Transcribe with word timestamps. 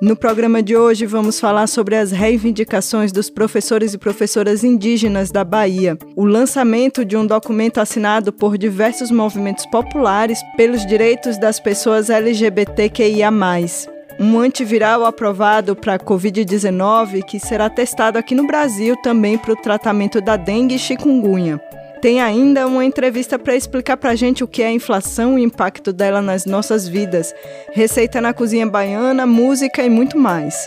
No 0.00 0.16
programa 0.16 0.62
de 0.62 0.74
hoje, 0.74 1.04
vamos 1.04 1.38
falar 1.38 1.66
sobre 1.66 1.94
as 1.94 2.10
reivindicações 2.10 3.12
dos 3.12 3.28
professores 3.28 3.92
e 3.92 3.98
professoras 3.98 4.64
indígenas 4.64 5.30
da 5.30 5.44
Bahia, 5.44 5.98
o 6.16 6.24
lançamento 6.24 7.04
de 7.04 7.18
um 7.18 7.26
documento 7.26 7.78
assinado 7.78 8.32
por 8.32 8.56
diversos 8.56 9.10
movimentos 9.10 9.66
populares 9.66 10.40
pelos 10.56 10.86
direitos 10.86 11.38
das 11.38 11.60
pessoas 11.60 12.08
LGBTQIA, 12.08 13.30
um 14.18 14.38
antiviral 14.38 15.04
aprovado 15.04 15.76
para 15.76 15.96
a 15.96 15.98
Covid-19 15.98 17.22
que 17.22 17.38
será 17.38 17.68
testado 17.68 18.16
aqui 18.16 18.34
no 18.34 18.46
Brasil 18.46 18.96
também 19.02 19.36
para 19.36 19.52
o 19.52 19.56
tratamento 19.56 20.18
da 20.22 20.38
dengue 20.38 20.76
e 20.76 20.78
chikungunya. 20.78 21.60
Tem 22.00 22.18
ainda 22.18 22.66
uma 22.66 22.82
entrevista 22.82 23.38
para 23.38 23.54
explicar 23.54 23.98
para 23.98 24.10
a 24.10 24.14
gente 24.14 24.42
o 24.42 24.48
que 24.48 24.62
é 24.62 24.68
a 24.68 24.72
inflação 24.72 25.38
e 25.38 25.42
o 25.42 25.44
impacto 25.44 25.92
dela 25.92 26.22
nas 26.22 26.46
nossas 26.46 26.88
vidas, 26.88 27.34
receita 27.72 28.22
na 28.22 28.32
cozinha 28.32 28.66
baiana, 28.66 29.26
música 29.26 29.84
e 29.84 29.90
muito 29.90 30.18
mais. 30.18 30.66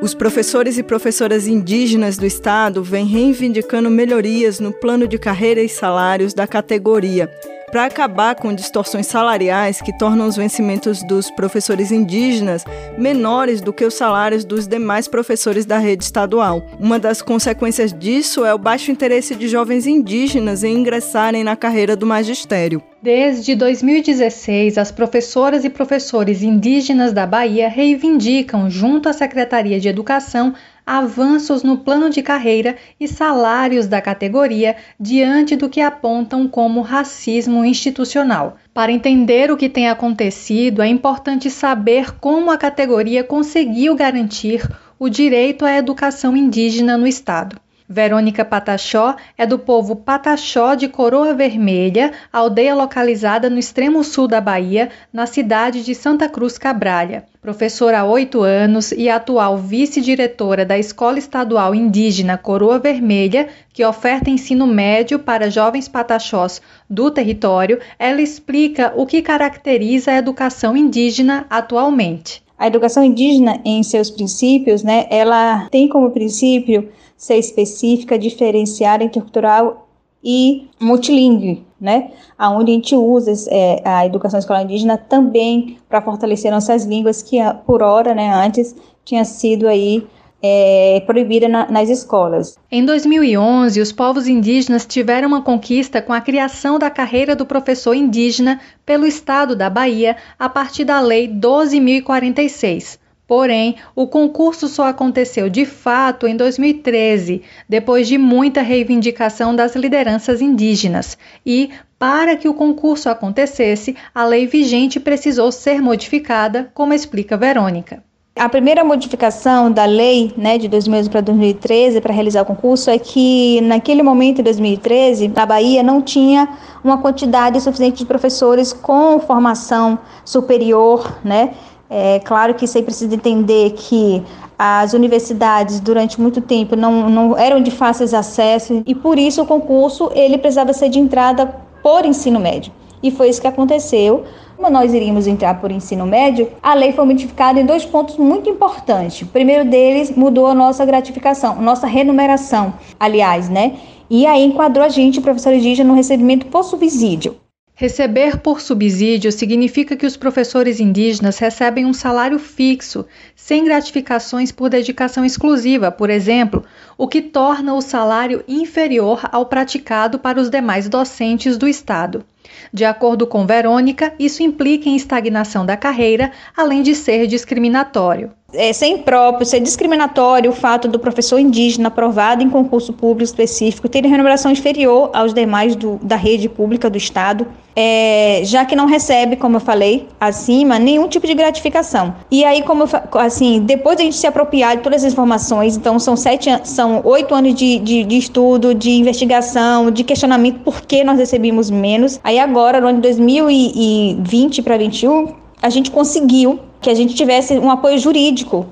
Os 0.00 0.14
professores 0.14 0.78
e 0.78 0.84
professoras 0.84 1.48
indígenas 1.48 2.16
do 2.16 2.24
estado 2.24 2.84
vêm 2.84 3.06
reivindicando 3.06 3.90
melhorias 3.90 4.60
no 4.60 4.72
plano 4.72 5.06
de 5.06 5.18
carreira 5.18 5.60
e 5.60 5.68
salários 5.68 6.32
da 6.32 6.46
categoria 6.46 7.28
para 7.70 7.84
acabar 7.84 8.34
com 8.34 8.54
distorções 8.54 9.06
salariais 9.06 9.80
que 9.80 9.96
tornam 9.96 10.26
os 10.26 10.36
vencimentos 10.36 11.02
dos 11.02 11.30
professores 11.30 11.92
indígenas 11.92 12.64
menores 12.98 13.60
do 13.60 13.72
que 13.72 13.84
os 13.84 13.94
salários 13.94 14.44
dos 14.44 14.66
demais 14.66 15.06
professores 15.06 15.64
da 15.64 15.78
rede 15.78 16.04
estadual. 16.04 16.66
Uma 16.78 16.98
das 16.98 17.22
consequências 17.22 17.92
disso 17.92 18.44
é 18.44 18.52
o 18.52 18.58
baixo 18.58 18.90
interesse 18.90 19.34
de 19.34 19.48
jovens 19.48 19.86
indígenas 19.86 20.64
em 20.64 20.76
ingressarem 20.76 21.44
na 21.44 21.56
carreira 21.56 21.94
do 21.96 22.06
magistério. 22.06 22.82
Desde 23.02 23.54
2016, 23.54 24.76
as 24.76 24.92
professoras 24.92 25.64
e 25.64 25.70
professores 25.70 26.42
indígenas 26.42 27.14
da 27.14 27.26
Bahia 27.26 27.66
reivindicam, 27.66 28.68
junto 28.68 29.08
à 29.08 29.14
Secretaria 29.14 29.80
de 29.80 29.88
Educação, 29.88 30.52
avanços 30.84 31.62
no 31.62 31.78
plano 31.78 32.10
de 32.10 32.20
carreira 32.20 32.76
e 33.00 33.08
salários 33.08 33.86
da 33.86 34.02
categoria 34.02 34.76
diante 35.00 35.56
do 35.56 35.70
que 35.70 35.80
apontam 35.80 36.46
como 36.46 36.82
racismo 36.82 37.64
institucional. 37.64 38.58
Para 38.74 38.92
entender 38.92 39.50
o 39.50 39.56
que 39.56 39.70
tem 39.70 39.88
acontecido, 39.88 40.82
é 40.82 40.86
importante 40.86 41.48
saber 41.48 42.18
como 42.18 42.50
a 42.50 42.58
categoria 42.58 43.24
conseguiu 43.24 43.94
garantir 43.94 44.68
o 44.98 45.08
direito 45.08 45.64
à 45.64 45.74
educação 45.74 46.36
indígena 46.36 46.98
no 46.98 47.06
Estado. 47.06 47.56
Verônica 47.92 48.44
Pataxó 48.44 49.16
é 49.36 49.44
do 49.44 49.58
povo 49.58 49.96
Pataxó 49.96 50.76
de 50.76 50.86
Coroa 50.86 51.34
Vermelha, 51.34 52.12
aldeia 52.32 52.72
localizada 52.72 53.50
no 53.50 53.58
extremo 53.58 54.04
sul 54.04 54.28
da 54.28 54.40
Bahia, 54.40 54.90
na 55.12 55.26
cidade 55.26 55.82
de 55.82 55.92
Santa 55.92 56.28
Cruz 56.28 56.56
Cabralha. 56.56 57.24
Professora 57.42 57.98
há 57.98 58.04
oito 58.04 58.42
anos 58.42 58.92
e 58.92 59.08
atual 59.08 59.58
vice-diretora 59.58 60.64
da 60.64 60.78
Escola 60.78 61.18
Estadual 61.18 61.74
Indígena 61.74 62.38
Coroa 62.38 62.78
Vermelha, 62.78 63.48
que 63.72 63.84
oferta 63.84 64.30
ensino 64.30 64.68
médio 64.68 65.18
para 65.18 65.50
jovens 65.50 65.88
pataxós 65.88 66.62
do 66.88 67.10
território, 67.10 67.80
ela 67.98 68.22
explica 68.22 68.92
o 68.94 69.04
que 69.04 69.20
caracteriza 69.20 70.12
a 70.12 70.16
educação 70.16 70.76
indígena 70.76 71.44
atualmente. 71.50 72.40
A 72.56 72.68
educação 72.68 73.02
indígena, 73.02 73.58
em 73.64 73.82
seus 73.82 74.10
princípios, 74.10 74.84
né, 74.84 75.06
ela 75.10 75.66
tem 75.70 75.88
como 75.88 76.10
princípio 76.10 76.88
ser 77.20 77.36
específica, 77.36 78.18
diferenciada, 78.18 79.04
intercultural 79.04 79.86
e 80.24 80.70
multilingüe, 80.80 81.66
né? 81.78 82.12
Aonde 82.38 82.70
a 82.70 82.74
gente 82.74 82.96
usa 82.96 83.30
é, 83.50 83.82
a 83.84 84.06
educação 84.06 84.38
escolar 84.38 84.62
indígena 84.62 84.96
também 84.96 85.76
para 85.86 86.00
fortalecer 86.00 86.50
nossas 86.50 86.86
línguas 86.86 87.22
que 87.22 87.36
por 87.66 87.82
hora, 87.82 88.14
né, 88.14 88.32
antes 88.32 88.74
tinha 89.04 89.22
sido 89.26 89.68
aí 89.68 90.06
é, 90.42 91.02
proibida 91.06 91.46
na, 91.46 91.70
nas 91.70 91.90
escolas. 91.90 92.56
Em 92.72 92.86
2011, 92.86 93.78
os 93.82 93.92
povos 93.92 94.26
indígenas 94.26 94.86
tiveram 94.86 95.28
uma 95.28 95.42
conquista 95.42 96.00
com 96.00 96.14
a 96.14 96.22
criação 96.22 96.78
da 96.78 96.88
carreira 96.88 97.36
do 97.36 97.44
professor 97.44 97.92
indígena 97.92 98.58
pelo 98.86 99.06
estado 99.06 99.54
da 99.54 99.68
Bahia 99.68 100.16
a 100.38 100.48
partir 100.48 100.86
da 100.86 101.00
Lei 101.00 101.28
12.046. 101.28 102.98
Porém, 103.30 103.76
o 103.94 104.08
concurso 104.08 104.66
só 104.66 104.88
aconteceu 104.88 105.48
de 105.48 105.64
fato 105.64 106.26
em 106.26 106.36
2013, 106.36 107.42
depois 107.68 108.08
de 108.08 108.18
muita 108.18 108.60
reivindicação 108.60 109.54
das 109.54 109.76
lideranças 109.76 110.42
indígenas. 110.42 111.16
E, 111.46 111.70
para 111.96 112.34
que 112.34 112.48
o 112.48 112.54
concurso 112.54 113.08
acontecesse, 113.08 113.94
a 114.12 114.24
lei 114.24 114.48
vigente 114.48 114.98
precisou 114.98 115.52
ser 115.52 115.80
modificada, 115.80 116.72
como 116.74 116.92
explica 116.92 117.36
Verônica. 117.36 118.02
A 118.34 118.48
primeira 118.48 118.82
modificação 118.82 119.70
da 119.70 119.84
lei 119.84 120.32
né, 120.36 120.58
de 120.58 120.66
2011 120.66 121.10
para 121.10 121.20
2013 121.20 122.00
para 122.00 122.12
realizar 122.12 122.42
o 122.42 122.46
concurso 122.46 122.90
é 122.90 122.98
que, 122.98 123.60
naquele 123.60 124.02
momento, 124.02 124.40
em 124.40 124.44
2013, 124.44 125.28
na 125.28 125.46
Bahia 125.46 125.84
não 125.84 126.02
tinha 126.02 126.48
uma 126.82 126.98
quantidade 126.98 127.60
suficiente 127.60 127.98
de 127.98 128.06
professores 128.06 128.72
com 128.72 129.20
formação 129.20 129.98
superior, 130.24 131.18
né? 131.22 131.54
É 131.92 132.20
claro 132.20 132.54
que 132.54 132.68
você 132.68 132.80
precisa 132.80 133.12
entender 133.12 133.72
que 133.72 134.22
as 134.56 134.92
universidades 134.92 135.80
durante 135.80 136.20
muito 136.20 136.40
tempo 136.40 136.76
não, 136.76 137.10
não 137.10 137.36
eram 137.36 137.60
de 137.60 137.72
fácil 137.72 138.06
acesso 138.16 138.82
e 138.86 138.94
por 138.94 139.18
isso 139.18 139.42
o 139.42 139.46
concurso 139.46 140.08
ele 140.14 140.38
precisava 140.38 140.72
ser 140.72 140.88
de 140.88 141.00
entrada 141.00 141.52
por 141.82 142.04
ensino 142.04 142.38
médio. 142.38 142.72
E 143.02 143.10
foi 143.10 143.28
isso 143.28 143.40
que 143.40 143.46
aconteceu. 143.46 144.24
Como 144.56 144.70
nós 144.70 144.92
iríamos 144.94 145.26
entrar 145.26 145.58
por 145.60 145.72
ensino 145.72 146.06
médio, 146.06 146.48
a 146.62 146.74
lei 146.74 146.92
foi 146.92 147.04
modificada 147.06 147.58
em 147.58 147.66
dois 147.66 147.84
pontos 147.84 148.18
muito 148.18 148.48
importantes. 148.48 149.22
O 149.22 149.26
primeiro 149.26 149.68
deles 149.68 150.14
mudou 150.14 150.46
a 150.46 150.54
nossa 150.54 150.84
gratificação, 150.84 151.60
nossa 151.60 151.86
remuneração, 151.86 152.74
aliás, 153.00 153.48
né? 153.48 153.76
E 154.08 154.26
aí 154.26 154.44
enquadrou 154.44 154.84
a 154.84 154.88
gente, 154.88 155.20
professor 155.20 155.54
indígena, 155.54 155.88
no 155.88 155.96
recebimento 155.96 156.46
por 156.46 156.62
subsídio. 156.62 157.36
Receber 157.80 158.36
por 158.36 158.60
subsídio 158.60 159.32
significa 159.32 159.96
que 159.96 160.04
os 160.04 160.14
professores 160.14 160.80
indígenas 160.80 161.38
recebem 161.38 161.86
um 161.86 161.94
salário 161.94 162.38
fixo, 162.38 163.06
sem 163.34 163.64
gratificações 163.64 164.52
por 164.52 164.68
dedicação 164.68 165.24
exclusiva, 165.24 165.90
por 165.90 166.10
exemplo, 166.10 166.62
o 166.98 167.08
que 167.08 167.22
torna 167.22 167.72
o 167.72 167.80
salário 167.80 168.44
inferior 168.46 169.26
ao 169.32 169.46
praticado 169.46 170.18
para 170.18 170.38
os 170.38 170.50
demais 170.50 170.90
docentes 170.90 171.56
do 171.56 171.66
Estado. 171.66 172.22
De 172.70 172.84
acordo 172.84 173.26
com 173.26 173.46
Verônica, 173.46 174.12
isso 174.18 174.42
implica 174.42 174.86
em 174.86 174.94
estagnação 174.94 175.64
da 175.64 175.74
carreira, 175.74 176.32
além 176.54 176.82
de 176.82 176.94
ser 176.94 177.26
discriminatório 177.26 178.30
é 178.52 178.72
sem 178.72 178.98
próprio, 178.98 179.46
ser 179.46 179.60
discriminatório 179.60 180.50
o 180.50 180.54
fato 180.54 180.88
do 180.88 180.98
professor 180.98 181.38
indígena 181.38 181.88
aprovado 181.88 182.42
em 182.42 182.50
concurso 182.50 182.92
público 182.92 183.24
específico 183.24 183.88
ter 183.88 184.04
remuneração 184.04 184.50
inferior 184.50 185.10
aos 185.12 185.32
demais 185.32 185.76
do, 185.76 185.98
da 186.02 186.16
rede 186.16 186.48
pública 186.48 186.90
do 186.90 186.96
Estado, 186.96 187.46
é, 187.74 188.42
já 188.44 188.64
que 188.64 188.74
não 188.74 188.86
recebe, 188.86 189.36
como 189.36 189.56
eu 189.56 189.60
falei 189.60 190.08
acima, 190.20 190.78
nenhum 190.78 191.08
tipo 191.08 191.26
de 191.26 191.34
gratificação. 191.34 192.14
E 192.30 192.44
aí, 192.44 192.62
como 192.62 192.84
eu, 192.84 193.20
assim, 193.20 193.60
depois 193.60 193.96
de 193.96 194.02
a 194.02 194.04
gente 194.04 194.16
se 194.16 194.26
apropriar 194.26 194.76
de 194.76 194.82
todas 194.82 195.04
as 195.04 195.12
informações, 195.12 195.76
então 195.76 195.98
são 195.98 196.16
sete, 196.16 196.50
são 196.64 197.00
oito 197.04 197.34
anos 197.34 197.54
de, 197.54 197.78
de, 197.78 198.04
de 198.04 198.18
estudo, 198.18 198.74
de 198.74 198.90
investigação, 198.90 199.90
de 199.90 200.02
questionamento 200.04 200.60
por 200.60 200.82
que 200.82 201.04
nós 201.04 201.18
recebemos 201.18 201.70
menos. 201.70 202.20
Aí 202.24 202.38
agora, 202.38 202.80
no 202.80 202.88
ano 202.88 202.96
de 202.96 203.02
2020 203.02 204.62
para 204.62 204.76
2021, 204.76 205.34
a 205.62 205.68
gente 205.68 205.90
conseguiu 205.90 206.58
que 206.80 206.90
a 206.90 206.94
gente 206.94 207.14
tivesse 207.14 207.58
um 207.58 207.70
apoio 207.70 207.98
jurídico. 207.98 208.66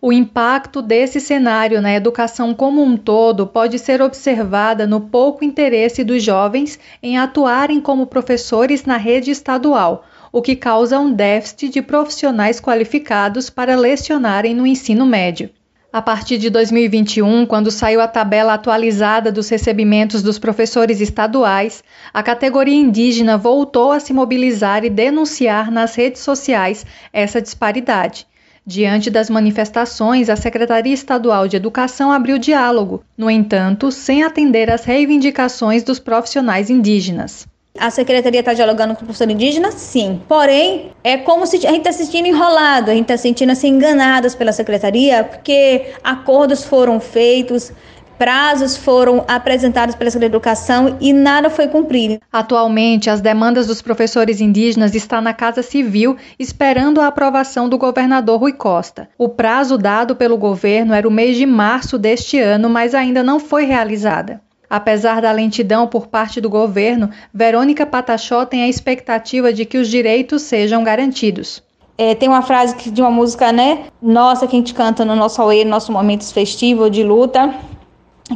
O 0.00 0.12
impacto 0.12 0.80
desse 0.80 1.20
cenário 1.20 1.82
na 1.82 1.92
educação 1.92 2.54
como 2.54 2.82
um 2.82 2.96
todo 2.96 3.46
pode 3.46 3.78
ser 3.78 4.00
observada 4.00 4.86
no 4.86 5.00
pouco 5.00 5.44
interesse 5.44 6.04
dos 6.04 6.22
jovens 6.22 6.78
em 7.02 7.18
atuarem 7.18 7.80
como 7.80 8.06
professores 8.06 8.84
na 8.84 8.96
rede 8.96 9.32
estadual, 9.32 10.04
o 10.30 10.40
que 10.40 10.54
causa 10.54 11.00
um 11.00 11.12
déficit 11.12 11.68
de 11.70 11.82
profissionais 11.82 12.60
qualificados 12.60 13.50
para 13.50 13.74
lecionarem 13.76 14.54
no 14.54 14.66
ensino 14.66 15.04
médio. 15.04 15.50
A 15.90 16.02
partir 16.02 16.36
de 16.36 16.50
2021, 16.50 17.46
quando 17.46 17.70
saiu 17.70 18.02
a 18.02 18.06
tabela 18.06 18.52
atualizada 18.52 19.32
dos 19.32 19.48
recebimentos 19.48 20.22
dos 20.22 20.38
professores 20.38 21.00
estaduais, 21.00 21.82
a 22.12 22.22
categoria 22.22 22.76
indígena 22.76 23.38
voltou 23.38 23.90
a 23.90 23.98
se 23.98 24.12
mobilizar 24.12 24.84
e 24.84 24.90
denunciar 24.90 25.70
nas 25.70 25.94
redes 25.94 26.20
sociais 26.20 26.84
essa 27.10 27.40
disparidade. 27.40 28.26
Diante 28.66 29.08
das 29.08 29.30
manifestações, 29.30 30.28
a 30.28 30.36
Secretaria 30.36 30.92
Estadual 30.92 31.48
de 31.48 31.56
Educação 31.56 32.12
abriu 32.12 32.36
diálogo, 32.36 33.02
no 33.16 33.30
entanto, 33.30 33.90
sem 33.90 34.22
atender 34.22 34.70
às 34.70 34.84
reivindicações 34.84 35.82
dos 35.82 35.98
profissionais 35.98 36.68
indígenas. 36.68 37.48
A 37.78 37.90
secretaria 37.90 38.40
está 38.40 38.52
dialogando 38.52 38.94
com 38.94 39.02
o 39.02 39.04
professor 39.04 39.30
indígena? 39.30 39.70
Sim. 39.72 40.20
Porém, 40.28 40.92
é 41.02 41.16
como 41.16 41.46
se 41.46 41.56
a 41.56 41.70
gente 41.70 41.78
está 41.78 41.92
se 41.92 42.04
sentindo 42.04 42.28
enrolado, 42.28 42.90
a 42.90 42.94
gente 42.94 43.04
está 43.04 43.16
se 43.16 43.22
sentindo 43.22 43.52
assim 43.52 43.68
enganados 43.68 44.34
pela 44.34 44.52
secretaria, 44.52 45.24
porque 45.24 45.92
acordos 46.02 46.64
foram 46.64 47.00
feitos, 47.00 47.72
prazos 48.18 48.76
foram 48.76 49.24
apresentados 49.28 49.94
pela 49.94 50.10
Secretaria 50.10 50.30
de 50.30 50.36
Educação 50.36 50.96
e 51.00 51.12
nada 51.12 51.48
foi 51.48 51.68
cumprido. 51.68 52.18
Atualmente, 52.32 53.08
as 53.08 53.20
demandas 53.20 53.66
dos 53.66 53.80
professores 53.80 54.40
indígenas 54.40 54.94
estão 54.94 55.20
na 55.20 55.32
Casa 55.32 55.62
Civil 55.62 56.16
esperando 56.38 57.00
a 57.00 57.06
aprovação 57.06 57.68
do 57.68 57.78
governador 57.78 58.40
Rui 58.40 58.52
Costa. 58.52 59.08
O 59.16 59.28
prazo 59.28 59.78
dado 59.78 60.16
pelo 60.16 60.36
governo 60.36 60.92
era 60.92 61.06
o 61.06 61.12
mês 61.12 61.36
de 61.36 61.46
março 61.46 61.96
deste 61.96 62.38
ano, 62.40 62.68
mas 62.68 62.94
ainda 62.94 63.22
não 63.22 63.38
foi 63.38 63.64
realizada. 63.64 64.40
Apesar 64.70 65.22
da 65.22 65.32
lentidão 65.32 65.86
por 65.86 66.08
parte 66.08 66.40
do 66.40 66.50
governo, 66.50 67.10
Verônica 67.32 67.86
Patachó 67.86 68.44
tem 68.44 68.62
a 68.62 68.68
expectativa 68.68 69.52
de 69.52 69.64
que 69.64 69.78
os 69.78 69.88
direitos 69.88 70.42
sejam 70.42 70.84
garantidos. 70.84 71.62
É, 71.96 72.14
tem 72.14 72.28
uma 72.28 72.42
frase 72.42 72.90
de 72.90 73.00
uma 73.00 73.10
música, 73.10 73.50
né? 73.50 73.86
Nossa, 74.00 74.46
que 74.46 74.54
a 74.54 74.58
gente 74.58 74.74
canta 74.74 75.04
no 75.04 75.16
nosso 75.16 75.42
Aue, 75.42 75.64
no 75.64 75.70
nosso 75.70 75.90
momento 75.90 76.24
festivo 76.32 76.88
de 76.88 77.02
luta, 77.02 77.52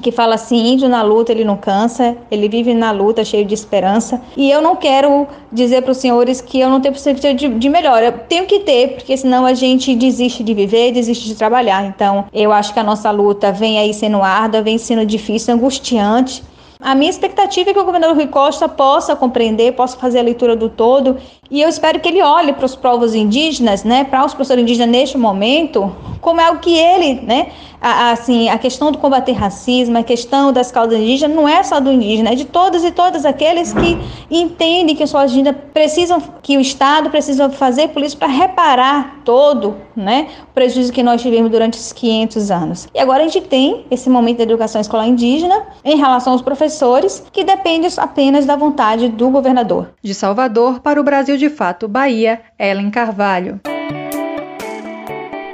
que 0.01 0.11
fala 0.11 0.35
assim: 0.35 0.73
índio 0.73 0.89
na 0.89 1.03
luta 1.03 1.33
ele 1.33 1.45
não 1.45 1.57
cansa, 1.57 2.17
ele 2.31 2.49
vive 2.49 2.75
na 2.75 2.91
luta 2.91 3.25
cheio 3.25 3.45
de 3.45 3.55
esperança. 3.55 4.21
E 4.37 4.51
eu 4.51 4.63
não 4.63 4.77
quero 4.77 5.27
dizer 5.51 5.83
para 5.83 5.93
os 5.93 5.99
senhores 5.99 6.41
que 6.41 6.61
eu 6.61 6.71
não 6.71 6.81
tenho 6.81 6.95
perspectiva 6.95 7.35
de, 7.35 7.49
de 7.49 7.69
melhor. 7.69 8.03
Eu 8.03 8.13
tenho 8.13 8.47
que 8.47 8.61
ter, 8.61 8.95
porque 8.95 9.17
senão 9.17 9.45
a 9.45 9.55
gente 9.55 9.95
desiste 9.95 10.43
de 10.43 10.55
viver, 10.55 10.93
desiste 10.93 11.27
de 11.27 11.35
trabalhar. 11.35 11.85
Então, 11.85 12.27
eu 12.33 12.53
acho 12.53 12.73
que 12.73 12.81
a 12.81 12.85
nossa 12.85 13.11
luta 13.11 13.53
vem 13.53 13.79
aí 13.79 13.93
sendo 13.93 14.23
árdua, 14.23 14.63
vem 14.63 14.79
sendo 14.79 15.05
difícil, 15.05 15.55
angustiante. 15.55 16.43
A 16.83 16.97
minha 16.97 17.11
expectativa 17.11 17.71
é 17.71 17.73
que 17.73 17.79
o 17.79 17.85
governador 17.85 18.17
Rui 18.17 18.27
Costa 18.27 18.69
possa 18.69 19.15
compreender, 19.15 19.73
possa 19.73 19.97
fazer 19.97 20.19
a 20.19 20.23
leitura 20.23 20.57
do 20.57 20.69
todo, 20.69 21.17
e 21.53 21.61
eu 21.61 21.69
espero 21.69 22.01
que 22.01 22.09
ele 22.09 22.23
olhe 22.23 22.55
para 22.55 22.65
os 22.65 22.75
povos 22.75 23.15
indígenas, 23.15 23.85
né, 23.85 24.05
para 24.05 24.25
os 24.25 24.33
professores 24.33 24.63
indígenas 24.63 24.89
neste 24.89 25.19
momento, 25.19 25.95
como 26.19 26.41
é 26.41 26.51
o 26.51 26.59
que 26.61 26.75
ele, 26.75 27.21
né, 27.21 27.49
a, 27.79 28.13
assim, 28.13 28.49
a 28.49 28.57
questão 28.57 28.91
do 28.91 28.97
combater 28.97 29.33
racismo, 29.33 29.99
a 29.99 30.03
questão 30.03 30.51
das 30.51 30.73
causas 30.73 30.99
indígenas, 30.99 31.37
não 31.37 31.47
é 31.47 31.63
só 31.63 31.79
do 31.79 31.93
indígena, 31.93 32.31
é 32.31 32.35
de 32.35 32.47
todos 32.47 32.83
e 32.85 32.91
todas 32.91 33.27
aqueles 33.27 33.73
que 33.75 33.99
entendem 34.31 34.97
que 34.97 35.03
os 35.03 35.13
indígenas 35.13 35.57
precisam, 35.75 36.23
que 36.41 36.57
o 36.57 36.61
Estado 36.61 37.11
precisa 37.11 37.51
fazer 37.51 37.89
por 37.89 38.03
isso 38.03 38.17
para 38.17 38.29
reparar 38.29 39.21
todo 39.25 39.77
né, 39.95 40.29
o 40.45 40.55
prejuízo 40.55 40.93
que 40.93 41.03
nós 41.03 41.21
tivemos 41.21 41.51
durante 41.51 41.75
esses 41.77 41.93
500 41.93 42.51
anos. 42.51 42.89
E 42.95 42.99
agora 42.99 43.25
a 43.25 43.29
gente 43.29 43.47
tem 43.47 43.85
esse 43.91 44.09
momento 44.09 44.39
da 44.39 44.45
educação 44.45 44.81
escolar 44.81 45.07
indígena 45.07 45.65
em 45.85 45.97
relação 45.97 46.33
aos 46.33 46.43
professores, 46.43 47.23
que 47.33 47.45
depende 47.45 47.89
apenas 47.99 48.47
da 48.47 48.57
vontade 48.57 49.09
do 49.09 49.29
governador. 49.29 49.91
De 50.01 50.15
Salvador 50.15 50.81
para 50.81 51.01
o 51.01 51.05
Brasil 51.05 51.37
de 51.43 51.51
Fato, 51.51 51.89
Bahia, 51.89 52.41
Ellen 52.57 52.89
Carvalho. 52.89 53.61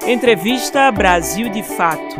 Entrevista 0.07 0.93
Brasil 0.93 1.49
de 1.49 1.63
Fato. 1.63 2.15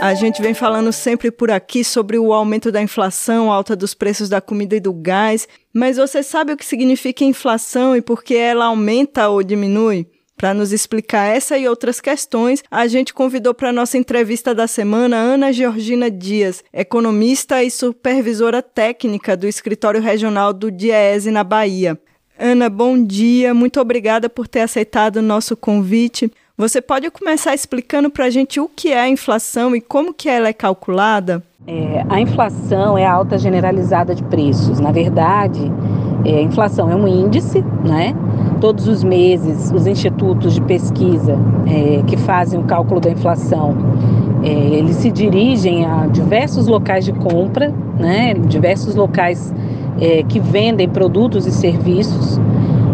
A 0.00 0.14
gente 0.14 0.40
vem 0.40 0.54
falando 0.54 0.92
sempre 0.92 1.32
por 1.32 1.50
aqui 1.50 1.82
sobre 1.82 2.16
o 2.16 2.32
aumento 2.32 2.70
da 2.70 2.80
inflação, 2.80 3.50
alta 3.50 3.74
dos 3.74 3.92
preços 3.92 4.28
da 4.28 4.40
comida 4.40 4.76
e 4.76 4.80
do 4.80 4.92
gás, 4.92 5.48
mas 5.74 5.96
você 5.96 6.22
sabe 6.22 6.52
o 6.52 6.56
que 6.56 6.64
significa 6.64 7.24
inflação 7.24 7.96
e 7.96 8.00
por 8.00 8.22
que 8.22 8.36
ela 8.36 8.66
aumenta 8.66 9.28
ou 9.28 9.42
diminui? 9.42 10.13
Para 10.36 10.52
nos 10.52 10.72
explicar 10.72 11.26
essa 11.26 11.56
e 11.56 11.68
outras 11.68 12.00
questões, 12.00 12.62
a 12.70 12.86
gente 12.86 13.14
convidou 13.14 13.54
para 13.54 13.72
nossa 13.72 13.96
entrevista 13.96 14.54
da 14.54 14.66
semana 14.66 15.16
Ana 15.16 15.52
Georgina 15.52 16.10
Dias, 16.10 16.62
economista 16.72 17.62
e 17.62 17.70
supervisora 17.70 18.60
técnica 18.60 19.36
do 19.36 19.46
Escritório 19.46 20.00
Regional 20.00 20.52
do 20.52 20.70
DIEESE 20.70 21.30
na 21.30 21.44
Bahia. 21.44 21.98
Ana, 22.38 22.68
bom 22.68 23.00
dia, 23.00 23.54
muito 23.54 23.80
obrigada 23.80 24.28
por 24.28 24.48
ter 24.48 24.62
aceitado 24.62 25.16
o 25.16 25.22
nosso 25.22 25.56
convite. 25.56 26.30
Você 26.58 26.80
pode 26.80 27.08
começar 27.10 27.54
explicando 27.54 28.10
para 28.10 28.26
a 28.26 28.30
gente 28.30 28.58
o 28.58 28.68
que 28.68 28.92
é 28.92 29.00
a 29.00 29.08
inflação 29.08 29.74
e 29.74 29.80
como 29.80 30.12
que 30.12 30.28
ela 30.28 30.48
é 30.48 30.52
calculada? 30.52 31.42
É, 31.66 32.04
a 32.08 32.20
inflação 32.20 32.98
é 32.98 33.06
a 33.06 33.12
alta 33.12 33.38
generalizada 33.38 34.14
de 34.14 34.22
preços. 34.24 34.80
Na 34.80 34.92
verdade, 34.92 35.60
é, 36.24 36.38
a 36.38 36.42
inflação 36.42 36.90
é 36.90 36.94
um 36.94 37.08
índice, 37.08 37.62
né? 37.84 38.14
Todos 38.64 38.88
os 38.88 39.04
meses, 39.04 39.70
os 39.70 39.86
institutos 39.86 40.54
de 40.54 40.62
pesquisa 40.62 41.38
é, 41.66 42.02
que 42.06 42.16
fazem 42.16 42.58
o 42.58 42.62
cálculo 42.62 42.98
da 42.98 43.10
inflação, 43.10 43.76
é, 44.42 44.48
eles 44.48 44.96
se 44.96 45.10
dirigem 45.10 45.84
a 45.84 46.06
diversos 46.06 46.66
locais 46.66 47.04
de 47.04 47.12
compra, 47.12 47.70
né? 47.98 48.32
Diversos 48.32 48.94
locais 48.94 49.54
é, 50.00 50.22
que 50.22 50.40
vendem 50.40 50.88
produtos 50.88 51.46
e 51.46 51.52
serviços. 51.52 52.40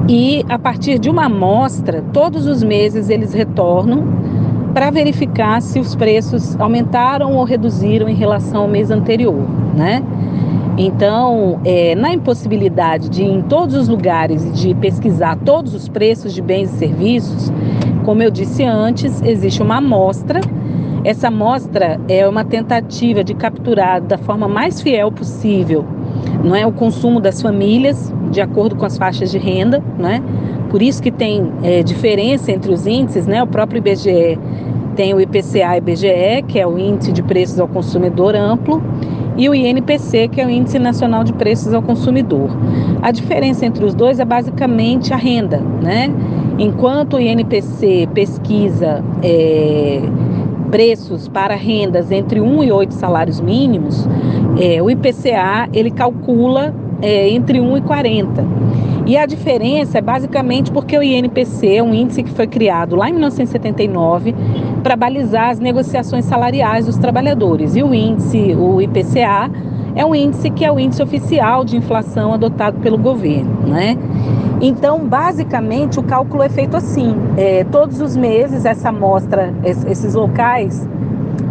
E 0.09 0.45
a 0.49 0.59
partir 0.59 0.99
de 0.99 1.09
uma 1.09 1.27
amostra, 1.27 2.03
todos 2.13 2.49
os 2.49 2.65
meses 2.65 3.09
eles 3.09 3.33
retornam 3.33 4.03
para 4.75 4.91
verificar 4.91 5.63
se 5.63 5.79
os 5.79 5.95
preços 5.95 6.59
aumentaram 6.59 7.37
ou 7.37 7.45
reduziram 7.45 8.09
em 8.09 8.15
relação 8.17 8.63
ao 8.63 8.69
mês 8.69 8.91
anterior, 8.91 9.47
né? 9.77 10.03
Então, 10.83 11.61
é, 11.65 11.95
na 11.95 12.13
impossibilidade 12.13 13.11
de 13.11 13.23
ir 13.23 13.31
em 13.31 13.43
todos 13.43 13.75
os 13.75 13.87
lugares 13.87 14.45
e 14.45 14.51
de 14.51 14.75
pesquisar 14.75 15.37
todos 15.45 15.75
os 15.75 15.89
preços 15.89 16.33
de 16.33 16.41
bens 16.41 16.73
e 16.73 16.79
serviços, 16.79 17.53
como 18.05 18.23
eu 18.23 18.31
disse 18.31 18.65
antes, 18.65 19.21
existe 19.21 19.63
uma 19.63 19.77
amostra. 19.77 20.41
Essa 21.05 21.29
amostra 21.29 22.01
é 22.09 22.27
uma 22.27 22.45
tentativa 22.45 23.23
de 23.23 23.35
capturar 23.35 24.01
da 24.01 24.17
forma 24.17 24.49
mais 24.49 24.81
fiel 24.81 25.13
possível 25.13 25.85
não 26.43 26.57
é 26.57 26.67
o 26.67 26.73
consumo 26.73 27.21
das 27.21 27.41
famílias 27.43 28.13
de 28.31 28.41
acordo 28.41 28.77
com 28.77 28.87
as 28.87 28.97
faixas 28.97 29.31
de 29.31 29.39
renda, 29.39 29.83
né? 29.99 30.23
Por 30.71 30.81
isso 30.81 31.03
que 31.03 31.11
tem 31.11 31.53
é, 31.63 31.83
diferença 31.83 32.53
entre 32.53 32.73
os 32.73 32.87
índices, 32.87 33.27
né? 33.27 33.43
O 33.43 33.47
próprio 33.47 33.79
IBGE 33.79 34.39
tem 34.97 35.13
o 35.15 35.21
IPCA 35.21 35.77
IBGE, 35.77 36.43
que 36.47 36.59
é 36.59 36.67
o 36.67 36.79
índice 36.79 37.13
de 37.13 37.23
preços 37.23 37.59
ao 37.59 37.69
consumidor 37.69 38.35
amplo, 38.35 38.83
e 39.41 39.49
o 39.49 39.55
INPC, 39.55 40.29
que 40.29 40.39
é 40.39 40.45
o 40.45 40.51
Índice 40.51 40.79
Nacional 40.79 41.25
de 41.25 41.33
Preços 41.33 41.73
ao 41.73 41.81
Consumidor. 41.81 42.51
A 43.01 43.11
diferença 43.11 43.65
entre 43.65 43.83
os 43.87 43.95
dois 43.95 44.21
é 44.21 44.25
basicamente 44.25 45.15
a 45.15 45.17
renda, 45.17 45.63
né? 45.83 46.13
Enquanto 46.59 47.15
o 47.15 47.19
INPC 47.19 48.07
pesquisa 48.13 49.03
é, 49.23 50.03
preços 50.71 51.27
para 51.27 51.55
rendas 51.55 52.13
entre 52.13 52.39
1 52.39 52.65
e 52.65 52.71
8 52.71 52.93
salários 52.93 53.41
mínimos, 53.41 54.07
é, 54.61 54.83
o 54.83 54.91
IPCA 54.91 55.71
ele 55.73 55.91
calcula 55.91 56.75
é, 57.01 57.31
entre 57.31 57.61
1 57.61 57.79
e 57.79 57.81
40. 57.81 58.45
E 59.07 59.17
a 59.17 59.25
diferença 59.25 59.97
é 59.97 60.01
basicamente 60.03 60.71
porque 60.71 60.99
o 60.99 61.03
INPC 61.03 61.77
é 61.77 61.83
um 61.83 61.95
índice 61.95 62.23
que 62.23 62.31
foi 62.31 62.47
criado 62.47 62.95
lá 62.95 63.09
em 63.09 63.13
1979 63.13 64.35
para 64.81 64.97
balizar 64.97 65.51
as 65.51 65.59
negociações 65.59 66.25
salariais 66.25 66.87
dos 66.87 66.97
trabalhadores. 66.97 67.77
E 67.77 67.83
o 67.83 67.95
índice, 67.95 68.55
o 68.55 68.81
IPCA, 68.81 69.51
é 69.95 70.05
um 70.05 70.15
índice 70.15 70.51
que 70.51 70.65
é 70.65 70.73
o 70.73 70.79
índice 70.79 71.03
oficial 71.03 71.65
de 71.65 71.77
inflação 71.77 72.33
adotado 72.33 72.79
pelo 72.79 72.97
governo, 72.97 73.67
né? 73.67 73.97
Então, 74.61 75.07
basicamente, 75.07 75.99
o 75.99 76.03
cálculo 76.03 76.43
é 76.43 76.49
feito 76.49 76.77
assim: 76.77 77.17
é, 77.37 77.65
todos 77.65 78.01
os 78.01 78.17
meses, 78.17 78.65
essa 78.65 78.91
amostra, 78.91 79.53
esses 79.65 80.15
locais 80.15 80.89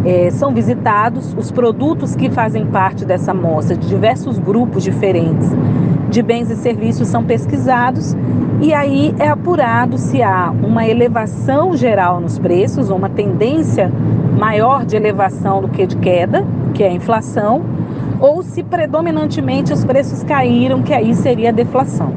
é, 0.05 0.29
são 0.31 0.53
visitados, 0.53 1.35
os 1.37 1.51
produtos 1.51 2.15
que 2.15 2.29
fazem 2.29 2.65
parte 2.67 3.03
dessa 3.03 3.31
amostra, 3.31 3.75
de 3.75 3.87
diversos 3.87 4.37
grupos 4.37 4.83
diferentes 4.83 5.49
de 6.09 6.23
bens 6.23 6.49
e 6.49 6.55
serviços, 6.55 7.07
são 7.07 7.23
pesquisados 7.23 8.15
e 8.61 8.73
aí 8.73 9.15
é 9.17 9.29
apurado 9.29 9.97
se 9.97 10.21
há 10.21 10.51
uma 10.51 10.85
elevação 10.85 11.75
geral 11.77 12.19
nos 12.19 12.37
preços, 12.37 12.89
ou 12.89 12.97
uma 12.97 13.09
tendência 13.09 13.89
maior 14.37 14.85
de 14.85 14.95
elevação 14.95 15.61
do 15.61 15.69
que 15.69 15.85
de 15.85 15.95
queda, 15.97 16.45
que 16.73 16.83
é 16.83 16.89
a 16.89 16.93
inflação, 16.93 17.63
ou 18.19 18.43
se 18.43 18.61
predominantemente 18.63 19.71
os 19.71 19.85
preços 19.85 20.23
caíram, 20.23 20.83
que 20.83 20.93
aí 20.93 21.15
seria 21.15 21.49
a 21.49 21.53
deflação. 21.53 22.13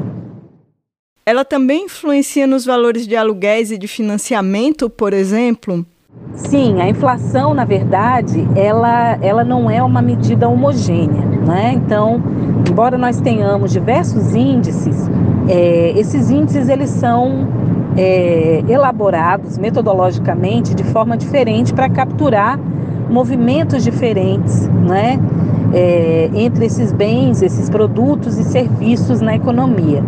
ela 1.25 1.45
também 1.45 1.85
influencia 1.85 2.45
nos 2.45 2.65
valores 2.65 3.07
de 3.07 3.15
aluguéis 3.15 3.71
e 3.71 3.77
de 3.77 3.87
financiamento, 3.87 4.89
por 4.89 5.13
exemplo? 5.13 5.85
Sim, 6.35 6.81
a 6.81 6.89
inflação, 6.89 7.53
na 7.53 7.63
verdade, 7.63 8.45
ela, 8.55 9.17
ela 9.21 9.43
não 9.43 9.71
é 9.71 9.81
uma 9.81 10.01
medida 10.01 10.49
homogênea. 10.49 11.25
Né? 11.45 11.73
Então, 11.75 12.21
embora 12.69 12.97
nós 12.97 13.21
tenhamos 13.21 13.71
diversos 13.71 14.35
índices, 14.35 15.09
é, 15.47 15.93
esses 15.97 16.29
índices 16.29 16.69
eles 16.69 16.89
são 16.89 17.47
é, 17.97 18.63
elaborados 18.67 19.57
metodologicamente 19.57 20.73
de 20.73 20.83
forma 20.83 21.17
diferente 21.17 21.73
para 21.73 21.89
capturar 21.89 22.59
movimentos 23.09 23.83
diferentes 23.83 24.67
né? 24.67 25.19
É, 25.75 26.29
entre 26.35 26.65
esses 26.65 26.91
bens, 26.91 27.41
esses 27.41 27.67
produtos 27.67 28.37
e 28.37 28.43
serviços 28.43 29.21
na 29.21 29.35
economia. 29.35 30.03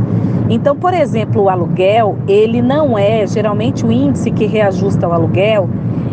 Então, 0.47 0.75
por 0.75 0.93
exemplo, 0.93 1.41
o 1.41 1.49
aluguel, 1.49 2.17
ele 2.27 2.61
não 2.61 2.95
é, 2.95 3.25
geralmente 3.25 3.83
o 3.83 3.91
índice 3.91 4.29
que 4.29 4.45
reajusta 4.45 5.07
o 5.07 5.11
aluguel 5.11 5.67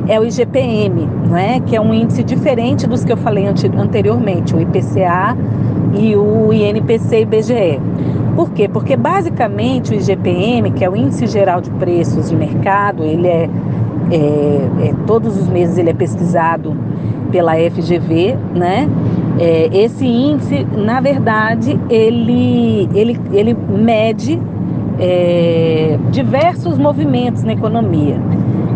é 0.08 0.18
o 0.18 0.24
IGPM, 0.24 1.06
não 1.28 1.36
é? 1.36 1.60
que 1.60 1.76
é 1.76 1.80
um 1.80 1.92
índice 1.92 2.24
diferente 2.24 2.86
dos 2.86 3.04
que 3.04 3.12
eu 3.12 3.16
falei 3.16 3.46
anteriormente, 3.46 4.54
o 4.54 4.60
IPCA 4.60 5.36
e 5.94 6.16
o 6.16 6.52
INPC 6.52 7.16
e 7.16 7.22
IBGE. 7.22 7.80
Por 8.34 8.50
quê? 8.50 8.68
Porque 8.68 8.96
basicamente 8.96 9.92
o 9.92 9.94
IGPM, 9.94 10.70
que 10.72 10.84
é 10.84 10.90
o 10.90 10.96
Índice 10.96 11.26
Geral 11.26 11.60
de 11.60 11.70
Preços 11.70 12.30
de 12.30 12.36
Mercado, 12.36 13.04
ele 13.04 13.28
é, 13.28 13.48
é, 14.10 14.88
é 14.88 14.94
todos 15.06 15.36
os 15.36 15.48
meses 15.48 15.76
ele 15.76 15.90
é 15.90 15.94
pesquisado 15.94 16.74
pela 17.30 17.52
FGV, 17.54 18.36
né? 18.54 18.88
É, 19.38 19.70
esse 19.72 20.06
índice, 20.06 20.66
na 20.76 21.00
verdade, 21.00 21.78
ele, 21.88 22.88
ele, 22.94 23.18
ele 23.32 23.54
mede 23.54 24.38
é, 24.98 25.98
diversos 26.10 26.78
movimentos 26.78 27.42
na 27.42 27.52
economia. 27.52 28.20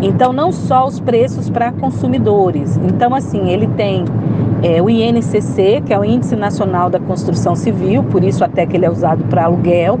Então, 0.01 0.33
não 0.33 0.51
só 0.51 0.85
os 0.85 0.99
preços 0.99 1.49
para 1.49 1.71
consumidores. 1.71 2.77
Então, 2.77 3.13
assim, 3.15 3.49
ele 3.49 3.67
tem 3.67 4.05
é, 4.63 4.81
o 4.81 4.89
INCC, 4.89 5.81
que 5.85 5.93
é 5.93 5.99
o 5.99 6.03
Índice 6.03 6.35
Nacional 6.35 6.89
da 6.89 6.99
Construção 6.99 7.55
Civil, 7.55 8.03
por 8.03 8.23
isso 8.23 8.43
até 8.43 8.65
que 8.65 8.75
ele 8.75 8.85
é 8.85 8.89
usado 8.89 9.23
para 9.25 9.45
aluguel. 9.45 9.99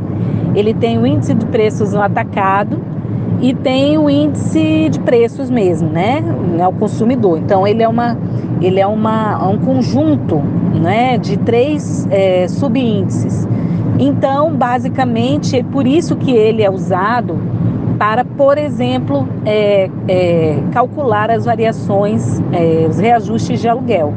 Ele 0.55 0.73
tem 0.73 0.97
o 0.97 1.05
índice 1.05 1.33
de 1.33 1.45
preços 1.45 1.93
no 1.93 2.01
atacado 2.01 2.81
e 3.41 3.53
tem 3.53 3.97
o 3.97 4.09
índice 4.09 4.89
de 4.89 4.99
preços 4.99 5.49
mesmo, 5.49 5.89
né, 5.89 6.23
ao 6.63 6.73
consumidor. 6.73 7.37
Então 7.37 7.67
ele 7.67 7.83
é 7.83 7.87
uma 7.87 8.17
ele 8.59 8.79
é 8.79 8.87
uma 8.87 9.47
um 9.47 9.59
conjunto, 9.59 10.41
né, 10.73 11.17
de 11.17 11.37
três 11.37 12.07
é, 12.09 12.47
subíndices. 12.47 13.47
Então, 13.99 14.53
basicamente, 14.53 15.57
é 15.57 15.63
por 15.63 15.87
isso 15.87 16.15
que 16.15 16.31
ele 16.31 16.63
é 16.63 16.69
usado 16.69 17.37
para, 17.97 18.23
por 18.23 18.57
exemplo, 18.57 19.27
é, 19.43 19.89
é, 20.07 20.59
calcular 20.71 21.31
as 21.31 21.45
variações, 21.45 22.39
é, 22.51 22.85
os 22.87 22.99
reajustes 22.99 23.59
de 23.59 23.67
aluguel, 23.67 24.13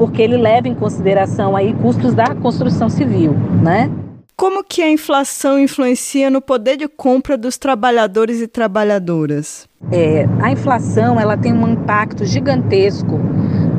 porque 0.00 0.22
ele 0.22 0.38
leva 0.38 0.66
em 0.66 0.74
consideração 0.74 1.54
aí 1.54 1.74
custos 1.74 2.14
da 2.14 2.34
construção 2.34 2.88
civil, 2.88 3.36
né? 3.62 3.90
Como 4.34 4.64
que 4.64 4.80
a 4.80 4.90
inflação 4.90 5.58
influencia 5.58 6.30
no 6.30 6.40
poder 6.40 6.78
de 6.78 6.88
compra 6.88 7.36
dos 7.36 7.58
trabalhadores 7.58 8.40
e 8.40 8.46
trabalhadoras? 8.46 9.68
É, 9.92 10.26
a 10.40 10.50
inflação 10.50 11.20
ela 11.20 11.36
tem 11.36 11.52
um 11.52 11.68
impacto 11.68 12.24
gigantesco 12.24 13.20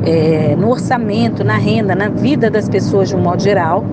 é, 0.06 0.54
no 0.54 0.70
orçamento, 0.70 1.42
na 1.42 1.56
renda, 1.56 1.92
na 1.96 2.08
vida 2.08 2.48
das 2.48 2.68
pessoas 2.68 3.08
de 3.08 3.16
um 3.16 3.20
modo 3.20 3.42
geral, 3.42 3.84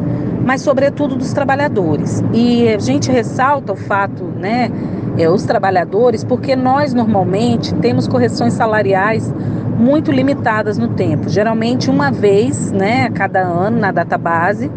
mas 0.46 0.62
sobretudo 0.62 1.16
dos 1.16 1.34
trabalhadores. 1.34 2.24
E 2.32 2.70
a 2.70 2.78
gente 2.78 3.12
ressalta 3.12 3.74
o 3.74 3.76
fato, 3.76 4.24
né, 4.24 4.70
é, 5.18 5.28
os 5.28 5.42
trabalhadores, 5.46 6.24
porque 6.24 6.56
nós 6.56 6.94
normalmente 6.94 7.74
temos 7.74 8.08
correções 8.08 8.54
salariais 8.54 9.34
muito 9.80 10.12
limitadas 10.12 10.78
no 10.78 10.90
tempo, 10.90 11.30
geralmente 11.30 11.90
uma 11.90 12.12
vez, 12.12 12.72
né, 12.72 13.06
a 13.06 13.12
cada 13.12 13.42
ano 13.42 13.80
na 13.80 13.92
data 13.92 14.18
base. 14.18 14.70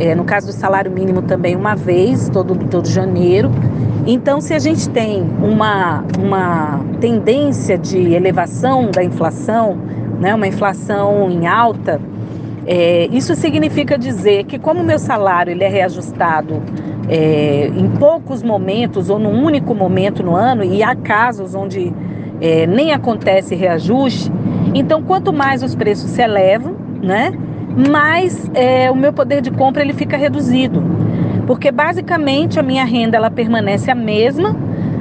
É, 0.00 0.14
no 0.14 0.22
caso 0.22 0.46
do 0.46 0.52
salário 0.52 0.92
mínimo 0.92 1.22
também 1.22 1.56
uma 1.56 1.74
vez, 1.74 2.28
todo, 2.28 2.54
todo 2.68 2.86
janeiro. 2.86 3.50
Então, 4.06 4.40
se 4.40 4.54
a 4.54 4.58
gente 4.60 4.88
tem 4.88 5.28
uma, 5.42 6.04
uma 6.20 6.80
tendência 7.00 7.76
de 7.76 8.14
elevação 8.14 8.92
da 8.92 9.02
inflação, 9.02 9.76
né, 10.20 10.32
uma 10.32 10.46
inflação 10.46 11.28
em 11.28 11.48
alta, 11.48 12.00
é, 12.64 13.08
isso 13.10 13.34
significa 13.34 13.98
dizer 13.98 14.44
que 14.44 14.56
como 14.56 14.82
o 14.82 14.84
meu 14.84 15.00
salário 15.00 15.50
ele 15.50 15.64
é 15.64 15.68
reajustado 15.68 16.62
é, 17.08 17.66
em 17.74 17.88
poucos 17.98 18.42
momentos 18.42 19.10
ou 19.10 19.18
num 19.18 19.42
único 19.42 19.74
momento 19.74 20.22
no 20.22 20.36
ano, 20.36 20.62
e 20.62 20.80
há 20.82 20.94
casos 20.94 21.54
onde 21.54 21.92
é, 22.40 22.66
nem 22.66 22.92
acontece 22.92 23.54
reajuste, 23.54 24.30
então 24.74 25.02
quanto 25.02 25.32
mais 25.32 25.62
os 25.62 25.74
preços 25.74 26.10
se 26.10 26.22
elevam, 26.22 26.76
né, 27.02 27.32
mais 27.88 28.50
é, 28.54 28.90
o 28.90 28.96
meu 28.96 29.12
poder 29.12 29.40
de 29.40 29.50
compra 29.50 29.82
ele 29.82 29.92
fica 29.92 30.16
reduzido. 30.16 30.82
Porque 31.46 31.70
basicamente 31.70 32.58
a 32.58 32.62
minha 32.62 32.84
renda 32.84 33.16
ela 33.16 33.30
permanece 33.30 33.90
a 33.90 33.94
mesma, 33.94 34.54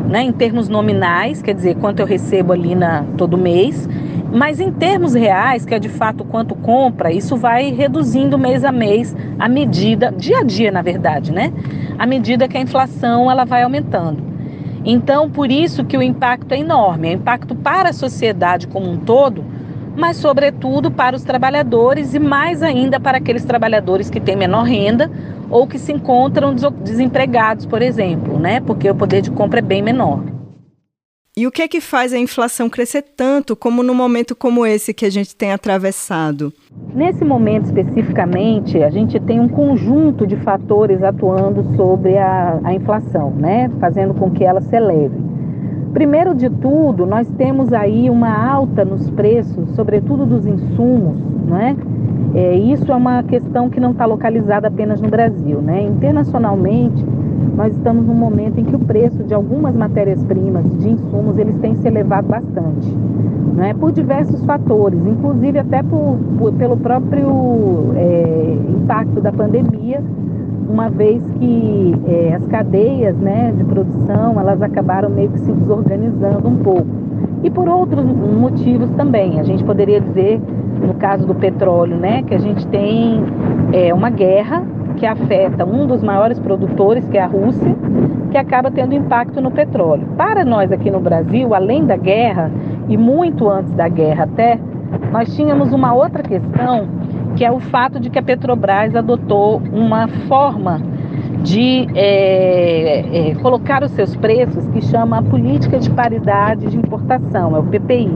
né, 0.07 0.21
em 0.21 0.31
termos 0.31 0.69
nominais, 0.69 1.41
quer 1.41 1.53
dizer, 1.53 1.75
quanto 1.75 1.99
eu 1.99 2.05
recebo 2.05 2.53
ali 2.53 2.75
na, 2.75 3.03
todo 3.17 3.37
mês, 3.37 3.87
mas 4.31 4.59
em 4.59 4.71
termos 4.71 5.13
reais, 5.13 5.65
que 5.65 5.73
é 5.73 5.79
de 5.79 5.89
fato 5.89 6.23
quanto 6.23 6.55
compra, 6.55 7.11
isso 7.11 7.35
vai 7.35 7.71
reduzindo 7.71 8.37
mês 8.37 8.63
a 8.63 8.71
mês 8.71 9.15
à 9.39 9.47
medida, 9.47 10.13
dia 10.15 10.39
a 10.39 10.43
dia, 10.43 10.71
na 10.71 10.81
verdade, 10.81 11.31
né? 11.31 11.51
À 11.97 12.05
medida 12.05 12.47
que 12.47 12.57
a 12.57 12.61
inflação 12.61 13.31
ela 13.31 13.45
vai 13.45 13.63
aumentando. 13.63 14.21
Então, 14.85 15.29
por 15.29 15.51
isso 15.51 15.83
que 15.83 15.97
o 15.97 16.01
impacto 16.01 16.51
é 16.53 16.59
enorme, 16.59 17.09
é 17.09 17.13
impacto 17.13 17.55
para 17.55 17.89
a 17.89 17.93
sociedade 17.93 18.67
como 18.67 18.89
um 18.89 18.97
todo, 18.97 19.43
mas 19.95 20.17
sobretudo 20.17 20.91
para 20.91 21.15
os 21.15 21.23
trabalhadores 21.23 22.13
e 22.13 22.19
mais 22.19 22.61
ainda 22.61 22.99
para 22.99 23.17
aqueles 23.17 23.43
trabalhadores 23.43 24.09
que 24.09 24.19
têm 24.19 24.35
menor 24.35 24.63
renda 24.63 25.09
ou 25.49 25.65
que 25.65 25.79
se 25.79 25.91
encontram 25.91 26.53
desempregados, 26.83 27.65
por 27.65 27.81
exemplo, 27.81 28.37
né? 28.37 28.59
Porque 28.59 28.89
o 28.89 28.95
poder 28.95 29.21
de 29.21 29.31
compra 29.31 29.59
é 29.59 29.61
bem 29.61 29.81
menor. 29.81 30.36
E 31.37 31.45
o 31.45 31.51
que 31.51 31.61
é 31.61 31.67
que 31.67 31.79
faz 31.79 32.13
a 32.13 32.17
inflação 32.17 32.67
crescer 32.67 33.03
tanto 33.15 33.55
como 33.55 33.83
no 33.83 33.93
momento 33.93 34.35
como 34.35 34.65
esse 34.65 34.91
que 34.91 35.05
a 35.05 35.09
gente 35.11 35.35
tem 35.35 35.51
atravessado? 35.51 36.51
Nesse 36.95 37.23
momento 37.23 37.65
especificamente, 37.65 38.81
a 38.81 38.89
gente 38.89 39.19
tem 39.19 39.39
um 39.39 39.47
conjunto 39.47 40.25
de 40.25 40.35
fatores 40.37 41.03
atuando 41.03 41.75
sobre 41.75 42.17
a, 42.17 42.59
a 42.63 42.73
inflação, 42.73 43.29
né? 43.29 43.69
fazendo 43.79 44.15
com 44.15 44.31
que 44.31 44.43
ela 44.43 44.61
se 44.61 44.75
eleve. 44.75 45.23
Primeiro 45.93 46.33
de 46.33 46.49
tudo, 46.49 47.05
nós 47.05 47.27
temos 47.37 47.71
aí 47.71 48.09
uma 48.09 48.35
alta 48.35 48.83
nos 48.83 49.07
preços, 49.11 49.69
sobretudo 49.75 50.25
dos 50.25 50.47
insumos, 50.47 51.19
né? 51.47 51.77
É, 52.33 52.55
isso 52.55 52.91
é 52.91 52.95
uma 52.95 53.23
questão 53.23 53.69
que 53.69 53.79
não 53.79 53.91
está 53.91 54.05
localizada 54.05 54.67
apenas 54.67 54.99
no 54.99 55.07
Brasil, 55.07 55.61
né? 55.61 55.83
Internacionalmente, 55.83 57.03
nós 57.55 57.75
estamos 57.75 58.05
num 58.05 58.13
momento 58.13 58.59
em 58.59 58.63
que 58.63 58.75
o 58.75 58.79
preço 58.79 59.23
de 59.23 59.33
algumas 59.33 59.75
matérias-primas, 59.75 60.63
de 60.79 60.89
insumos, 60.89 61.37
eles 61.37 61.55
têm 61.57 61.75
se 61.75 61.87
elevado 61.87 62.27
bastante, 62.27 62.87
né? 63.55 63.73
por 63.73 63.91
diversos 63.91 64.43
fatores, 64.45 64.99
inclusive 65.05 65.57
até 65.57 65.81
por, 65.81 66.17
por 66.37 66.53
pelo 66.53 66.77
próprio 66.77 67.93
é, 67.95 68.57
impacto 68.69 69.21
da 69.21 69.31
pandemia, 69.31 70.03
uma 70.69 70.89
vez 70.89 71.23
que 71.39 71.95
é, 72.07 72.35
as 72.35 72.45
cadeias 72.47 73.15
né, 73.17 73.53
de 73.57 73.63
produção 73.63 74.39
elas 74.39 74.61
acabaram 74.61 75.09
meio 75.09 75.29
que 75.29 75.39
se 75.39 75.51
desorganizando 75.51 76.47
um 76.47 76.57
pouco. 76.57 76.87
E 77.43 77.49
por 77.49 77.67
outros 77.69 78.05
motivos 78.05 78.89
também, 78.91 79.39
a 79.39 79.43
gente 79.43 79.63
poderia 79.63 80.01
dizer, 80.01 80.41
no 80.85 80.93
caso 80.95 81.25
do 81.25 81.33
petróleo, 81.33 81.95
né, 81.95 82.23
que 82.23 82.35
a 82.35 82.37
gente 82.37 82.67
tem 82.67 83.23
é, 83.71 83.93
uma 83.93 84.09
guerra 84.09 84.63
que 84.97 85.05
afeta 85.05 85.63
um 85.63 85.87
dos 85.87 86.03
maiores 86.03 86.39
produtores, 86.39 87.07
que 87.07 87.17
é 87.17 87.21
a 87.21 87.27
Rússia, 87.27 87.75
que 88.31 88.37
acaba 88.37 88.69
tendo 88.69 88.93
impacto 88.93 89.39
no 89.39 89.51
petróleo. 89.51 90.07
Para 90.17 90.43
nós 90.43 90.71
aqui 90.71 90.91
no 90.91 90.99
Brasil, 90.99 91.53
além 91.53 91.85
da 91.85 91.95
guerra, 91.95 92.51
e 92.89 92.97
muito 92.97 93.49
antes 93.49 93.71
da 93.73 93.87
guerra 93.87 94.23
até, 94.23 94.59
nós 95.11 95.33
tínhamos 95.35 95.71
uma 95.71 95.93
outra 95.93 96.23
questão, 96.23 96.87
que 97.35 97.45
é 97.45 97.51
o 97.51 97.59
fato 97.59 97.99
de 97.99 98.09
que 98.09 98.19
a 98.19 98.23
Petrobras 98.23 98.95
adotou 98.95 99.61
uma 99.71 100.07
forma 100.27 100.81
de 101.43 101.87
é, 101.95 103.29
é, 103.29 103.35
colocar 103.35 103.83
os 103.83 103.91
seus 103.91 104.15
preços 104.15 104.67
que 104.69 104.81
chama 104.81 105.19
a 105.19 105.21
política 105.21 105.79
de 105.79 105.89
paridade 105.89 106.67
de 106.67 106.77
importação, 106.77 107.55
é 107.55 107.59
o 107.59 107.63
PPI. 107.63 108.11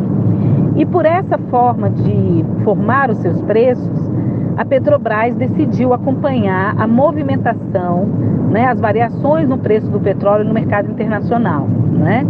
E 0.75 0.85
por 0.85 1.05
essa 1.05 1.37
forma 1.49 1.89
de 1.89 2.45
formar 2.63 3.09
os 3.09 3.17
seus 3.17 3.41
preços, 3.43 4.10
a 4.57 4.65
Petrobras 4.65 5.35
decidiu 5.35 5.93
acompanhar 5.93 6.75
a 6.77 6.87
movimentação, 6.87 8.05
né, 8.49 8.65
as 8.65 8.79
variações 8.79 9.47
no 9.47 9.57
preço 9.57 9.89
do 9.89 9.99
petróleo 9.99 10.43
no 10.43 10.53
mercado 10.53 10.91
internacional. 10.91 11.67
Né? 11.67 12.25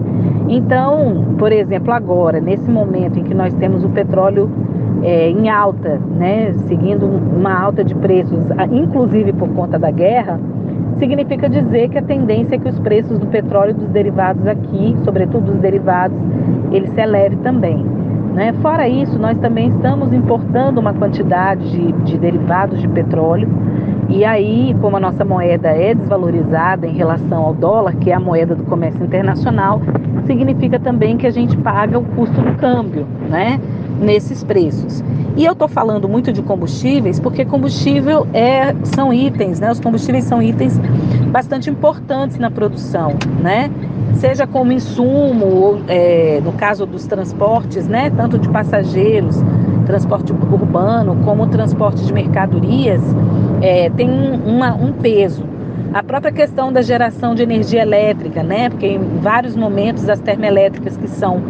Então, 0.47 1.35
por 1.37 1.51
exemplo, 1.51 1.91
agora, 1.91 2.39
nesse 2.39 2.69
momento 2.69 3.19
em 3.19 3.23
que 3.23 3.33
nós 3.33 3.53
temos 3.55 3.83
o 3.83 3.89
petróleo 3.89 4.49
é, 5.03 5.29
em 5.29 5.49
alta, 5.49 5.99
né, 6.17 6.53
seguindo 6.67 7.05
uma 7.05 7.53
alta 7.53 7.83
de 7.83 7.95
preços, 7.95 8.43
inclusive 8.71 9.33
por 9.33 9.49
conta 9.49 9.79
da 9.79 9.89
guerra, 9.89 10.39
significa 10.97 11.49
dizer 11.49 11.89
que 11.89 11.97
a 11.97 12.01
tendência 12.01 12.55
é 12.55 12.59
que 12.59 12.69
os 12.69 12.79
preços 12.79 13.17
do 13.17 13.25
petróleo 13.25 13.71
e 13.71 13.73
dos 13.73 13.89
derivados 13.89 14.45
aqui, 14.45 14.95
sobretudo 15.03 15.45
dos 15.45 15.59
derivados, 15.59 16.17
ele 16.71 16.87
se 16.87 17.01
eleve 17.01 17.37
também. 17.37 18.00
Né? 18.33 18.53
Fora 18.61 18.87
isso, 18.87 19.19
nós 19.19 19.37
também 19.39 19.67
estamos 19.67 20.13
importando 20.13 20.79
uma 20.79 20.93
quantidade 20.93 21.69
de, 21.69 21.91
de 22.03 22.17
derivados 22.17 22.79
de 22.79 22.87
petróleo. 22.87 23.49
E 24.09 24.25
aí, 24.25 24.75
como 24.81 24.97
a 24.97 24.99
nossa 24.99 25.23
moeda 25.23 25.69
é 25.69 25.93
desvalorizada 25.93 26.85
em 26.85 26.93
relação 26.93 27.43
ao 27.43 27.53
dólar, 27.53 27.95
que 27.95 28.11
é 28.11 28.13
a 28.13 28.19
moeda 28.19 28.55
do 28.55 28.63
comércio 28.63 29.03
internacional, 29.03 29.81
significa 30.25 30.79
também 30.79 31.17
que 31.17 31.27
a 31.27 31.31
gente 31.31 31.55
paga 31.57 31.97
o 31.97 32.03
custo 32.03 32.41
do 32.41 32.55
câmbio, 32.57 33.05
né? 33.29 33.59
Nesses 34.01 34.43
preços. 34.43 35.03
E 35.37 35.45
eu 35.45 35.53
estou 35.53 35.67
falando 35.67 36.09
muito 36.09 36.33
de 36.33 36.41
combustíveis 36.41 37.19
porque 37.19 37.45
combustível 37.45 38.27
é, 38.33 38.75
são 38.83 39.13
itens, 39.13 39.59
né? 39.59 39.71
Os 39.71 39.79
combustíveis 39.79 40.25
são 40.25 40.41
itens 40.41 40.77
bastante 41.31 41.69
importantes 41.69 42.37
na 42.37 42.51
produção, 42.51 43.13
né? 43.41 43.71
Seja 44.21 44.45
como 44.45 44.71
insumo, 44.71 45.45
ou, 45.47 45.81
é, 45.87 46.39
no 46.43 46.51
caso 46.51 46.85
dos 46.85 47.07
transportes, 47.07 47.87
né? 47.87 48.11
Tanto 48.15 48.37
de 48.37 48.47
passageiros, 48.49 49.35
transporte 49.87 50.31
urbano, 50.31 51.17
como 51.25 51.47
transporte 51.47 52.05
de 52.05 52.13
mercadorias, 52.13 53.01
é, 53.63 53.89
tem 53.89 54.07
uma, 54.45 54.75
um 54.75 54.93
peso. 54.93 55.43
A 55.91 56.03
própria 56.03 56.31
questão 56.31 56.71
da 56.71 56.83
geração 56.83 57.33
de 57.33 57.41
energia 57.41 57.81
elétrica, 57.81 58.43
né? 58.43 58.69
Porque 58.69 58.85
em 58.85 58.99
vários 59.19 59.55
momentos 59.55 60.07
as 60.07 60.19
termoelétricas 60.19 60.95
que 60.95 61.07
são 61.07 61.41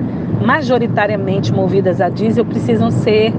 majoritariamente 0.42 1.51
movidas 1.51 2.00
a 2.00 2.08
diesel 2.08 2.46
precisam 2.46 2.90
ser 2.90 3.34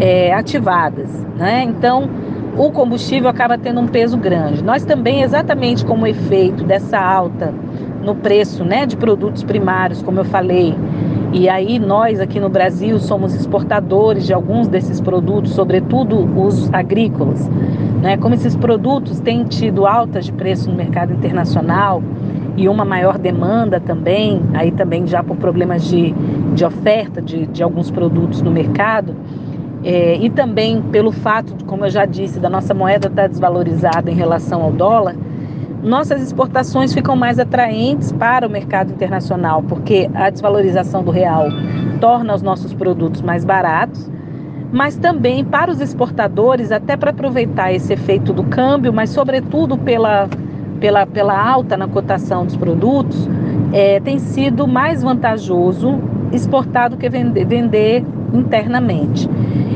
é, 0.00 0.32
ativadas, 0.32 1.10
né? 1.36 1.62
Então 1.64 2.08
o 2.56 2.70
combustível 2.70 3.28
acaba 3.28 3.58
tendo 3.58 3.80
um 3.80 3.86
peso 3.86 4.16
grande. 4.16 4.64
Nós 4.64 4.82
também, 4.82 5.20
exatamente 5.20 5.84
como 5.84 6.06
efeito 6.06 6.64
dessa 6.64 6.98
alta 6.98 7.52
no 8.02 8.14
preço, 8.14 8.64
né, 8.64 8.86
de 8.86 8.96
produtos 8.96 9.42
primários, 9.42 10.02
como 10.02 10.20
eu 10.20 10.24
falei, 10.24 10.74
e 11.32 11.48
aí 11.48 11.78
nós 11.78 12.20
aqui 12.20 12.38
no 12.38 12.50
Brasil 12.50 12.98
somos 12.98 13.34
exportadores 13.34 14.26
de 14.26 14.34
alguns 14.34 14.68
desses 14.68 15.00
produtos, 15.00 15.52
sobretudo 15.54 16.18
os 16.38 16.72
agrícolas. 16.74 17.48
Né? 18.02 18.18
Como 18.18 18.34
esses 18.34 18.54
produtos 18.54 19.18
têm 19.18 19.44
tido 19.44 19.86
altas 19.86 20.26
de 20.26 20.32
preço 20.32 20.68
no 20.68 20.76
mercado 20.76 21.14
internacional 21.14 22.02
e 22.54 22.68
uma 22.68 22.84
maior 22.84 23.16
demanda 23.16 23.80
também, 23.80 24.42
aí 24.52 24.70
também 24.72 25.06
já 25.06 25.22
por 25.22 25.38
problemas 25.38 25.84
de, 25.84 26.12
de 26.54 26.64
oferta 26.66 27.22
de, 27.22 27.46
de 27.46 27.62
alguns 27.62 27.90
produtos 27.90 28.42
no 28.42 28.50
mercado, 28.50 29.16
é, 29.82 30.16
e 30.16 30.28
também 30.28 30.82
pelo 30.82 31.10
fato, 31.10 31.64
como 31.64 31.86
eu 31.86 31.90
já 31.90 32.04
disse, 32.04 32.38
da 32.38 32.50
nossa 32.50 32.74
moeda 32.74 33.08
estar 33.08 33.26
desvalorizada 33.26 34.10
em 34.10 34.14
relação 34.14 34.62
ao 34.62 34.70
dólar, 34.70 35.16
nossas 35.82 36.22
exportações 36.22 36.94
ficam 36.94 37.16
mais 37.16 37.38
atraentes 37.38 38.12
para 38.12 38.46
o 38.46 38.50
mercado 38.50 38.92
internacional, 38.92 39.62
porque 39.62 40.08
a 40.14 40.30
desvalorização 40.30 41.02
do 41.02 41.10
real 41.10 41.46
torna 42.00 42.34
os 42.34 42.42
nossos 42.42 42.72
produtos 42.72 43.20
mais 43.20 43.44
baratos, 43.44 44.10
mas 44.72 44.96
também 44.96 45.44
para 45.44 45.70
os 45.70 45.80
exportadores, 45.80 46.72
até 46.72 46.96
para 46.96 47.10
aproveitar 47.10 47.72
esse 47.72 47.92
efeito 47.92 48.32
do 48.32 48.44
câmbio, 48.44 48.92
mas 48.92 49.10
sobretudo 49.10 49.76
pela, 49.76 50.28
pela, 50.80 51.04
pela 51.04 51.38
alta 51.38 51.76
na 51.76 51.86
cotação 51.86 52.46
dos 52.46 52.56
produtos, 52.56 53.28
é, 53.72 54.00
tem 54.00 54.18
sido 54.18 54.66
mais 54.66 55.02
vantajoso 55.02 56.00
exportar 56.32 56.90
do 56.90 56.96
que 56.96 57.08
vender, 57.08 57.44
vender 57.44 58.04
internamente. 58.32 59.28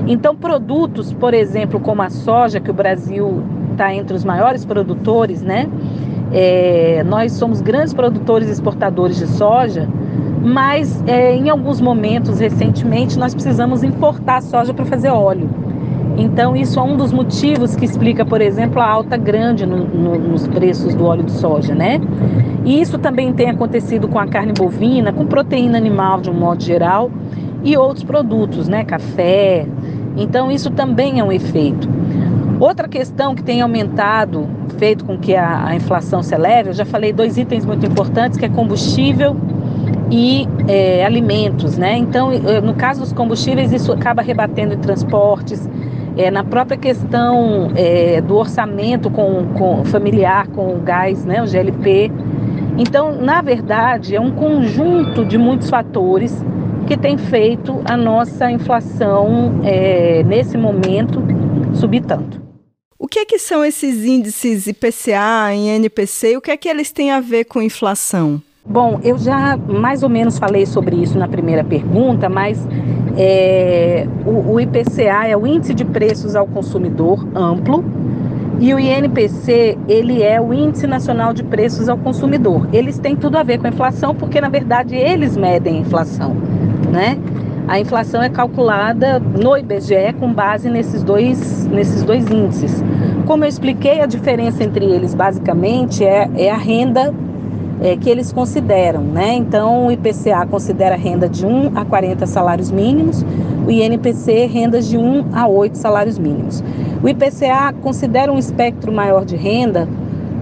Então, 0.06 0.34
produtos, 0.34 1.12
por 1.12 1.34
exemplo, 1.34 1.80
como 1.80 2.00
a 2.00 2.08
soja, 2.08 2.60
que 2.60 2.70
o 2.70 2.74
Brasil 2.74 3.42
está 3.72 3.94
entre 3.94 4.16
os 4.16 4.24
maiores 4.24 4.64
produtores, 4.64 5.42
né? 5.42 5.68
É, 6.32 7.04
nós 7.06 7.32
somos 7.32 7.60
grandes 7.60 7.94
produtores 7.94 8.48
e 8.48 8.52
exportadores 8.52 9.16
de 9.16 9.26
soja, 9.26 9.88
mas 10.42 11.02
é, 11.06 11.34
em 11.34 11.48
alguns 11.48 11.80
momentos, 11.80 12.38
recentemente, 12.38 13.18
nós 13.18 13.34
precisamos 13.34 13.82
importar 13.82 14.42
soja 14.42 14.72
para 14.72 14.84
fazer 14.84 15.08
óleo. 15.08 15.48
Então, 16.18 16.56
isso 16.56 16.80
é 16.80 16.82
um 16.82 16.96
dos 16.96 17.12
motivos 17.12 17.76
que 17.76 17.84
explica, 17.84 18.24
por 18.24 18.40
exemplo, 18.40 18.80
a 18.80 18.88
alta 18.88 19.16
grande 19.16 19.66
no, 19.66 19.84
no, 19.84 20.18
nos 20.18 20.48
preços 20.48 20.94
do 20.94 21.04
óleo 21.04 21.24
de 21.24 21.32
soja, 21.32 21.74
né? 21.74 22.00
E 22.64 22.80
isso 22.80 22.98
também 22.98 23.32
tem 23.34 23.50
acontecido 23.50 24.08
com 24.08 24.18
a 24.18 24.26
carne 24.26 24.52
bovina, 24.52 25.12
com 25.12 25.26
proteína 25.26 25.76
animal 25.76 26.20
de 26.20 26.30
um 26.30 26.34
modo 26.34 26.62
geral 26.62 27.10
e 27.62 27.76
outros 27.76 28.02
produtos, 28.02 28.66
né? 28.66 28.82
Café. 28.84 29.66
Então, 30.16 30.50
isso 30.50 30.70
também 30.70 31.20
é 31.20 31.24
um 31.24 31.30
efeito. 31.30 31.86
Outra 32.58 32.88
questão 32.88 33.34
que 33.34 33.42
tem 33.42 33.60
aumentado, 33.60 34.48
feito 34.78 35.04
com 35.04 35.18
que 35.18 35.34
a, 35.34 35.66
a 35.66 35.76
inflação 35.76 36.22
se 36.22 36.34
eleve, 36.34 36.70
eu 36.70 36.74
já 36.74 36.84
falei 36.84 37.12
dois 37.12 37.36
itens 37.36 37.66
muito 37.66 37.84
importantes, 37.84 38.38
que 38.38 38.44
é 38.44 38.48
combustível 38.48 39.36
e 40.10 40.48
é, 40.66 41.04
alimentos, 41.04 41.76
né? 41.76 41.96
Então, 41.96 42.30
no 42.62 42.74
caso 42.74 43.00
dos 43.00 43.12
combustíveis, 43.12 43.72
isso 43.72 43.92
acaba 43.92 44.22
rebatendo 44.22 44.74
em 44.74 44.78
transportes, 44.78 45.68
é, 46.16 46.30
na 46.30 46.42
própria 46.42 46.78
questão 46.78 47.70
é, 47.76 48.20
do 48.22 48.36
orçamento 48.36 49.10
com, 49.10 49.44
com, 49.54 49.84
familiar 49.84 50.48
com 50.48 50.74
o 50.74 50.80
gás, 50.80 51.24
né, 51.24 51.42
o 51.42 51.46
GLP. 51.46 52.10
Então, 52.78 53.12
na 53.12 53.42
verdade, 53.42 54.16
é 54.16 54.20
um 54.20 54.30
conjunto 54.30 55.24
de 55.24 55.36
muitos 55.36 55.68
fatores 55.68 56.44
que 56.86 56.96
tem 56.96 57.18
feito 57.18 57.82
a 57.84 57.96
nossa 57.96 58.50
inflação, 58.50 59.60
é, 59.64 60.22
nesse 60.22 60.56
momento, 60.56 61.22
subir 61.74 62.00
tanto. 62.00 62.45
Que 63.16 63.20
é 63.20 63.24
que 63.24 63.38
são 63.38 63.64
esses 63.64 64.04
índices 64.04 64.66
IPCA 64.66 65.54
e 65.54 65.68
NPC 65.68 66.36
o 66.36 66.40
que 66.42 66.50
é 66.50 66.56
que 66.58 66.68
eles 66.68 66.92
têm 66.92 67.10
a 67.10 67.18
ver 67.18 67.44
com 67.44 67.62
inflação? 67.62 68.42
Bom, 68.62 69.00
eu 69.02 69.16
já 69.16 69.56
mais 69.56 70.02
ou 70.02 70.10
menos 70.10 70.38
falei 70.38 70.66
sobre 70.66 70.96
isso 70.96 71.18
na 71.18 71.26
primeira 71.26 71.64
pergunta, 71.64 72.28
mas 72.28 72.58
é, 73.16 74.06
o, 74.26 74.52
o 74.52 74.60
IPCA 74.60 75.28
é 75.28 75.34
o 75.34 75.46
Índice 75.46 75.72
de 75.72 75.82
Preços 75.82 76.36
ao 76.36 76.46
Consumidor 76.46 77.26
Amplo 77.34 77.82
e 78.60 78.74
o 78.74 78.78
INPC, 78.78 79.78
ele 79.88 80.22
é 80.22 80.38
o 80.38 80.52
Índice 80.52 80.86
Nacional 80.86 81.32
de 81.32 81.42
Preços 81.42 81.88
ao 81.88 81.96
Consumidor. 81.96 82.68
Eles 82.70 82.98
têm 82.98 83.16
tudo 83.16 83.38
a 83.38 83.42
ver 83.42 83.58
com 83.58 83.66
a 83.66 83.70
inflação, 83.70 84.14
porque 84.14 84.42
na 84.42 84.50
verdade 84.50 84.94
eles 84.94 85.38
medem 85.38 85.78
a 85.78 85.80
inflação, 85.80 86.36
né? 86.92 87.16
A 87.68 87.80
inflação 87.80 88.22
é 88.22 88.28
calculada 88.28 89.18
no 89.18 89.56
IBGE 89.56 90.12
com 90.20 90.32
base 90.32 90.70
nesses 90.70 91.02
dois, 91.02 91.66
nesses 91.66 92.02
dois 92.04 92.30
índices. 92.30 92.82
Como 93.26 93.44
eu 93.44 93.48
expliquei, 93.48 94.00
a 94.00 94.06
diferença 94.06 94.62
entre 94.62 94.84
eles 94.84 95.12
basicamente 95.12 96.04
é, 96.04 96.30
é 96.36 96.48
a 96.48 96.56
renda 96.56 97.12
é, 97.82 97.96
que 97.96 98.08
eles 98.08 98.32
consideram, 98.32 99.02
né? 99.02 99.34
Então, 99.34 99.88
o 99.88 99.90
IPCA 99.90 100.46
considera 100.48 100.94
renda 100.94 101.28
de 101.28 101.44
1 101.44 101.72
a 101.76 101.84
40 101.84 102.24
salários 102.24 102.70
mínimos, 102.70 103.26
o 103.66 103.70
INPC 103.70 104.46
rendas 104.46 104.86
de 104.88 104.96
1 104.96 105.26
a 105.32 105.48
8 105.48 105.76
salários 105.76 106.20
mínimos. 106.20 106.62
O 107.02 107.08
IPCA 107.08 107.74
considera 107.82 108.32
um 108.32 108.38
espectro 108.38 108.92
maior 108.92 109.24
de 109.24 109.34
renda 109.34 109.88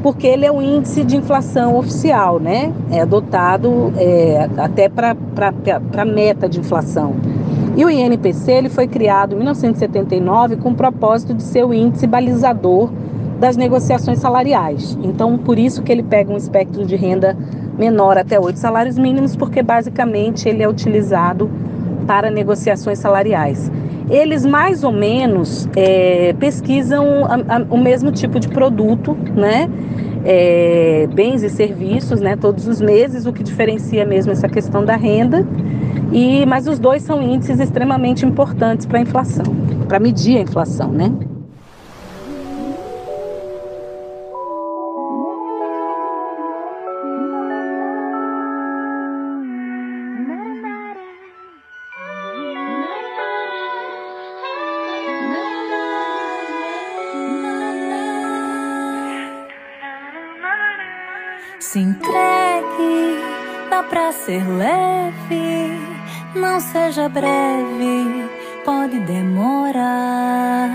porque 0.02 0.26
ele 0.26 0.44
é 0.44 0.52
um 0.52 0.60
índice 0.60 1.02
de 1.02 1.16
inflação 1.16 1.78
oficial, 1.78 2.38
né? 2.38 2.70
É 2.90 3.00
adotado 3.00 3.94
é, 3.96 4.46
até 4.58 4.86
para 4.90 5.16
a 5.96 6.04
meta 6.04 6.46
de 6.46 6.60
inflação. 6.60 7.14
E 7.76 7.84
o 7.84 7.90
INPC 7.90 8.52
ele 8.52 8.68
foi 8.68 8.86
criado 8.86 9.34
em 9.34 9.36
1979 9.36 10.56
com 10.56 10.70
o 10.70 10.74
propósito 10.74 11.34
de 11.34 11.42
ser 11.42 11.64
o 11.64 11.74
índice 11.74 12.06
balizador 12.06 12.90
das 13.40 13.56
negociações 13.56 14.20
salariais. 14.20 14.96
Então, 15.02 15.36
por 15.36 15.58
isso 15.58 15.82
que 15.82 15.90
ele 15.90 16.02
pega 16.02 16.32
um 16.32 16.36
espectro 16.36 16.86
de 16.86 16.94
renda 16.94 17.36
menor 17.76 18.16
até 18.16 18.38
oito 18.38 18.58
salários 18.58 18.96
mínimos, 18.96 19.34
porque 19.34 19.62
basicamente 19.62 20.48
ele 20.48 20.62
é 20.62 20.68
utilizado 20.68 21.50
para 22.06 22.30
negociações 22.30 22.98
salariais. 22.98 23.70
Eles 24.08 24.46
mais 24.46 24.84
ou 24.84 24.92
menos 24.92 25.68
é, 25.74 26.34
pesquisam 26.38 27.24
a, 27.24 27.56
a, 27.56 27.62
o 27.70 27.78
mesmo 27.78 28.12
tipo 28.12 28.38
de 28.38 28.48
produto, 28.48 29.16
né? 29.34 29.68
é, 30.24 31.06
bens 31.12 31.42
e 31.42 31.50
serviços, 31.50 32.20
né, 32.20 32.34
todos 32.34 32.66
os 32.66 32.80
meses, 32.80 33.26
o 33.26 33.32
que 33.32 33.42
diferencia 33.42 34.06
mesmo 34.06 34.32
essa 34.32 34.48
questão 34.48 34.84
da 34.84 34.96
renda. 34.96 35.46
E 36.14 36.46
mas 36.46 36.68
os 36.68 36.78
dois 36.78 37.02
são 37.02 37.20
índices 37.20 37.58
extremamente 37.58 38.24
importantes 38.24 38.86
para 38.86 38.98
a 38.98 39.02
inflação, 39.02 39.44
para 39.88 39.98
medir 39.98 40.38
a 40.38 40.42
inflação, 40.42 40.92
né? 40.92 41.12
Se 61.58 61.80
entregue, 61.80 63.18
dá 63.68 63.82
pra 63.82 64.12
ser 64.12 64.46
leve. 64.46 65.63
Não 66.34 66.58
seja 66.58 67.08
breve, 67.08 68.28
pode 68.64 68.98
demorar. 69.00 70.68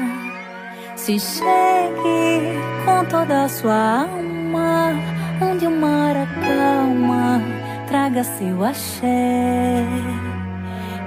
Se 0.96 1.20
chegue 1.20 2.58
com 2.86 3.04
toda 3.06 3.44
a 3.44 3.50
sua 3.50 4.04
alma, 4.04 4.94
onde 5.42 5.68
o 5.68 5.72
mar 5.72 6.16
acalma, 6.16 7.42
traga 7.88 8.24
seu 8.24 8.64
axé. 8.64 9.84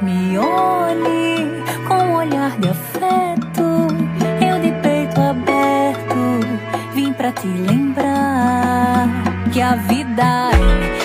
Me 0.03 0.37
olhe 0.37 1.65
com 1.89 1.95
um 1.95 2.17
olhar 2.17 2.51
de 2.59 2.69
afeto, 2.69 3.87
eu 4.39 4.61
de 4.61 4.71
peito 4.83 5.19
aberto, 5.19 6.41
vim 6.95 7.13
pra 7.15 7.33
te 7.33 7.47
lembrar 7.47 9.09
que 9.51 9.63
a 9.63 9.77
vida 9.77 10.51
é 10.99 11.02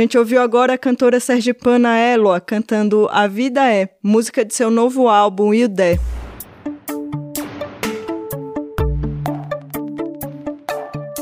gente 0.00 0.16
ouviu 0.16 0.40
agora 0.40 0.72
a 0.72 0.78
cantora 0.78 1.20
sergipana 1.20 1.98
Eloa 1.98 2.40
cantando 2.40 3.06
A 3.12 3.26
Vida 3.26 3.70
É, 3.70 3.90
música 4.02 4.44
de 4.44 4.54
seu 4.54 4.70
novo 4.70 5.08
álbum 5.08 5.52
Ildé. 5.52 5.98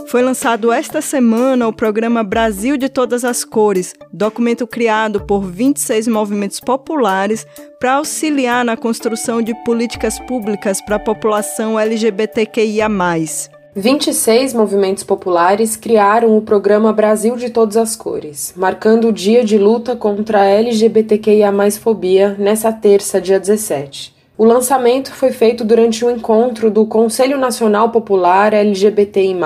Foi 0.06 0.22
lançado 0.22 0.72
esta 0.72 1.02
semana 1.02 1.66
o 1.66 1.72
programa 1.72 2.22
Brasil 2.22 2.76
de 2.76 2.88
Todas 2.88 3.24
as 3.24 3.44
Cores, 3.44 3.94
documento 4.12 4.66
criado 4.66 5.26
por 5.26 5.44
26 5.44 6.06
movimentos 6.06 6.60
populares 6.60 7.46
para 7.80 7.94
auxiliar 7.94 8.64
na 8.64 8.76
construção 8.76 9.42
de 9.42 9.54
políticas 9.64 10.18
públicas 10.20 10.80
para 10.80 10.96
a 10.96 11.00
população 11.00 11.78
LGBTQIA. 11.78 12.88
26 13.78 14.54
movimentos 14.54 15.04
populares 15.04 15.76
criaram 15.76 16.36
o 16.36 16.42
programa 16.42 16.92
Brasil 16.92 17.36
de 17.36 17.48
Todas 17.48 17.76
as 17.76 17.94
Cores, 17.94 18.52
marcando 18.56 19.06
o 19.06 19.12
dia 19.12 19.44
de 19.44 19.56
luta 19.56 19.94
contra 19.94 20.40
a 20.40 20.46
LGBTQIA+fobia 20.46 22.34
nessa 22.40 22.72
terça, 22.72 23.20
dia 23.20 23.38
17. 23.38 24.12
O 24.36 24.44
lançamento 24.44 25.12
foi 25.12 25.30
feito 25.30 25.64
durante 25.64 26.04
o 26.04 26.08
um 26.08 26.10
encontro 26.10 26.72
do 26.72 26.86
Conselho 26.86 27.38
Nacional 27.38 27.90
Popular 27.90 28.52
LGBTI+, 28.52 29.36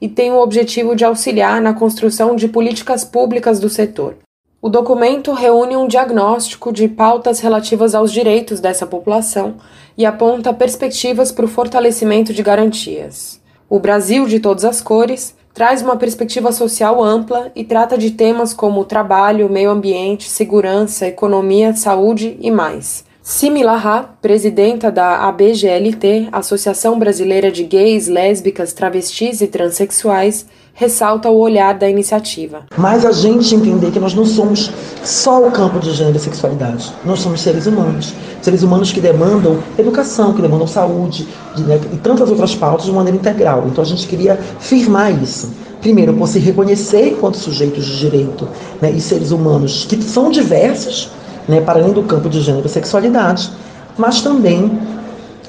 e 0.00 0.08
tem 0.08 0.30
o 0.30 0.38
objetivo 0.38 0.94
de 0.94 1.04
auxiliar 1.04 1.60
na 1.60 1.74
construção 1.74 2.36
de 2.36 2.46
políticas 2.46 3.04
públicas 3.04 3.58
do 3.58 3.68
setor. 3.68 4.14
O 4.62 4.68
documento 4.68 5.32
reúne 5.32 5.76
um 5.76 5.88
diagnóstico 5.88 6.72
de 6.72 6.86
pautas 6.86 7.40
relativas 7.40 7.96
aos 7.96 8.12
direitos 8.12 8.60
dessa 8.60 8.86
população 8.86 9.56
e 9.98 10.06
aponta 10.06 10.54
perspectivas 10.54 11.32
para 11.32 11.44
o 11.44 11.48
fortalecimento 11.48 12.32
de 12.32 12.44
garantias. 12.44 13.44
O 13.68 13.80
Brasil 13.80 14.26
de 14.26 14.38
Todas 14.38 14.64
as 14.64 14.80
Cores 14.80 15.34
traz 15.52 15.82
uma 15.82 15.96
perspectiva 15.96 16.52
social 16.52 17.02
ampla 17.02 17.50
e 17.56 17.64
trata 17.64 17.98
de 17.98 18.12
temas 18.12 18.54
como 18.54 18.84
trabalho, 18.84 19.50
meio 19.50 19.70
ambiente, 19.70 20.30
segurança, 20.30 21.08
economia, 21.08 21.74
saúde 21.74 22.36
e 22.40 22.48
mais. 22.48 23.04
Simi 23.20 23.64
Lahá, 23.64 24.04
presidenta 24.22 24.88
da 24.88 25.26
ABGLT, 25.26 26.28
Associação 26.30 26.96
Brasileira 26.96 27.50
de 27.50 27.64
Gays, 27.64 28.06
Lésbicas, 28.06 28.72
Travestis 28.72 29.40
e 29.40 29.48
Transsexuais, 29.48 30.46
ressalta 30.76 31.30
o 31.30 31.38
olhar 31.38 31.72
da 31.72 31.88
iniciativa. 31.88 32.64
Mas 32.76 33.06
a 33.06 33.10
gente 33.10 33.54
entender 33.54 33.90
que 33.90 33.98
nós 33.98 34.12
não 34.12 34.26
somos 34.26 34.70
só 35.02 35.42
o 35.42 35.50
campo 35.50 35.80
de 35.80 35.90
gênero 35.90 36.18
e 36.18 36.20
sexualidade, 36.20 36.92
nós 37.02 37.20
somos 37.20 37.40
seres 37.40 37.66
humanos. 37.66 38.12
Seres 38.42 38.62
humanos 38.62 38.92
que 38.92 39.00
demandam 39.00 39.58
educação, 39.78 40.34
que 40.34 40.42
demandam 40.42 40.66
saúde 40.66 41.26
né, 41.60 41.80
e 41.94 41.96
tantas 41.96 42.30
outras 42.30 42.54
pautas 42.54 42.84
de 42.84 42.92
maneira 42.92 43.16
integral. 43.16 43.64
Então 43.66 43.82
a 43.82 43.86
gente 43.86 44.06
queria 44.06 44.36
firmar 44.60 45.10
isso. 45.22 45.50
Primeiro, 45.80 46.12
por 46.12 46.28
se 46.28 46.38
reconhecer 46.38 47.08
enquanto 47.08 47.38
sujeitos 47.38 47.86
de 47.86 47.98
direito 47.98 48.46
né, 48.80 48.90
e 48.90 49.00
seres 49.00 49.30
humanos 49.30 49.86
que 49.88 50.00
são 50.02 50.30
diversos, 50.30 51.10
né, 51.48 51.62
para 51.62 51.80
além 51.80 51.94
do 51.94 52.02
campo 52.02 52.28
de 52.28 52.42
gênero 52.42 52.66
e 52.66 52.68
sexualidade, 52.68 53.50
mas 53.96 54.20
também 54.20 54.78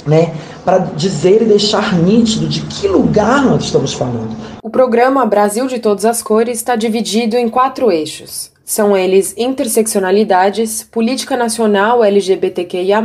né, 0.05 0.33
para 0.63 0.77
dizer 0.77 1.41
e 1.41 1.45
deixar 1.45 1.95
nítido 1.95 2.47
de 2.47 2.61
que 2.61 2.87
lugar 2.87 3.43
nós 3.43 3.65
estamos 3.65 3.91
falando. 3.91 4.56
O 4.67 4.69
programa 4.69 5.25
Brasil 5.25 5.65
de 5.65 5.79
Todas 5.79 6.03
as 6.03 6.21
Cores 6.21 6.57
está 6.57 6.75
dividido 6.75 7.37
em 7.37 7.47
quatro 7.47 7.89
eixos. 7.89 8.51
São 8.65 8.97
eles 8.97 9.33
interseccionalidades, 9.37 10.83
política 10.83 11.37
nacional 11.37 12.03
LGBTQIA, 12.03 13.01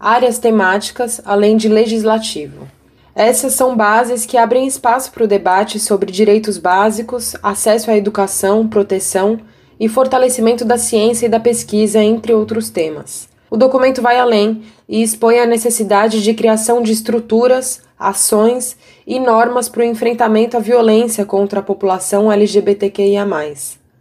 áreas 0.00 0.38
temáticas, 0.38 1.20
além 1.26 1.58
de 1.58 1.68
legislativo. 1.68 2.66
Essas 3.14 3.52
são 3.52 3.76
bases 3.76 4.24
que 4.24 4.38
abrem 4.38 4.66
espaço 4.66 5.12
para 5.12 5.24
o 5.24 5.28
debate 5.28 5.78
sobre 5.78 6.10
direitos 6.10 6.56
básicos, 6.56 7.36
acesso 7.42 7.90
à 7.90 7.94
educação, 7.94 8.66
proteção 8.66 9.38
e 9.78 9.90
fortalecimento 9.90 10.64
da 10.64 10.78
ciência 10.78 11.26
e 11.26 11.28
da 11.28 11.38
pesquisa, 11.38 12.02
entre 12.02 12.32
outros 12.32 12.70
temas. 12.70 13.28
O 13.50 13.58
documento 13.58 14.00
vai 14.00 14.18
além 14.18 14.62
e 14.88 15.02
expõe 15.02 15.38
a 15.38 15.44
necessidade 15.44 16.22
de 16.22 16.32
criação 16.32 16.82
de 16.82 16.92
estruturas, 16.92 17.82
ações 17.98 18.76
e 19.06 19.18
normas 19.18 19.68
para 19.68 19.80
o 19.80 19.84
enfrentamento 19.84 20.56
à 20.56 20.60
violência 20.60 21.24
contra 21.24 21.60
a 21.60 21.62
população 21.62 22.30
LGBTQIA. 22.30 23.26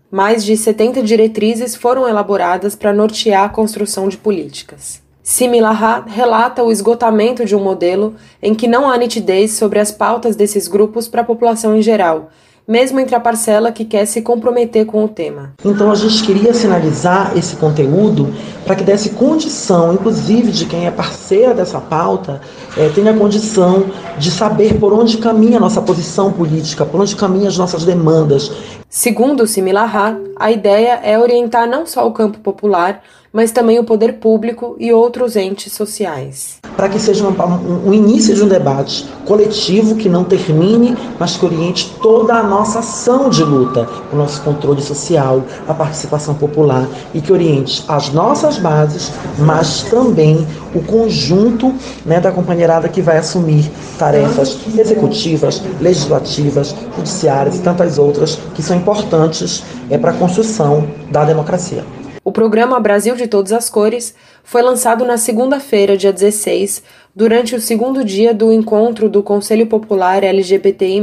Mais 0.10 0.46
de 0.46 0.56
70 0.56 1.02
diretrizes 1.04 1.76
foram 1.76 2.08
elaboradas 2.08 2.76
para 2.76 2.94
nortear 2.94 3.46
a 3.46 3.50
construção 3.50 4.08
de 4.08 4.18
políticas. 4.18 5.02
Similarra 5.22 6.06
relata 6.08 6.64
o 6.64 6.72
esgotamento 6.72 7.44
de 7.44 7.54
um 7.54 7.62
modelo 7.62 8.16
em 8.42 8.56
que 8.56 8.66
não 8.66 8.90
há 8.90 8.98
nitidez 8.98 9.52
sobre 9.52 9.80
as 9.80 9.92
pautas 9.92 10.38
desses 10.38 10.70
grupos 10.70 11.10
para 11.10 11.20
a 11.20 11.26
população 11.26 11.76
em 11.76 11.82
geral, 11.82 12.30
mesmo 12.68 13.00
entre 13.00 13.16
a 13.16 13.20
parcela 13.20 13.72
que 13.72 13.86
quer 13.86 14.06
se 14.06 14.22
comprometer 14.22 14.86
com 14.86 15.06
o 15.06 15.08
tema. 15.08 15.54
Então 15.64 15.90
a 15.90 15.96
gente 15.96 16.22
queria 16.24 16.54
sinalizar 16.54 17.32
esse 17.38 17.56
conteúdo 17.56 18.34
para 18.66 18.76
que 18.76 18.84
desse 18.84 19.12
condição, 19.12 19.94
inclusive 19.94 20.52
de 20.52 20.66
quem 20.66 20.86
é 20.86 20.92
parceira 20.92 21.54
dessa 21.54 21.80
pauta, 21.80 22.42
é, 22.76 22.90
tenha 22.90 23.14
condição 23.14 23.86
de 24.18 24.30
saber 24.30 24.78
por 24.80 24.92
onde 24.92 25.18
caminha 25.18 25.58
a 25.58 25.62
nossa 25.62 25.82
posição 25.82 26.34
política, 26.34 26.86
por 26.86 27.00
onde 27.00 27.16
caminham 27.16 27.48
as 27.48 27.58
nossas 27.58 27.86
demandas. 27.86 28.52
Segundo 28.90 29.48
Similarra, 29.48 30.20
a 30.38 30.52
ideia 30.52 31.00
é 31.04 31.18
orientar 31.18 31.68
não 31.70 31.86
só 31.86 32.06
o 32.06 32.12
campo 32.12 32.40
popular, 32.40 33.02
mas 33.38 33.52
também 33.52 33.78
o 33.78 33.84
poder 33.84 34.14
público 34.14 34.76
e 34.80 34.92
outros 34.92 35.36
entes 35.36 35.72
sociais. 35.72 36.58
Para 36.76 36.90
que 36.90 37.00
seja 37.00 37.24
um, 37.24 37.30
um, 37.30 37.90
um, 37.90 37.94
início 37.94 38.34
de 38.34 38.42
um 38.42 38.48
debate 38.48 39.08
coletivo 39.28 39.96
que 39.96 40.10
não 40.10 40.24
termine, 40.24 40.98
mas 41.20 41.38
que 41.38 41.46
oriente 41.46 41.96
toda 42.02 42.34
a 42.34 42.42
nossa 42.42 42.80
ação 42.80 43.30
de 43.30 43.44
luta, 43.44 43.88
o 44.12 44.16
nosso 44.16 44.42
controle 44.42 44.82
social, 44.82 45.44
a 45.68 45.74
participação 45.76 46.34
popular 46.34 46.90
e 47.14 47.22
que 47.22 47.32
oriente 47.32 47.86
as 47.88 48.12
nossas 48.12 48.58
bases, 48.58 49.12
mas 49.38 49.84
também 49.84 50.44
o 50.74 50.82
conjunto 50.82 51.76
né, 52.04 52.20
da 52.20 52.32
companheirada 52.32 52.90
que 52.90 53.04
vai 53.04 53.20
assumir 53.20 53.70
tarefas 54.00 54.58
executivas, 54.76 55.62
legislativas, 55.80 56.76
judiciárias 56.96 57.58
e 57.58 57.62
tantas 57.62 58.00
outras 58.00 58.40
que 58.56 58.64
são 58.64 58.76
importantes 58.76 59.64
é, 59.92 59.98
para 59.98 60.10
a 60.10 60.16
construção 60.16 60.88
da 61.12 61.24
democracia. 61.24 61.84
O 62.28 62.32
programa 62.34 62.78
Brasil 62.78 63.16
de 63.16 63.26
Todas 63.26 63.54
as 63.54 63.70
Cores 63.70 64.14
foi 64.44 64.62
lançado 64.62 65.06
na 65.06 65.16
segunda-feira, 65.16 65.96
dia 65.96 66.12
16, 66.12 66.84
durante 67.16 67.56
o 67.56 67.62
segundo 67.62 68.04
dia 68.04 68.34
do 68.34 68.52
encontro 68.52 69.08
do 69.08 69.24
Conselho 69.24 69.66
Popular 69.66 70.22
LGBTI. 70.22 71.02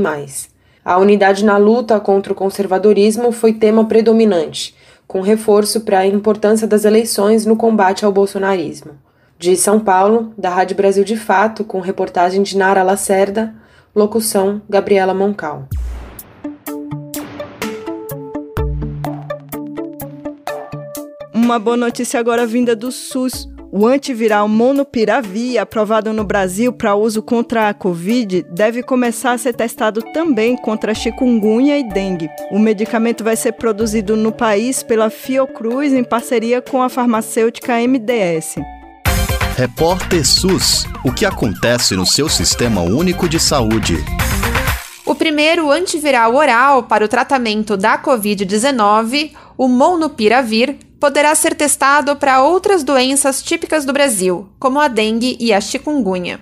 A 0.85 0.99
unidade 0.99 1.43
na 1.43 1.57
luta 1.57 1.99
contra 1.99 2.31
o 2.31 2.37
conservadorismo 2.37 3.33
foi 3.33 3.55
tema 3.55 3.87
predominante, 3.87 4.77
com 5.07 5.23
reforço 5.23 5.81
para 5.81 6.01
a 6.01 6.07
importância 6.07 6.67
das 6.67 6.85
eleições 6.85 7.47
no 7.47 7.57
combate 7.57 8.05
ao 8.05 8.13
bolsonarismo. 8.13 8.91
De 9.39 9.57
São 9.57 9.81
Paulo, 9.81 10.35
da 10.37 10.51
Rádio 10.51 10.77
Brasil 10.77 11.05
de 11.05 11.17
Fato, 11.17 11.65
com 11.65 11.81
reportagem 11.81 12.43
de 12.43 12.55
Nara 12.55 12.83
Lacerda, 12.83 13.55
locução 13.95 14.61
Gabriela 14.69 15.15
Moncal. 15.15 15.69
Uma 21.45 21.59
boa 21.59 21.77
notícia 21.77 22.19
agora 22.19 22.47
vinda 22.47 22.75
do 22.75 22.91
SUS. 22.91 23.47
O 23.71 23.87
antiviral 23.87 24.49
Monopiravir, 24.49 25.61
aprovado 25.61 26.11
no 26.11 26.25
Brasil 26.25 26.73
para 26.73 26.95
uso 26.95 27.23
contra 27.23 27.69
a 27.69 27.75
Covid, 27.75 28.47
deve 28.51 28.83
começar 28.83 29.33
a 29.33 29.39
ser 29.39 29.53
testado 29.53 30.01
também 30.15 30.57
contra 30.57 30.95
chikungunya 30.95 31.79
e 31.79 31.87
dengue. 31.87 32.31
O 32.51 32.59
medicamento 32.59 33.23
vai 33.23 33.37
ser 33.37 33.53
produzido 33.53 34.17
no 34.17 34.33
país 34.33 34.83
pela 34.83 35.11
Fiocruz 35.11 35.93
em 35.93 36.03
parceria 36.03 36.63
com 36.63 36.83
a 36.83 36.89
farmacêutica 36.89 37.75
MDS. 37.75 38.55
Repórter 39.55 40.27
SUS: 40.27 40.87
O 41.05 41.13
que 41.13 41.27
acontece 41.27 41.95
no 41.95 42.07
seu 42.07 42.27
sistema 42.27 42.81
único 42.81 43.29
de 43.29 43.39
saúde? 43.39 44.03
O 45.05 45.15
primeiro 45.15 45.71
antiviral 45.71 46.35
oral 46.35 46.85
para 46.85 47.05
o 47.05 47.09
tratamento 47.09 47.77
da 47.77 47.99
Covid-19, 47.99 49.33
o 49.59 49.69
Molnupiravir, 49.69 50.79
poderá 51.05 51.35
ser 51.35 51.55
testado 51.55 52.17
para 52.17 52.43
outras 52.43 52.83
doenças 52.83 53.43
típicas 53.43 53.85
do 53.85 53.93
Brasil, 53.93 54.49
como 54.59 54.81
a 54.81 54.89
dengue 54.89 55.37
e 55.39 55.53
a 55.53 55.61
chikungunya. 55.61 56.41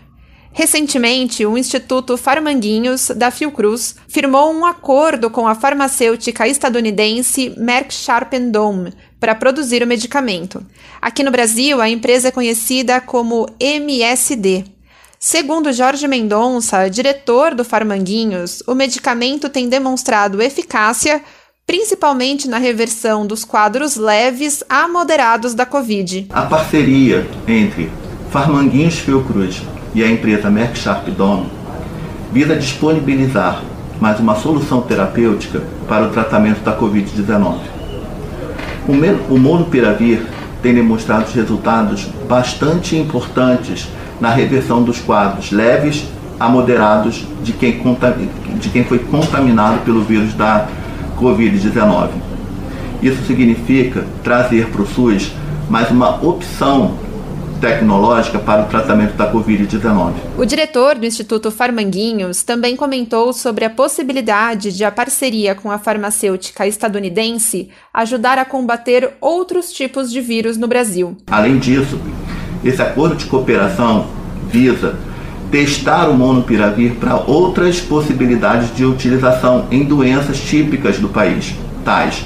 Recentemente, 0.53 1.45
o 1.45 1.59
Instituto 1.59 2.17
Farmanguinhos, 2.17 3.09
da 3.09 3.33
Fiocruz, 3.33 3.97
firmou 4.07 4.53
um 4.53 4.65
acordo 4.65 5.31
com 5.31 5.49
a 5.49 5.57
farmacêutica 5.57 6.47
estadunidense 6.47 7.53
Merck 7.57 7.93
Sharp 7.93 8.35
Dohme 8.53 8.95
para 9.19 9.35
produzir 9.35 9.83
o 9.83 9.87
medicamento. 9.87 10.65
Aqui 11.01 11.25
no 11.25 11.33
Brasil, 11.33 11.81
a 11.81 11.91
empresa 11.91 12.29
é 12.29 12.31
conhecida 12.31 13.01
como 13.01 13.49
MSD. 13.59 14.65
Segundo 15.19 15.73
Jorge 15.73 16.07
Mendonça, 16.07 16.89
diretor 16.89 17.53
do 17.53 17.65
Farmanguinhos, 17.65 18.63
o 18.69 18.77
medicamento 18.77 19.49
tem 19.49 19.69
demonstrado 19.69 20.41
eficácia 20.41 21.21
principalmente 21.67 22.49
na 22.49 22.59
reversão 22.59 23.27
dos 23.27 23.45
quadros 23.45 23.97
leves 23.97 24.65
a 24.69 24.89
moderados 24.89 25.55
da 25.55 25.65
Covid. 25.65 26.27
A 26.31 26.43
parceria 26.43 27.27
entre 27.47 27.91
Farmanguinhos 28.31 28.99
Fiocruz 28.99 29.63
e 29.95 30.03
a 30.03 30.11
empresa 30.11 30.51
Merck 30.51 30.79
Sharp 30.79 31.09
Dome 31.09 31.47
visa 32.33 32.57
disponibilizar 32.57 33.63
mais 34.01 34.19
uma 34.19 34.35
solução 34.35 34.81
terapêutica 34.83 35.63
para 35.89 36.07
o 36.07 36.11
tratamento 36.11 36.61
da 36.61 36.77
Covid-19. 36.77 37.59
O 39.31 39.39
Molnupiravir 39.39 40.27
tem 40.61 40.75
demonstrado 40.75 41.31
resultados 41.31 42.07
bastante 42.29 42.97
importantes 42.97 43.89
na 44.21 44.31
reversão 44.31 44.83
dos 44.83 44.99
quadros 44.99 45.53
leves 45.53 46.05
a 46.41 46.49
moderados 46.49 47.25
de 47.45 47.53
quem, 47.53 47.81
de 48.59 48.69
quem 48.71 48.85
foi 48.85 48.99
contaminado 48.99 49.85
pelo 49.85 50.03
vírus 50.03 50.35
da 50.35 50.67
Covid-19. 51.17 52.11
Isso 53.03 53.23
significa 53.27 54.05
trazer 54.23 54.69
para 54.69 54.83
o 54.83 54.87
SUS 54.87 55.33
mais 55.69 55.91
uma 55.91 56.25
opção 56.25 56.97
tecnológica 57.61 58.41
para 58.41 58.63
o 58.63 58.67
tratamento 58.67 59.15
da 59.15 59.33
Covid-19. 59.33 60.15
O 60.37 60.45
diretor 60.45 60.97
do 60.97 61.07
Instituto 61.07 61.51
Farmanguinhos 61.51 62.43
também 62.43 62.75
comentou 62.75 63.33
sobre 63.33 63.65
a 63.65 63.71
possibilidade 63.71 64.73
de 64.73 64.85
a 64.85 64.91
parceria 64.91 65.55
com 65.55 65.71
a 65.71 65.79
farmacêutica 65.79 66.67
estadunidense 66.67 67.71
ajudar 67.95 68.37
a 68.37 68.45
combater 68.45 69.11
outros 69.21 69.73
tipos 69.73 70.11
de 70.11 70.21
vírus 70.21 70.57
no 70.57 70.67
Brasil. 70.67 71.17
Além 71.31 71.59
disso, 71.59 72.01
esse 72.65 72.83
acordo 72.83 73.15
de 73.15 73.27
cooperação 73.27 74.09
visa 74.49 74.99
testar 75.53 76.09
o 76.09 76.15
monopiravir 76.15 76.95
para 76.95 77.15
outras 77.31 77.79
possibilidades 77.79 78.75
de 78.75 78.87
utilização 78.87 79.69
em 79.71 79.85
doenças 79.85 80.41
típicas 80.41 80.99
do 80.99 81.11
país, 81.11 81.55
tais 81.85 82.25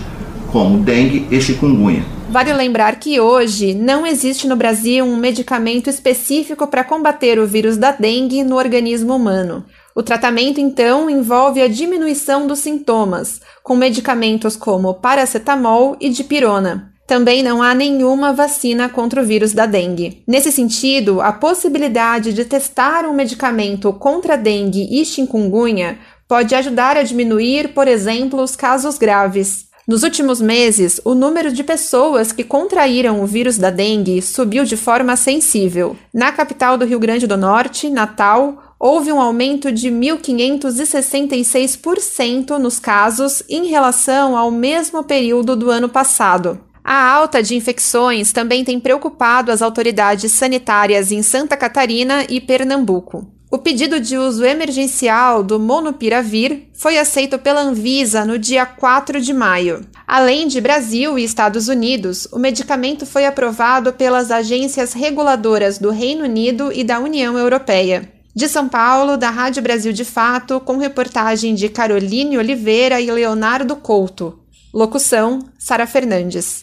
como 0.53 0.79
dengue 0.79 1.27
e 1.29 1.41
chikungunya. 1.41 2.05
Vale 2.31 2.53
lembrar 2.53 3.01
que 3.01 3.19
hoje 3.19 3.75
não 3.75 4.07
existe 4.07 4.47
no 4.47 4.55
Brasil 4.55 5.05
um 5.05 5.17
medicamento 5.17 5.91
específico 5.91 6.69
para 6.69 6.85
combater 6.85 7.39
o 7.39 7.47
vírus 7.47 7.77
da 7.77 7.91
dengue 7.91 8.45
no 8.45 8.57
organismo 8.57 9.17
humano. 9.17 9.65
O 9.95 10.03
tratamento, 10.03 10.61
então, 10.61 11.11
envolve 11.11 11.61
a 11.61 11.69
diminuição 11.69 12.47
dos 12.47 12.61
sintomas, 12.61 13.41
com 13.63 13.75
medicamentos 13.75 14.55
como 14.55 14.95
paracetamol 14.95 15.97
e 16.01 16.11
dipirona. 16.11 16.93
Também 17.07 17.43
não 17.43 17.63
há 17.63 17.73
nenhuma 17.73 18.33
vacina 18.33 18.89
contra 18.89 19.23
o 19.23 19.25
vírus 19.25 19.53
da 19.53 19.65
dengue. 19.65 20.23
Nesse 20.27 20.51
sentido, 20.51 21.21
a 21.21 21.33
possibilidade 21.33 22.33
de 22.33 22.45
testar 22.45 23.05
um 23.05 23.15
medicamento 23.15 23.93
contra 23.93 24.37
dengue 24.37 24.89
e 24.91 25.05
chikungunya 25.05 25.99
pode 26.27 26.55
ajudar 26.55 26.97
a 26.97 27.05
diminuir, 27.05 27.69
por 27.69 27.87
exemplo, 27.87 28.43
os 28.43 28.57
casos 28.57 28.99
graves. 28.99 29.67
Nos 29.87 30.03
últimos 30.03 30.41
meses, 30.41 31.01
o 31.05 31.15
número 31.15 31.53
de 31.53 31.63
pessoas 31.63 32.33
que 32.33 32.43
contraíram 32.43 33.23
o 33.23 33.27
vírus 33.27 33.57
da 33.57 33.71
dengue 33.71 34.21
subiu 34.21 34.65
de 34.65 34.77
forma 34.77 35.15
sensível. 35.15 35.97
Na 36.13 36.33
capital 36.33 36.77
do 36.77 36.85
Rio 36.85 36.99
Grande 36.99 37.25
do 37.25 37.37
Norte, 37.37 37.89
Natal, 37.89 38.75
houve 38.81 39.13
um 39.13 39.21
aumento 39.21 39.71
de 39.71 39.89
1.566% 39.89 42.59
nos 42.59 42.81
casos 42.81 43.45
em 43.49 43.67
relação 43.67 44.37
ao 44.37 44.51
mesmo 44.51 45.05
período 45.05 45.55
do 45.55 45.71
ano 45.71 45.89
passado. 45.89 46.66
A 46.89 47.11
alta 47.11 47.43
de 47.43 47.57
infecções 47.57 48.33
também 48.33 48.65
tem 48.65 48.79
preocupado 48.79 49.51
as 49.51 49.61
autoridades 49.61 50.31
sanitárias 50.31 51.11
em 51.11 51.21
Santa 51.21 51.57
Catarina 51.57 52.25
e 52.29 52.41
Pernambuco. 52.41 53.27
O 53.51 53.59
pedido 53.59 53.99
de 53.99 54.17
uso 54.17 54.45
emergencial 54.45 55.43
do 55.43 55.59
Monopiravir 55.59 56.69
foi 56.73 56.97
aceito 56.97 57.41
pela 57.41 57.61
Anvisa 57.61 58.25
no 58.25 58.39
dia 58.39 58.65
4 58.65 59.21
de 59.21 59.35
maio. 59.35 59.85
Além 60.07 60.47
de 60.47 60.61
Brasil 60.61 61.19
e 61.19 61.25
Estados 61.25 61.67
Unidos, 61.67 62.29
o 62.31 62.39
medicamento 62.39 63.05
foi 63.05 63.27
aprovado 63.27 63.93
pelas 63.93 64.31
agências 64.31 64.93
reguladoras 64.93 65.79
do 65.79 65.91
Reino 65.91 66.23
Unido 66.23 66.71
e 66.73 66.85
da 66.85 67.01
União 67.01 67.37
Europeia. 67.37 68.09
De 68.33 68.47
São 68.47 68.69
Paulo, 68.69 69.17
da 69.17 69.31
Rádio 69.31 69.61
Brasil 69.61 69.93
de 69.93 70.05
Fato, 70.05 70.61
com 70.61 70.77
reportagem 70.77 71.53
de 71.53 71.69
Caroline 71.69 72.39
Oliveira 72.39 73.01
e 73.01 73.11
Leonardo 73.11 73.75
Couto. 73.75 74.46
Locução: 74.77 75.39
Sara 75.59 75.87
Fernandes. 75.87 76.63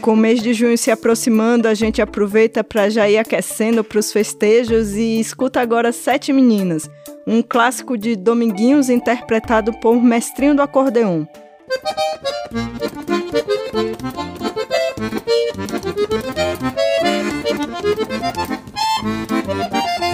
Com 0.00 0.14
o 0.14 0.16
mês 0.16 0.42
de 0.42 0.54
junho 0.54 0.78
se 0.78 0.90
aproximando, 0.90 1.68
a 1.68 1.74
gente 1.74 2.00
aproveita 2.00 2.64
para 2.64 2.88
já 2.88 3.06
ir 3.10 3.18
aquecendo 3.18 3.84
para 3.84 3.98
os 3.98 4.10
festejos 4.10 4.94
e 4.94 5.20
escuta 5.20 5.60
agora 5.60 5.92
Sete 5.92 6.32
Meninas, 6.32 6.88
um 7.26 7.42
clássico 7.42 7.98
de 7.98 8.16
Dominguinhos 8.16 8.88
interpretado 8.88 9.78
por 9.80 10.02
Mestrinho 10.02 10.54
do 10.54 10.62
Acordeon. 10.62 11.26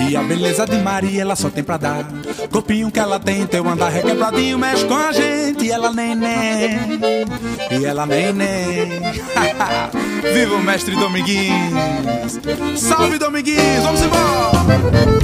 E 0.09 0.17
a 0.17 0.23
beleza 0.23 0.67
de 0.67 0.79
Maria 0.79 1.23
ela 1.23 1.37
só 1.37 1.51
tem 1.51 1.63
pra 1.63 1.77
dar. 1.77 2.05
Corpinho 2.51 2.91
que 2.91 2.99
ela 2.99 3.21
tem, 3.21 3.47
teu 3.47 3.69
andar 3.69 3.91
requebradinho, 3.91 4.59
mexe 4.59 4.85
com 4.87 4.97
a 4.97 5.13
gente. 5.13 5.67
E 5.67 5.71
ela 5.71 5.93
nem 5.93 6.15
nem, 6.15 6.79
e 7.71 7.85
ela 7.85 8.07
nem 8.07 8.33
nem. 8.33 9.01
Viva 10.33 10.55
o 10.55 10.63
mestre 10.63 10.95
Dominguinhos! 10.97 12.41
Salve 12.77 13.19
Dominguinhos, 13.19 13.85
vamos 13.85 14.03
embora! 14.03 15.21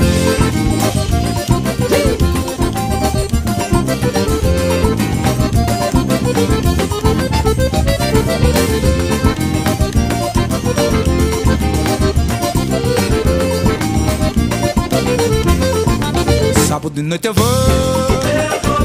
Sábado 16.87 17.03
de 17.03 17.03
noite 17.03 17.27
eu 17.27 17.35
vou, 17.35 17.45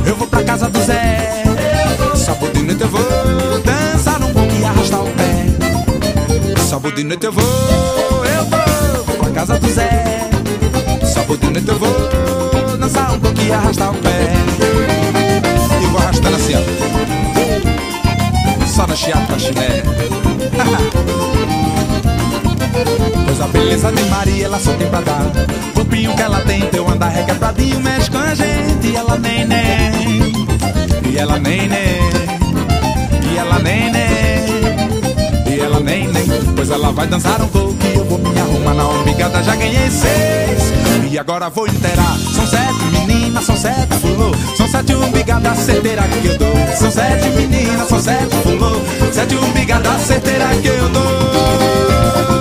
eu 0.08 0.16
vou 0.16 0.28
pra 0.28 0.44
casa 0.44 0.68
do 0.68 0.82
Zé. 0.82 1.44
Sábado 2.16 2.52
de 2.52 2.64
noite 2.64 2.82
eu 2.82 2.88
vou 2.88 3.00
dançar 3.64 4.20
um 4.24 4.34
pouco 4.34 4.52
e 4.60 4.66
arrastar 4.66 5.04
o 5.04 5.12
pé. 5.12 5.46
Sábado 6.68 6.96
de 6.96 7.04
noite 7.04 7.24
eu 7.28 7.32
vou, 7.32 7.44
eu 8.26 8.44
vou, 8.46 9.18
pra 9.18 9.30
casa 9.30 9.60
do 9.60 9.70
Zé. 9.70 10.32
Sábado 11.14 11.38
de 11.38 11.52
noite 11.52 11.68
eu 11.70 11.78
vou 11.78 12.78
dançar 12.80 13.14
um 13.14 13.20
pouco 13.20 13.40
e 13.40 13.52
arrastar 13.52 13.92
o 13.92 13.94
pé. 13.94 14.34
E 15.80 15.86
vou 15.86 16.02
arrastando 16.02 16.36
assim, 16.38 16.54
ó. 16.56 16.62
Só 18.66 18.88
na 18.88 18.96
chiata, 18.96 19.38
chiné. 19.38 19.84
Pois 23.26 23.40
a 23.40 23.48
beleza 23.48 23.92
de 23.92 24.04
Maria 24.06 24.46
ela 24.46 24.60
só 24.60 24.74
tem 24.74 24.90
pra 24.90 25.02
dar 25.02 25.22
Corpinho 25.92 26.16
que 26.16 26.22
ela 26.22 26.40
tem, 26.42 26.62
teu 26.70 26.88
andar 26.90 27.10
requebradinho 27.10 27.78
Mexe 27.82 28.10
com 28.10 28.18
a 28.18 28.34
gente. 28.34 28.88
E 28.88 28.96
ela 28.96 29.18
nem 29.18 29.46
nem 29.46 30.48
E 31.12 31.18
ela 31.18 31.38
nem 31.38 31.68
nem 31.68 32.00
E 33.30 33.38
ela 33.38 33.60
nem 33.60 33.92
nem 33.92 35.54
E 35.54 35.60
ela 35.60 35.82
nem 35.82 36.08
nem 36.08 36.26
Pois 36.56 36.70
ela 36.70 36.94
vai 36.94 37.08
dançar 37.08 37.42
um 37.42 37.48
pouco 37.50 37.76
e 37.84 37.98
eu 37.98 38.06
vou 38.06 38.18
me 38.20 38.40
arrumar 38.40 38.74
na 38.74 38.88
ombigada 38.88 39.44
Já 39.44 39.54
ganhei 39.58 39.92
seis 39.92 40.72
e 41.12 41.20
agora 41.20 41.50
vou 41.50 41.68
inteirar. 41.68 42.18
São 42.34 42.48
sete 42.48 42.86
meninas, 42.94 43.44
são 43.44 43.58
sete 43.58 43.94
fulô. 43.96 44.34
São 44.56 44.66
sete 44.66 44.94
umbigadas 44.94 45.58
certeira 45.58 46.04
que 46.04 46.26
eu 46.26 46.38
dou. 46.38 46.54
São 46.74 46.90
sete 46.90 47.28
meninas, 47.32 47.90
são 47.90 48.00
sete 48.00 48.34
fulô. 48.38 48.80
Sete 49.12 49.36
umbigadas 49.36 50.02
certeira 50.04 50.48
que 50.62 50.70
eu 50.70 50.88
dou 50.88 52.41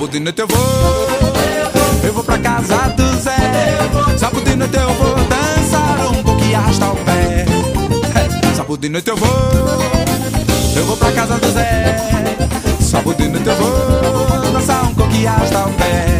Sábado 0.00 0.12
de 0.12 0.20
noite 0.20 0.40
eu 0.40 0.46
vou, 0.46 0.58
eu 2.02 2.12
vou 2.14 2.24
pra 2.24 2.38
casa 2.38 2.88
do 2.96 3.06
Zé. 3.20 3.36
Sábado 4.16 4.42
de 4.42 4.56
noite 4.56 4.74
eu 4.74 4.94
vou 4.94 5.14
dançar 5.26 6.10
um 6.10 6.22
pouco 6.22 6.42
e 6.42 6.54
arrastar 6.54 6.92
o 6.92 6.96
pé. 7.04 7.44
Sábado 8.54 8.78
de 8.78 8.88
noite 8.88 9.10
eu 9.10 9.16
vou, 9.18 9.28
eu 10.74 10.84
vou 10.86 10.96
pra 10.96 11.12
casa 11.12 11.36
do 11.36 11.50
Zé. 11.50 11.96
Sábado 12.80 13.14
de 13.14 13.28
noite 13.28 13.46
eu 13.46 13.56
vou 13.56 14.52
dançar 14.52 14.84
um 14.84 14.94
pouco 14.94 15.14
e 15.14 15.26
arrastar 15.26 15.68
o 15.68 15.72
pé. 15.74 16.10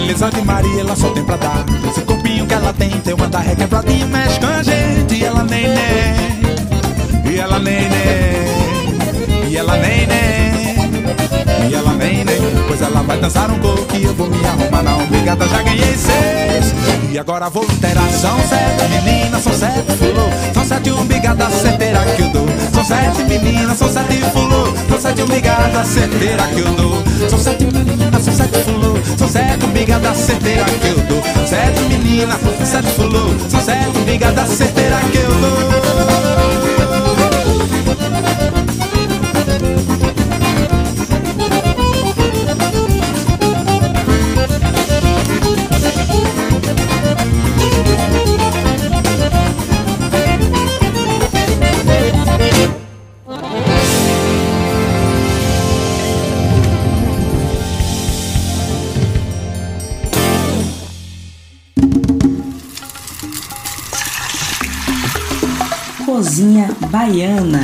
Beleza 0.00 0.30
de 0.30 0.42
Maria 0.42 0.80
ela 0.80 0.96
só 0.96 1.10
tem 1.10 1.24
pra 1.24 1.36
dar. 1.36 1.64
Esse 1.88 2.00
corpinho 2.02 2.46
que 2.46 2.54
ela 2.54 2.72
tem, 2.72 2.90
teu 2.90 3.16
andar 3.22 3.40
requebradinho 3.40 4.08
Mexe 4.08 4.40
com 4.40 4.46
a 4.46 4.62
gente. 4.62 5.14
E 5.14 5.24
ela 5.24 5.42
nem 5.44 5.68
nem 5.68 7.32
E 7.32 7.38
ela 7.38 7.58
nem 7.58 7.88
nem 7.88 9.50
E 9.50 9.56
ela 9.56 9.76
nem 9.76 10.06
nem 10.06 10.59
E 11.68 11.74
ela 11.74 11.92
nem 11.92 12.24
nem 12.24 12.40
Pois 12.66 12.82
ela 12.82 13.02
vai 13.02 13.18
dançar 13.18 13.50
um 13.50 13.58
pouco 13.58 13.96
e 13.96 14.04
eu 14.04 14.14
vou 14.14 14.28
me 14.28 14.44
arrumar 14.44 14.82
na 14.82 14.96
obrigada. 14.96 15.46
Já 15.48 15.62
ganhei 15.62 15.96
seis. 15.96 16.74
E 17.10 17.18
agora 17.18 17.48
vou 17.48 17.64
inteirar 17.64 18.08
São 18.10 18.38
sete. 18.48 19.04
Meninas, 19.04 19.42
são 19.42 19.52
sete 19.52 19.92
fulô. 19.98 20.28
São 20.52 20.64
sete 20.64 20.90
umbigadas 20.90 21.52
certeira 21.54 22.00
que 22.16 22.22
eu 22.22 22.28
dou. 22.30 22.46
São 22.72 22.84
sete 22.84 23.22
meninas, 23.24 23.78
são 23.78 23.88
sete 23.88 24.20
fulô. 24.32 24.74
São 24.88 25.00
sete 25.00 25.22
umbigadas 25.22 25.86
certeira 25.86 26.46
que 26.48 26.60
eu 26.60 26.72
dou. 26.74 27.02
São 27.28 27.38
sete 27.38 27.64
meninas, 27.64 28.22
são 28.22 28.34
sete 28.34 28.58
fulô. 28.64 28.98
São 29.16 29.28
sete 29.28 29.64
umbigadas 29.64 30.16
certeira 30.16 30.64
que 30.64 30.88
eu 30.88 31.00
dou. 31.08 31.22
Sete 31.46 31.80
meninas, 31.82 32.38
sete 32.64 32.88
fulô. 32.88 33.34
São 33.48 33.60
sete 33.60 33.98
umbigadas 33.98 34.48
certeira 34.48 34.96
que 35.10 35.18
eu 35.18 35.28
dou 35.28 36.29
Baiana. 66.90 67.60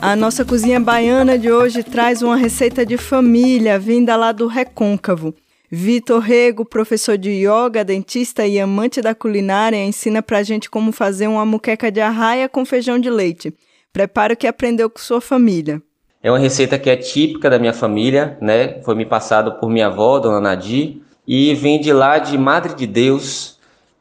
A 0.00 0.16
nossa 0.16 0.42
cozinha 0.42 0.80
baiana 0.80 1.38
de 1.38 1.52
hoje 1.52 1.82
traz 1.82 2.22
uma 2.22 2.36
receita 2.36 2.86
de 2.86 2.96
família 2.96 3.78
vinda 3.78 4.16
lá 4.16 4.32
do 4.32 4.46
Recôncavo. 4.46 5.34
Vitor 5.70 6.20
Rego, 6.20 6.64
professor 6.64 7.18
de 7.18 7.30
yoga, 7.30 7.84
dentista 7.84 8.46
e 8.46 8.58
amante 8.58 9.02
da 9.02 9.14
culinária, 9.14 9.76
ensina 9.76 10.22
pra 10.22 10.42
gente 10.42 10.70
como 10.70 10.90
fazer 10.90 11.26
uma 11.26 11.44
muqueca 11.44 11.92
de 11.92 12.00
arraia 12.00 12.48
com 12.48 12.64
feijão 12.64 12.98
de 12.98 13.10
leite. 13.10 13.52
Prepara 13.92 14.32
o 14.32 14.36
que 14.38 14.46
aprendeu 14.46 14.88
com 14.88 14.98
sua 14.98 15.20
família. 15.20 15.82
É 16.22 16.30
uma 16.30 16.38
receita 16.38 16.78
que 16.78 16.88
é 16.88 16.96
típica 16.96 17.50
da 17.50 17.58
minha 17.58 17.74
família, 17.74 18.38
né? 18.40 18.80
Foi 18.84 18.94
me 18.94 19.04
passado 19.04 19.60
por 19.60 19.68
minha 19.68 19.88
avó, 19.88 20.18
dona 20.18 20.40
Nadir, 20.40 21.02
e 21.28 21.54
vem 21.54 21.78
de 21.78 21.92
lá 21.92 22.18
de 22.18 22.38
Madre 22.38 22.74
de 22.74 22.86
Deus, 22.86 23.53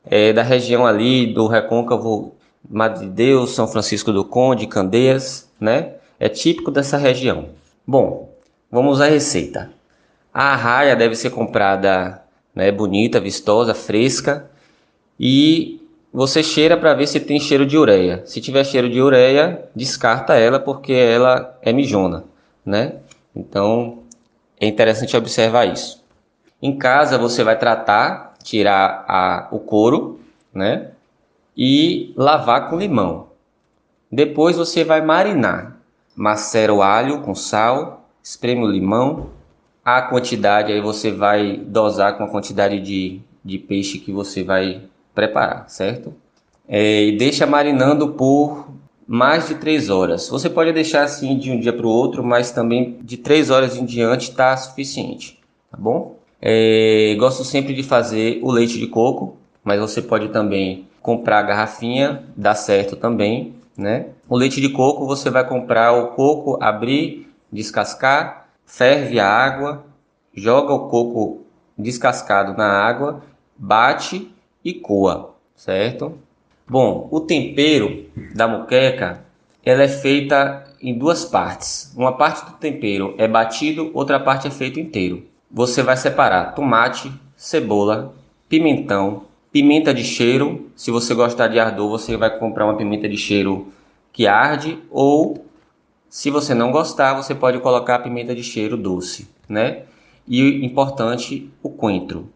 é, 0.06 0.34
da 0.34 0.44
região 0.44 0.86
ali 0.86 1.28
do 1.28 1.48
Recôncavo, 1.48 2.36
Madre 2.70 3.06
de 3.06 3.12
Deus, 3.12 3.52
São 3.56 3.68
Francisco 3.68 4.12
do 4.12 4.24
Conde, 4.24 4.68
Candeias, 4.68 5.50
né? 5.60 5.96
É 6.20 6.30
típico 6.30 6.72
dessa 6.72 6.98
região. 6.98 7.50
Bom, 7.86 8.34
vamos 8.72 9.02
à 9.02 9.06
receita. 9.06 9.72
A 10.34 10.54
arraia 10.54 10.96
deve 10.96 11.16
ser 11.16 11.30
comprada 11.30 12.24
né, 12.56 12.72
bonita, 12.72 13.20
vistosa, 13.20 13.74
fresca 13.74 14.50
e 15.20 15.82
você 16.14 16.44
cheira 16.44 16.78
para 16.78 16.94
ver 16.94 17.08
se 17.08 17.20
tem 17.20 17.40
cheiro 17.40 17.66
de 17.66 17.78
ureia. 17.78 18.24
Se 18.26 18.40
tiver 18.40 18.64
cheiro 18.64 18.90
de 18.90 19.02
ureia, 19.02 19.68
descarta 19.76 20.36
ela 20.36 20.60
porque 20.60 20.94
ela 20.94 21.58
é 21.62 21.74
mijona, 21.74 22.24
né? 22.66 22.98
Então 23.36 24.04
é 24.60 24.68
interessante 24.68 25.18
observar 25.18 25.66
isso. 25.66 26.04
Em 26.62 26.78
casa 26.78 27.18
você 27.18 27.44
vai 27.44 27.58
tratar, 27.58 28.33
tirar 28.44 29.06
a, 29.08 29.48
o 29.52 29.60
couro, 29.60 30.20
né? 30.54 30.92
E 31.56 32.14
lavar 32.16 32.70
com 32.70 32.78
limão. 32.78 33.28
Depois 34.12 34.58
você 34.58 34.84
vai 34.84 35.02
marinar. 35.02 35.78
Macera 36.16 36.74
o 36.74 36.82
alho 36.82 37.22
com 37.22 37.34
sal, 37.34 38.08
espreme 38.22 38.64
o 38.64 38.70
limão. 38.70 39.30
A 39.84 40.02
quantidade 40.04 40.72
aí 40.72 40.82
você 40.82 41.12
vai 41.12 41.58
dosar 41.58 42.18
com 42.18 42.24
a 42.24 42.30
quantidade 42.30 42.80
de, 42.80 43.22
de 43.44 43.58
peixe 43.58 43.98
que 43.98 44.12
você 44.12 44.44
vai 44.44 44.84
preparar, 45.14 45.70
certo? 45.70 46.14
é, 46.68 47.06
e 47.06 47.18
deixa 47.18 47.46
marinando 47.46 48.10
por 48.10 48.70
mais 49.08 49.48
de 49.48 49.56
3 49.56 49.90
horas. 49.90 50.30
Você 50.30 50.50
pode 50.50 50.72
deixar 50.72 51.04
assim 51.04 51.38
de 51.38 51.52
um 51.52 51.60
dia 51.60 51.74
para 51.74 51.86
o 51.86 51.90
outro, 51.90 52.24
mas 52.24 52.52
também 52.52 52.98
de 53.02 53.18
3 53.18 53.50
horas 53.50 53.76
em 53.76 53.86
diante 53.86 54.30
está 54.30 54.56
suficiente, 54.56 55.40
tá 55.70 55.78
bom? 55.78 56.16
É, 56.46 57.16
gosto 57.18 57.46
sempre 57.46 57.74
de 57.74 57.84
fazer 57.84 58.42
o 58.44 58.52
leite 58.52 58.78
de 58.78 58.88
coco, 58.88 59.38
mas 59.64 59.80
você 59.80 60.02
pode 60.02 60.28
também 60.28 60.90
comprar 61.02 61.40
a 61.40 61.44
garrafinha, 61.44 62.26
dá 62.36 62.54
certo 62.54 62.98
também, 62.98 63.56
né? 63.78 64.08
O 64.28 64.36
leite 64.36 64.60
de 64.60 64.68
coco 64.68 65.08
você 65.08 65.30
vai 65.30 65.48
comprar 65.48 65.94
o 65.94 66.08
coco, 66.08 66.58
abrir, 66.62 67.32
descascar, 67.50 68.50
ferve 68.66 69.22
a 69.22 69.30
água, 69.30 69.86
joga 70.34 70.74
o 70.74 70.90
coco 70.90 71.46
descascado 71.78 72.58
na 72.58 72.68
água, 72.68 73.22
bate 73.58 74.30
e 74.66 74.74
coa, 74.74 75.36
certo? 75.56 76.18
Bom, 76.68 77.08
o 77.10 77.22
tempero 77.22 78.06
da 78.36 78.50
muqueca 78.50 79.24
ela 79.64 79.84
é 79.84 79.88
feita 79.88 80.66
em 80.82 80.98
duas 80.98 81.24
partes. 81.24 81.94
Uma 81.96 82.18
parte 82.18 82.46
do 82.52 82.58
tempero 82.58 83.16
é 83.18 83.30
batido, 83.30 83.92
outra 83.94 84.20
parte 84.20 84.46
é 84.46 84.52
feito 84.52 84.78
inteiro. 84.78 85.32
Você 85.56 85.84
vai 85.84 85.96
separar 85.96 86.56
tomate, 86.56 87.12
cebola, 87.38 88.16
pimentão, 88.50 89.26
pimenta 89.52 89.94
de 89.94 90.04
cheiro. 90.04 90.72
Se 90.76 90.90
você 90.90 91.14
gostar 91.14 91.48
de 91.48 91.60
ardor, 91.60 91.92
você 91.92 92.18
vai 92.18 92.36
comprar 92.40 92.66
uma 92.66 92.76
pimenta 92.76 93.08
de 93.08 93.18
cheiro 93.18 93.68
que 94.12 94.26
arde 94.26 94.80
ou 94.90 95.46
se 96.10 96.32
você 96.32 96.56
não 96.56 96.72
gostar, 96.72 97.14
você 97.14 97.36
pode 97.36 97.60
colocar 97.60 97.96
a 97.96 98.00
pimenta 98.00 98.34
de 98.34 98.44
cheiro 98.44 98.76
doce, 98.76 99.30
né? 99.48 99.84
E 100.28 100.66
importante, 100.66 101.48
o 101.62 101.70
coentro. 101.70 102.30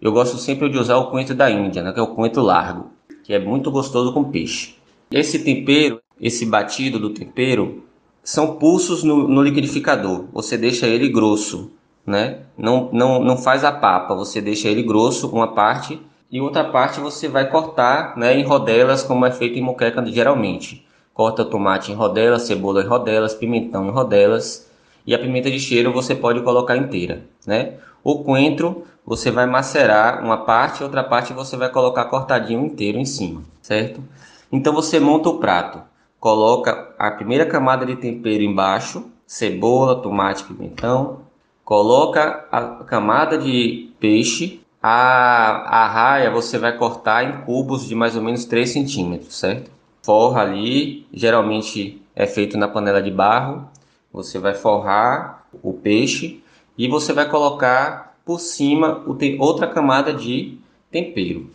Eu 0.00 0.12
gosto 0.12 0.38
sempre 0.38 0.70
de 0.70 0.78
usar 0.78 0.96
o 0.96 1.10
coentro 1.10 1.34
da 1.34 1.50
Índia, 1.50 1.82
né, 1.82 1.92
que 1.92 2.00
é 2.00 2.02
o 2.02 2.14
coentro 2.14 2.40
largo, 2.40 2.90
que 3.24 3.34
é 3.34 3.38
muito 3.38 3.70
gostoso 3.70 4.12
com 4.14 4.24
peixe. 4.24 4.76
Esse 5.10 5.38
tempero, 5.38 6.00
esse 6.18 6.46
batido 6.46 6.98
do 6.98 7.10
tempero, 7.10 7.84
são 8.22 8.56
pulsos 8.56 9.02
no, 9.02 9.28
no 9.28 9.42
liquidificador. 9.42 10.24
Você 10.32 10.56
deixa 10.56 10.86
ele 10.86 11.10
grosso, 11.10 11.70
né? 12.06 12.40
Não, 12.56 12.90
não, 12.92 13.22
não 13.22 13.36
faz 13.36 13.64
a 13.64 13.72
papa, 13.72 14.14
você 14.14 14.40
deixa 14.40 14.68
ele 14.68 14.82
grosso, 14.82 15.28
uma 15.28 15.48
parte, 15.48 16.00
e 16.30 16.40
outra 16.40 16.64
parte 16.64 17.00
você 17.00 17.28
vai 17.28 17.48
cortar 17.48 18.16
né, 18.16 18.38
em 18.38 18.42
rodelas, 18.42 19.02
como 19.02 19.24
é 19.24 19.30
feito 19.30 19.58
em 19.58 19.62
moqueca 19.62 20.04
geralmente. 20.06 20.86
Corta 21.12 21.44
tomate 21.44 21.92
em 21.92 21.94
rodelas, 21.94 22.42
cebola 22.42 22.82
em 22.82 22.86
rodelas, 22.86 23.34
pimentão 23.34 23.86
em 23.86 23.90
rodelas, 23.90 24.68
e 25.06 25.14
a 25.14 25.18
pimenta 25.18 25.50
de 25.50 25.60
cheiro 25.60 25.92
você 25.92 26.14
pode 26.14 26.40
colocar 26.40 26.76
inteira, 26.76 27.22
né? 27.46 27.74
O 28.02 28.24
coentro 28.24 28.84
você 29.06 29.30
vai 29.30 29.46
macerar 29.46 30.24
uma 30.24 30.38
parte, 30.38 30.82
outra 30.82 31.04
parte 31.04 31.32
você 31.32 31.56
vai 31.56 31.68
colocar 31.68 32.06
cortadinho 32.06 32.64
inteiro 32.64 32.98
em 32.98 33.04
cima, 33.04 33.42
certo? 33.62 34.02
Então 34.50 34.72
você 34.72 34.98
monta 34.98 35.28
o 35.28 35.38
prato, 35.38 35.80
coloca 36.18 36.94
a 36.98 37.10
primeira 37.10 37.46
camada 37.46 37.84
de 37.84 37.96
tempero 37.96 38.42
embaixo, 38.42 39.04
cebola, 39.26 40.00
tomate, 40.00 40.44
pimentão, 40.44 41.20
coloca 41.64 42.46
a 42.52 42.84
camada 42.84 43.38
de 43.38 43.90
peixe, 43.98 44.60
a, 44.82 45.82
a 45.82 45.88
raia 45.88 46.30
você 46.30 46.58
vai 46.58 46.76
cortar 46.76 47.24
em 47.24 47.44
cubos 47.44 47.88
de 47.88 47.94
mais 47.94 48.14
ou 48.14 48.22
menos 48.22 48.44
3 48.44 48.68
centímetros, 48.68 49.34
certo? 49.34 49.70
Forra 50.02 50.42
ali, 50.42 51.06
geralmente 51.12 52.02
é 52.14 52.26
feito 52.26 52.58
na 52.58 52.68
panela 52.68 53.02
de 53.02 53.10
barro, 53.10 53.66
você 54.12 54.38
vai 54.38 54.54
forrar 54.54 55.46
o 55.62 55.72
peixe 55.72 56.42
e 56.76 56.86
você 56.86 57.12
vai 57.12 57.28
colocar 57.28 58.14
por 58.24 58.38
cima 58.38 59.02
outra 59.38 59.66
camada 59.66 60.12
de 60.12 60.58
tempero, 60.90 61.50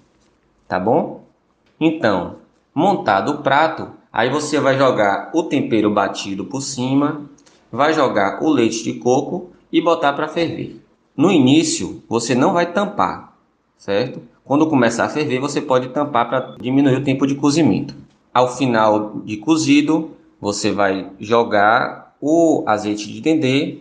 tá 0.68 0.80
bom? 0.80 1.24
Então, 1.80 2.38
montado 2.74 3.34
o 3.34 3.38
prato, 3.38 3.89
aí 4.12 4.30
você 4.30 4.60
vai 4.60 4.78
jogar 4.78 5.30
o 5.34 5.43
tempero 5.43 5.91
batido 5.91 6.45
por 6.45 6.62
cima, 6.62 7.30
vai 7.72 7.93
jogar 7.93 8.43
o 8.43 8.49
leite 8.49 8.84
de 8.84 8.93
coco 8.93 9.51
e 9.72 9.82
botar 9.82 10.13
para 10.13 10.28
ferver. 10.28 10.80
No 11.15 11.32
início, 11.32 12.01
você 12.07 12.34
não 12.34 12.53
vai 12.53 12.72
tampar, 12.72 13.36
certo? 13.78 14.22
Quando 14.43 14.67
começar 14.67 15.05
a 15.05 15.09
ferver, 15.09 15.39
você 15.39 15.61
pode 15.61 15.89
tampar 15.89 16.30
para 16.30 16.55
diminuir 16.59 16.95
o 16.95 17.03
tempo 17.03 17.28
de 17.28 17.36
cozimento. 17.36 17.95
Ao 18.34 18.55
final 18.55 19.22
de 19.26 19.38
cozido, 19.38 20.11
você 20.39 20.72
vai 20.72 21.11
jogar 21.20 22.15
o 22.22 22.63
azeite 22.65 23.11
de 23.11 23.22
dendê 23.22 23.80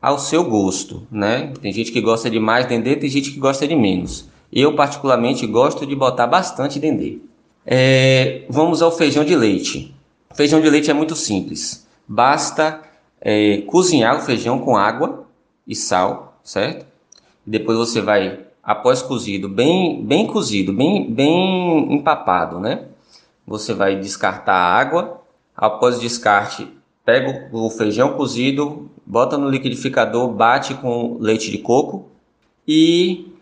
ao 0.00 0.18
seu 0.18 0.44
gosto, 0.44 1.06
né? 1.10 1.52
Tem 1.60 1.72
gente 1.72 1.92
que 1.92 2.00
gosta 2.00 2.30
de 2.30 2.38
mais 2.38 2.66
dendê, 2.66 2.96
tem 2.96 3.08
gente 3.08 3.30
que 3.30 3.38
gosta 3.38 3.66
de 3.66 3.76
menos. 3.76 4.28
Eu 4.52 4.74
particularmente 4.74 5.46
gosto 5.46 5.86
de 5.86 5.94
botar 5.94 6.26
bastante 6.26 6.78
dendê. 6.78 7.18
É, 7.64 8.42
vamos 8.48 8.82
ao 8.82 8.90
feijão 8.90 9.24
de 9.24 9.36
leite. 9.36 9.94
Feijão 10.34 10.60
de 10.60 10.68
leite 10.68 10.90
é 10.90 10.94
muito 10.94 11.14
simples. 11.14 11.86
Basta 12.08 12.80
é, 13.20 13.58
cozinhar 13.66 14.16
o 14.16 14.22
feijão 14.22 14.58
com 14.58 14.76
água 14.76 15.26
e 15.66 15.74
sal, 15.74 16.40
certo? 16.42 16.86
Depois 17.46 17.78
você 17.78 18.00
vai, 18.00 18.46
após 18.62 19.02
cozido, 19.02 19.48
bem, 19.48 20.04
bem 20.04 20.26
cozido, 20.26 20.72
bem, 20.72 21.12
bem 21.12 21.94
empapado, 21.94 22.58
né? 22.60 22.86
Você 23.46 23.74
vai 23.74 23.96
descartar 23.96 24.54
a 24.54 24.78
água. 24.78 25.20
Após 25.56 26.00
descarte, 26.00 26.68
pega 27.04 27.48
o 27.52 27.68
feijão 27.70 28.14
cozido, 28.14 28.88
bota 29.04 29.36
no 29.36 29.50
liquidificador, 29.50 30.28
bate 30.28 30.74
com 30.74 31.18
leite 31.18 31.50
de 31.50 31.58
coco 31.58 32.08
e 32.66 33.34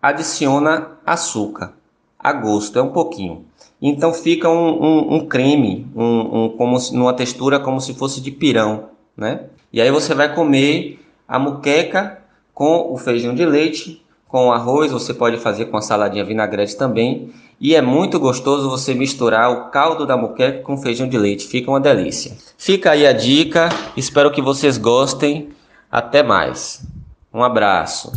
adiciona 0.00 0.98
açúcar 1.04 1.78
a 2.18 2.32
gosto, 2.32 2.78
é 2.78 2.82
um 2.82 2.90
pouquinho. 2.90 3.46
Então 3.80 4.12
fica 4.12 4.50
um, 4.50 4.82
um, 4.82 5.14
um 5.14 5.26
creme, 5.26 5.86
um, 5.94 6.44
um, 6.44 6.48
como 6.50 6.78
se, 6.80 6.94
numa 6.94 7.12
textura 7.12 7.60
como 7.60 7.80
se 7.80 7.94
fosse 7.94 8.20
de 8.20 8.30
pirão, 8.30 8.90
né? 9.16 9.44
E 9.72 9.80
aí 9.80 9.90
você 9.90 10.14
vai 10.14 10.34
comer 10.34 10.98
a 11.28 11.38
muqueca 11.38 12.18
com 12.54 12.92
o 12.92 12.96
feijão 12.96 13.34
de 13.34 13.44
leite, 13.44 14.02
com 14.26 14.50
arroz, 14.50 14.90
você 14.90 15.14
pode 15.14 15.36
fazer 15.36 15.66
com 15.66 15.76
a 15.76 15.82
saladinha 15.82 16.24
vinagrete 16.24 16.76
também. 16.76 17.32
E 17.60 17.74
é 17.74 17.82
muito 17.82 18.18
gostoso 18.18 18.70
você 18.70 18.94
misturar 18.94 19.50
o 19.50 19.70
caldo 19.70 20.06
da 20.06 20.16
moqueca 20.16 20.62
com 20.62 20.76
feijão 20.76 21.08
de 21.08 21.18
leite, 21.18 21.46
fica 21.46 21.70
uma 21.70 21.80
delícia. 21.80 22.36
Fica 22.56 22.92
aí 22.92 23.06
a 23.06 23.12
dica, 23.12 23.68
espero 23.96 24.30
que 24.30 24.40
vocês 24.40 24.78
gostem. 24.78 25.50
Até 25.90 26.22
mais. 26.22 26.82
Um 27.32 27.42
abraço. 27.42 28.12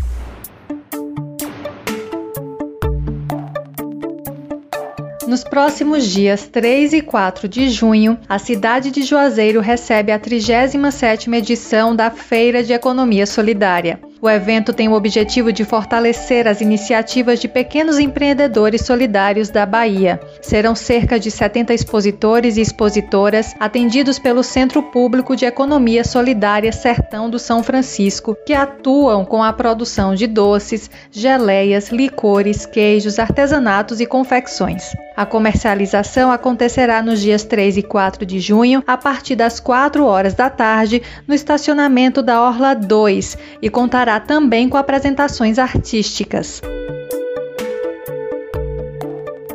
Nos 5.31 5.45
próximos 5.45 6.07
dias 6.07 6.45
3 6.45 6.91
e 6.91 7.01
4 7.01 7.47
de 7.47 7.69
junho, 7.69 8.19
a 8.27 8.37
cidade 8.37 8.91
de 8.91 9.01
Juazeiro 9.03 9.61
recebe 9.61 10.11
a 10.11 10.19
37ª 10.19 11.37
edição 11.37 11.95
da 11.95 12.11
Feira 12.11 12.61
de 12.61 12.73
Economia 12.73 13.25
Solidária. 13.25 14.01
O 14.23 14.29
evento 14.29 14.71
tem 14.71 14.87
o 14.87 14.93
objetivo 14.93 15.51
de 15.51 15.65
fortalecer 15.65 16.47
as 16.47 16.61
iniciativas 16.61 17.39
de 17.39 17.47
pequenos 17.47 17.97
empreendedores 17.97 18.81
solidários 18.81 19.49
da 19.49 19.65
Bahia. 19.65 20.21
Serão 20.43 20.75
cerca 20.75 21.19
de 21.19 21.31
70 21.31 21.73
expositores 21.73 22.55
e 22.55 22.61
expositoras 22.61 23.55
atendidos 23.59 24.19
pelo 24.19 24.43
Centro 24.43 24.83
Público 24.83 25.35
de 25.35 25.45
Economia 25.45 26.03
Solidária 26.03 26.71
Sertão 26.71 27.31
do 27.31 27.39
São 27.39 27.63
Francisco, 27.63 28.37
que 28.45 28.53
atuam 28.53 29.25
com 29.25 29.43
a 29.43 29.51
produção 29.51 30.13
de 30.13 30.27
doces, 30.27 30.91
geleias, 31.11 31.89
licores, 31.89 32.63
queijos, 32.67 33.17
artesanatos 33.17 33.99
e 33.99 34.05
confecções. 34.05 34.83
A 35.15 35.25
comercialização 35.25 36.31
acontecerá 36.31 37.01
nos 37.01 37.19
dias 37.21 37.43
3 37.43 37.77
e 37.77 37.83
4 37.83 38.25
de 38.25 38.39
junho, 38.39 38.83
a 38.87 38.97
partir 38.97 39.35
das 39.35 39.59
4 39.59 40.05
horas 40.05 40.33
da 40.33 40.49
tarde, 40.49 41.01
no 41.27 41.33
estacionamento 41.33 42.23
da 42.23 42.41
Orla 42.41 42.73
2 42.73 43.37
e 43.61 43.69
contará 43.69 44.10
contará 44.11 44.19
também 44.19 44.67
com 44.67 44.77
apresentações 44.77 45.57
artísticas. 45.57 46.61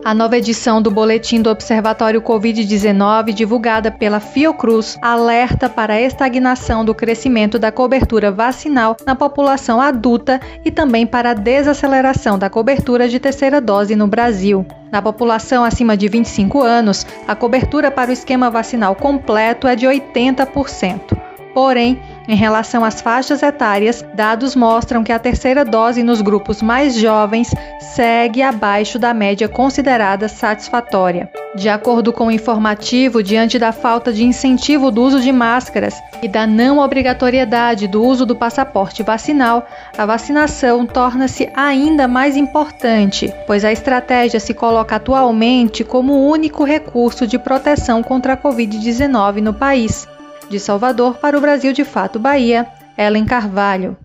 A 0.02 0.14
nova 0.14 0.38
edição 0.38 0.80
do 0.80 0.88
Boletim 0.88 1.42
do 1.42 1.50
Observatório 1.50 2.22
Covid-19, 2.22 3.32
divulgada 3.32 3.90
pela 3.90 4.20
Fiocruz, 4.20 4.96
alerta 5.02 5.68
para 5.68 5.94
a 5.94 6.00
estagnação 6.00 6.84
do 6.84 6.94
crescimento 6.94 7.58
da 7.58 7.72
cobertura 7.72 8.30
vacinal 8.30 8.96
na 9.04 9.16
população 9.16 9.80
adulta 9.80 10.40
e 10.64 10.70
também 10.70 11.04
para 11.04 11.30
a 11.30 11.34
desaceleração 11.34 12.38
da 12.38 12.48
cobertura 12.48 13.08
de 13.08 13.18
terceira 13.18 13.60
dose 13.60 13.96
no 13.96 14.06
Brasil. 14.06 14.64
Na 14.92 15.02
população 15.02 15.64
acima 15.64 15.96
de 15.96 16.08
25 16.08 16.62
anos, 16.62 17.04
a 17.26 17.34
cobertura 17.34 17.90
para 17.90 18.10
o 18.10 18.12
esquema 18.12 18.48
vacinal 18.48 18.94
completo 18.94 19.66
é 19.66 19.74
de 19.74 19.86
80%. 19.86 21.25
Porém, 21.56 21.98
Em 22.28 22.34
relação 22.34 22.84
às 22.84 23.00
faixas 23.00 23.40
etárias, 23.40 24.04
dados 24.14 24.56
mostram 24.56 25.04
que 25.04 25.12
a 25.12 25.18
terceira 25.18 25.64
dose 25.64 26.02
nos 26.02 26.20
grupos 26.20 26.60
mais 26.60 26.96
jovens 26.96 27.54
segue 27.94 28.42
abaixo 28.42 28.98
da 28.98 29.14
média 29.14 29.48
considerada 29.48 30.26
satisfatória. 30.26 31.30
De 31.54 31.68
acordo 31.68 32.12
com 32.12 32.26
o 32.26 32.32
informativo, 32.32 33.22
diante 33.22 33.60
da 33.60 33.70
falta 33.70 34.12
de 34.12 34.24
incentivo 34.24 34.90
do 34.90 35.04
uso 35.04 35.20
de 35.20 35.30
máscaras 35.30 35.94
e 36.20 36.26
da 36.26 36.48
não 36.48 36.80
obrigatoriedade 36.80 37.86
do 37.86 38.02
uso 38.02 38.26
do 38.26 38.34
passaporte 38.34 39.04
vacinal, 39.04 39.64
a 39.96 40.04
vacinação 40.04 40.84
torna-se 40.84 41.48
ainda 41.54 42.08
mais 42.08 42.36
importante, 42.36 43.32
pois 43.46 43.64
a 43.64 43.70
estratégia 43.70 44.40
se 44.40 44.52
coloca 44.52 44.96
atualmente 44.96 45.84
como 45.84 46.12
o 46.12 46.28
único 46.28 46.64
recurso 46.64 47.24
de 47.24 47.38
proteção 47.38 48.02
contra 48.02 48.32
a 48.32 48.36
Covid-19 48.36 49.40
no 49.40 49.54
país. 49.54 50.08
De 50.48 50.60
Salvador 50.60 51.18
para 51.18 51.36
o 51.36 51.40
Brasil 51.40 51.72
de 51.72 51.84
Fato 51.84 52.18
Bahia, 52.18 52.66
Ellen 52.96 53.24
Carvalho. 53.24 53.96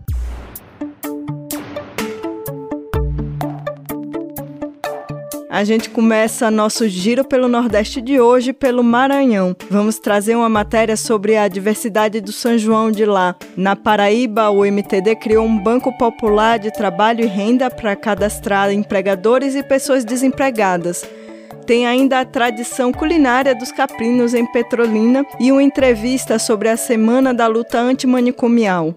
A 5.48 5.64
gente 5.64 5.90
começa 5.90 6.50
nosso 6.50 6.88
giro 6.88 7.24
pelo 7.24 7.46
Nordeste 7.46 8.00
de 8.00 8.18
hoje 8.18 8.52
pelo 8.54 8.82
Maranhão. 8.82 9.54
Vamos 9.70 9.98
trazer 9.98 10.34
uma 10.34 10.48
matéria 10.48 10.96
sobre 10.96 11.36
a 11.36 11.46
diversidade 11.46 12.20
do 12.22 12.32
São 12.32 12.56
João 12.56 12.90
de 12.90 13.04
lá. 13.04 13.36
Na 13.54 13.76
Paraíba, 13.76 14.48
o 14.48 14.64
MTD 14.64 15.14
criou 15.16 15.44
um 15.44 15.62
banco 15.62 15.96
popular 15.98 16.58
de 16.58 16.72
trabalho 16.72 17.22
e 17.22 17.28
renda 17.28 17.70
para 17.70 17.94
cadastrar 17.94 18.72
empregadores 18.72 19.54
e 19.54 19.62
pessoas 19.62 20.06
desempregadas. 20.06 21.04
Tem 21.66 21.86
ainda 21.86 22.20
a 22.20 22.24
tradição 22.24 22.92
culinária 22.92 23.54
dos 23.54 23.70
caprinos 23.70 24.34
em 24.34 24.44
Petrolina 24.50 25.24
e 25.38 25.52
uma 25.52 25.62
entrevista 25.62 26.38
sobre 26.38 26.68
a 26.68 26.76
Semana 26.76 27.32
da 27.32 27.46
Luta 27.46 27.78
Antimanicomial. 27.78 28.94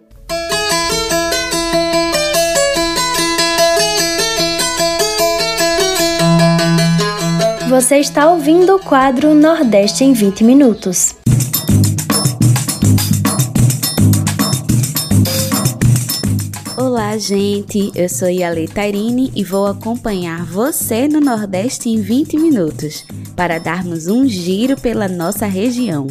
Você 7.69 7.97
está 7.97 8.29
ouvindo 8.29 8.75
o 8.75 8.79
quadro 8.79 9.33
Nordeste 9.33 10.03
em 10.03 10.13
20 10.13 10.43
Minutos. 10.43 11.24
Gente. 17.17 17.91
Eu 17.95 18.09
sou 18.09 18.29
Yale 18.29 18.67
Tairine 18.67 19.31
e 19.35 19.43
vou 19.43 19.67
acompanhar 19.67 20.45
você 20.45 21.07
no 21.07 21.21
Nordeste 21.21 21.89
em 21.89 22.01
20 22.01 22.37
minutos 22.37 23.05
para 23.35 23.57
darmos 23.57 24.07
um 24.07 24.27
giro 24.27 24.75
pela 24.79 25.07
nossa 25.07 25.45
região. 25.45 26.07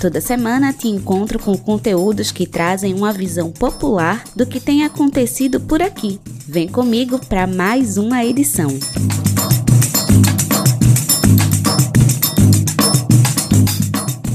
Toda 0.00 0.20
semana 0.20 0.72
te 0.72 0.88
encontro 0.88 1.38
com 1.38 1.56
conteúdos 1.56 2.32
que 2.32 2.46
trazem 2.46 2.94
uma 2.94 3.12
visão 3.12 3.50
popular 3.50 4.24
do 4.34 4.46
que 4.46 4.58
tem 4.58 4.84
acontecido 4.84 5.60
por 5.60 5.82
aqui. 5.82 6.18
Vem 6.46 6.66
comigo 6.66 7.18
para 7.26 7.46
mais 7.46 7.98
uma 7.98 8.24
edição. 8.24 8.70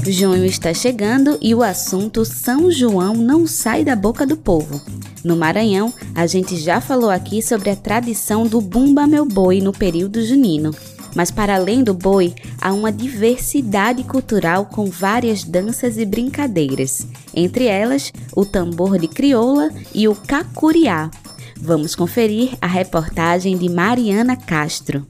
Junho 0.06 0.44
está 0.44 0.72
chegando 0.72 1.38
e 1.40 1.54
o 1.54 1.62
assunto 1.62 2.24
São 2.24 2.70
João 2.70 3.14
não 3.14 3.46
sai 3.46 3.82
da 3.82 3.96
boca 3.96 4.24
do 4.24 4.36
povo. 4.36 4.80
No 5.24 5.34
Maranhão, 5.34 5.90
a 6.14 6.26
gente 6.26 6.54
já 6.58 6.82
falou 6.82 7.08
aqui 7.08 7.40
sobre 7.40 7.70
a 7.70 7.76
tradição 7.76 8.46
do 8.46 8.60
Bumba 8.60 9.06
Meu 9.06 9.24
Boi 9.24 9.58
no 9.58 9.72
período 9.72 10.22
junino. 10.22 10.70
Mas 11.16 11.30
para 11.30 11.54
além 11.54 11.82
do 11.82 11.94
boi, 11.94 12.34
há 12.60 12.72
uma 12.74 12.92
diversidade 12.92 14.04
cultural 14.04 14.66
com 14.66 14.86
várias 14.86 15.42
danças 15.42 15.96
e 15.96 16.04
brincadeiras, 16.04 17.06
entre 17.32 17.66
elas 17.66 18.12
o 18.36 18.44
tambor 18.44 18.98
de 18.98 19.08
crioula 19.08 19.70
e 19.94 20.06
o 20.06 20.14
cacuriá. 20.14 21.10
Vamos 21.56 21.94
conferir 21.94 22.50
a 22.60 22.66
reportagem 22.66 23.56
de 23.56 23.70
Mariana 23.70 24.36
Castro. 24.36 25.06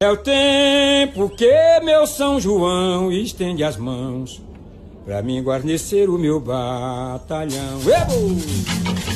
É 0.00 0.08
o 0.08 0.16
tempo 0.16 1.28
que 1.30 1.80
meu 1.80 2.06
São 2.06 2.38
João 2.38 3.10
estende 3.10 3.64
as 3.64 3.76
mãos 3.76 4.40
Pra 5.08 5.22
mim 5.22 5.42
guarnecer 5.42 6.10
o 6.10 6.18
meu 6.18 6.38
batalhão. 6.38 7.80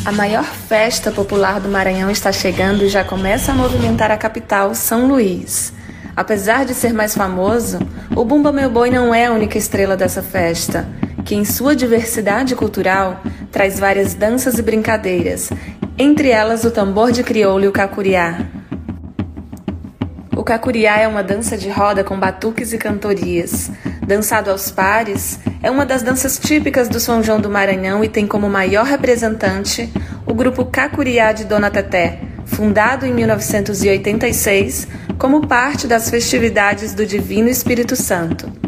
A 0.07 0.11
maior 0.11 0.43
festa 0.43 1.13
popular 1.13 1.61
do 1.61 1.69
Maranhão 1.69 2.11
está 2.11 2.33
chegando 2.33 2.83
e 2.83 2.89
já 2.89 3.05
começa 3.05 3.53
a 3.53 3.55
movimentar 3.55 4.11
a 4.11 4.17
capital, 4.17 4.75
São 4.75 5.07
Luís. 5.07 5.71
Apesar 6.17 6.65
de 6.65 6.73
ser 6.73 6.95
mais 6.95 7.15
famoso, 7.15 7.79
o 8.17 8.25
Bumba 8.25 8.51
Meu 8.51 8.71
Boi 8.71 8.89
não 8.89 9.15
é 9.15 9.27
a 9.27 9.33
única 9.33 9.59
estrela 9.59 9.95
dessa 9.95 10.23
festa, 10.23 10.89
que 11.27 11.35
em 11.35 11.45
sua 11.45 11.77
diversidade 11.77 12.57
cultural 12.57 13.21
traz 13.51 13.79
várias 13.79 14.15
danças 14.15 14.59
e 14.59 14.63
brincadeiras, 14.63 15.51
entre 15.99 16.31
elas 16.31 16.65
o 16.65 16.71
tambor 16.71 17.13
de 17.13 17.23
crioulo 17.23 17.65
e 17.65 17.69
o 17.69 17.73
cacuriá. 17.73 18.39
O 20.35 20.43
cacuriá 20.43 20.99
é 20.99 21.07
uma 21.07 21.23
dança 21.23 21.59
de 21.59 21.69
roda 21.69 22.03
com 22.03 22.19
batuques 22.19 22.73
e 22.73 22.79
cantorias. 22.79 23.71
Dançado 24.13 24.51
aos 24.51 24.71
pares, 24.71 25.41
é 25.63 25.71
uma 25.71 25.87
das 25.87 26.03
danças 26.03 26.39
típicas 26.39 26.87
do 26.87 27.01
São 27.01 27.23
João 27.23 27.41
do 27.41 27.49
Maranhão 27.49 28.05
e 28.05 28.11
tem 28.11 28.27
como 28.27 28.47
maior 28.47 28.85
representante 28.85 29.91
o 30.27 30.35
grupo 30.35 30.67
Cacuriá 30.67 31.33
de 31.33 31.47
Dona 31.47 31.71
Teté, 31.71 32.21
fundado 32.45 33.07
em 33.07 33.15
1986 33.15 34.87
como 35.19 35.47
parte 35.47 35.87
das 35.87 36.11
festividades 36.11 36.93
do 36.93 37.07
Divino 37.07 37.49
Espírito 37.49 37.97
Santo. 37.97 38.62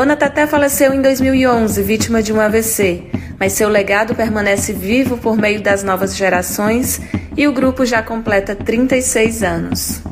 Dona 0.00 0.16
Teté 0.16 0.46
faleceu 0.46 0.94
em 0.94 1.02
2011, 1.02 1.82
vítima 1.82 2.22
de 2.22 2.32
um 2.32 2.40
AVC, 2.40 3.10
mas 3.38 3.52
seu 3.52 3.68
legado 3.68 4.14
permanece 4.14 4.72
vivo 4.72 5.18
por 5.18 5.36
meio 5.36 5.62
das 5.62 5.82
novas 5.82 6.16
gerações 6.16 7.02
e 7.36 7.46
o 7.46 7.52
grupo 7.52 7.84
já 7.84 8.02
completa 8.02 8.56
36 8.56 9.42
anos. 9.42 10.02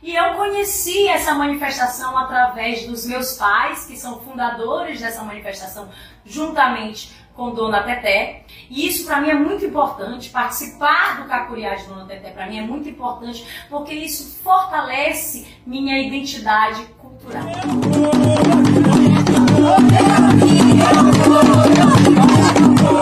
E 0.00 0.14
eu 0.14 0.34
conheci 0.34 1.08
essa 1.08 1.34
manifestação 1.34 2.16
através 2.16 2.86
dos 2.86 3.04
meus 3.06 3.32
pais, 3.32 3.86
que 3.86 3.96
são 3.96 4.20
fundadores 4.20 5.00
dessa 5.00 5.24
manifestação, 5.24 5.88
juntamente 6.24 7.12
com 7.34 7.50
Dona 7.50 7.82
Teté. 7.82 8.42
E 8.68 8.86
isso 8.86 9.04
para 9.04 9.20
mim 9.20 9.30
é 9.30 9.34
muito 9.34 9.64
importante, 9.64 10.30
participar 10.30 11.22
do 11.22 11.28
Cacuriá 11.28 11.74
de 11.74 11.86
Dona 11.86 12.04
Teté 12.04 12.30
para 12.30 12.46
mim 12.46 12.58
é 12.58 12.62
muito 12.62 12.88
importante, 12.88 13.44
porque 13.68 13.94
isso 13.94 14.40
fortalece 14.42 15.46
minha 15.66 15.98
identidade 15.98 16.84
cultural. 16.98 17.44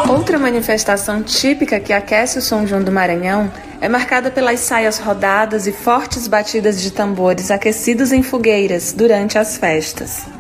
Outra 0.09 0.39
manifestação 0.39 1.23
típica 1.23 1.81
que 1.81 1.93
aquece 1.93 2.39
o 2.39 2.43
São 2.43 2.67
João 2.67 2.83
do 2.83 2.93
Maranhão 2.93 3.51
é 3.81 3.89
marcada 3.89 4.31
pelas 4.31 4.61
saias 4.61 4.99
rodadas 4.99 5.67
e 5.67 5.73
fortes 5.73 6.27
batidas 6.27 6.81
de 6.81 6.91
tambores 6.91 7.51
aquecidos 7.51 8.13
em 8.13 8.23
fogueiras 8.23 8.93
durante 8.93 9.39
as 9.39 9.57
festas. 9.57 10.38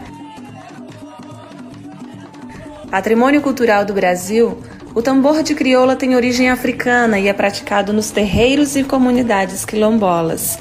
Patrimônio 2.90 3.42
cultural 3.42 3.84
do 3.84 3.92
Brasil, 3.92 4.56
o 4.94 5.02
tambor 5.02 5.42
de 5.42 5.54
crioula 5.54 5.94
tem 5.94 6.16
origem 6.16 6.48
africana 6.48 7.18
e 7.18 7.28
é 7.28 7.32
praticado 7.34 7.92
nos 7.92 8.10
terreiros 8.10 8.76
e 8.76 8.82
comunidades 8.82 9.62
quilombolas, 9.66 10.58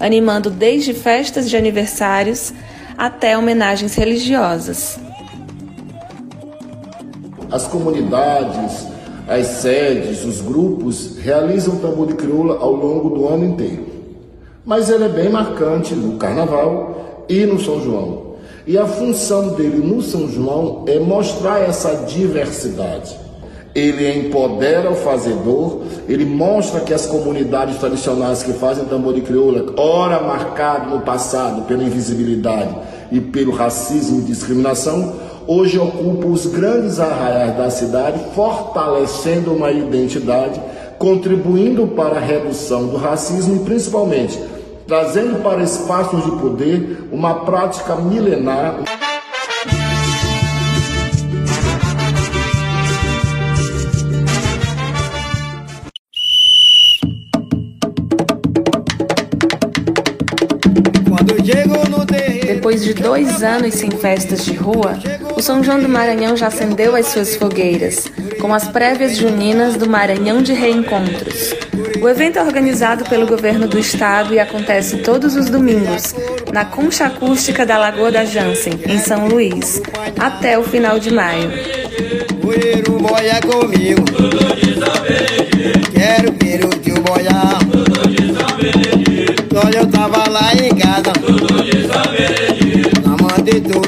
animando 0.00 0.50
desde 0.50 0.92
festas 0.92 1.48
de 1.48 1.56
aniversários 1.56 2.52
até 2.96 3.38
homenagens 3.38 3.94
religiosas. 3.94 4.98
As 7.48 7.68
comunidades, 7.68 8.88
as 9.28 9.46
sedes, 9.46 10.24
os 10.24 10.40
grupos 10.40 11.16
realizam 11.18 11.76
o 11.76 11.78
tambor 11.78 12.08
de 12.08 12.14
crioula 12.14 12.58
ao 12.58 12.72
longo 12.72 13.10
do 13.10 13.28
ano 13.28 13.44
inteiro. 13.44 13.86
Mas 14.66 14.90
ele 14.90 15.04
é 15.04 15.08
bem 15.08 15.30
marcante 15.30 15.94
no 15.94 16.18
Carnaval 16.18 17.24
e 17.28 17.46
no 17.46 17.60
São 17.60 17.80
João. 17.80 18.27
E 18.68 18.76
a 18.76 18.84
função 18.84 19.54
dele 19.54 19.78
no 19.78 20.02
São 20.02 20.28
João 20.28 20.84
é 20.86 20.98
mostrar 20.98 21.60
essa 21.60 22.04
diversidade. 22.06 23.18
Ele 23.74 24.26
empodera 24.26 24.90
o 24.90 24.94
fazedor, 24.94 25.84
ele 26.06 26.26
mostra 26.26 26.80
que 26.80 26.92
as 26.92 27.06
comunidades 27.06 27.78
tradicionais 27.78 28.42
que 28.42 28.52
fazem 28.52 28.84
tambor 28.84 29.14
de 29.14 29.22
crioula, 29.22 29.72
ora 29.74 30.20
marcado 30.20 30.90
no 30.90 31.00
passado 31.00 31.62
pela 31.62 31.82
invisibilidade 31.82 32.76
e 33.10 33.18
pelo 33.22 33.52
racismo 33.52 34.20
e 34.20 34.24
discriminação, 34.24 35.14
hoje 35.46 35.78
ocupam 35.78 36.28
os 36.28 36.44
grandes 36.44 37.00
arraiais 37.00 37.56
da 37.56 37.70
cidade, 37.70 38.20
fortalecendo 38.34 39.50
uma 39.50 39.72
identidade, 39.72 40.60
contribuindo 40.98 41.86
para 41.86 42.16
a 42.16 42.20
redução 42.20 42.88
do 42.88 42.98
racismo 42.98 43.56
e 43.56 43.60
principalmente 43.60 44.38
trazendo 44.88 45.42
para 45.42 45.62
espaços 45.62 46.24
de 46.24 46.30
poder 46.40 47.06
uma 47.12 47.44
prática 47.44 47.94
milenar. 47.94 48.76
Depois 62.46 62.82
de 62.82 62.94
dois 62.94 63.42
anos 63.42 63.74
sem 63.74 63.90
festas 63.90 64.44
de 64.44 64.54
rua, 64.54 64.94
o 65.36 65.40
São 65.40 65.62
João 65.62 65.80
do 65.80 65.88
Maranhão 65.88 66.36
já 66.36 66.48
acendeu 66.48 66.96
as 66.96 67.06
suas 67.06 67.36
fogueiras, 67.36 68.10
com 68.40 68.52
as 68.52 68.68
prévias 68.68 69.16
juninas 69.16 69.76
do 69.76 69.88
Maranhão 69.88 70.42
de 70.42 70.52
Reencontros, 70.52 71.54
o 72.00 72.08
evento 72.08 72.38
é 72.38 72.42
organizado 72.42 73.04
pelo 73.04 73.26
governo 73.26 73.66
do 73.66 73.78
estado 73.78 74.34
e 74.34 74.38
acontece 74.38 74.98
todos 74.98 75.34
os 75.36 75.50
domingos, 75.50 76.14
na 76.52 76.64
concha 76.64 77.06
acústica 77.06 77.66
da 77.66 77.78
Lagoa 77.78 78.10
da 78.10 78.24
Jansen, 78.24 78.74
em 78.86 78.98
São 78.98 79.28
Luís, 79.28 79.82
até 80.18 80.58
o 80.58 80.62
final 80.62 80.98
de 80.98 81.12
maio. 81.12 81.50
Olha, 89.64 89.78
eu 89.78 89.86
tava 89.88 90.28
lá 90.30 90.54
em 90.54 90.74
casa. 90.76 91.12
Tu 91.12 91.28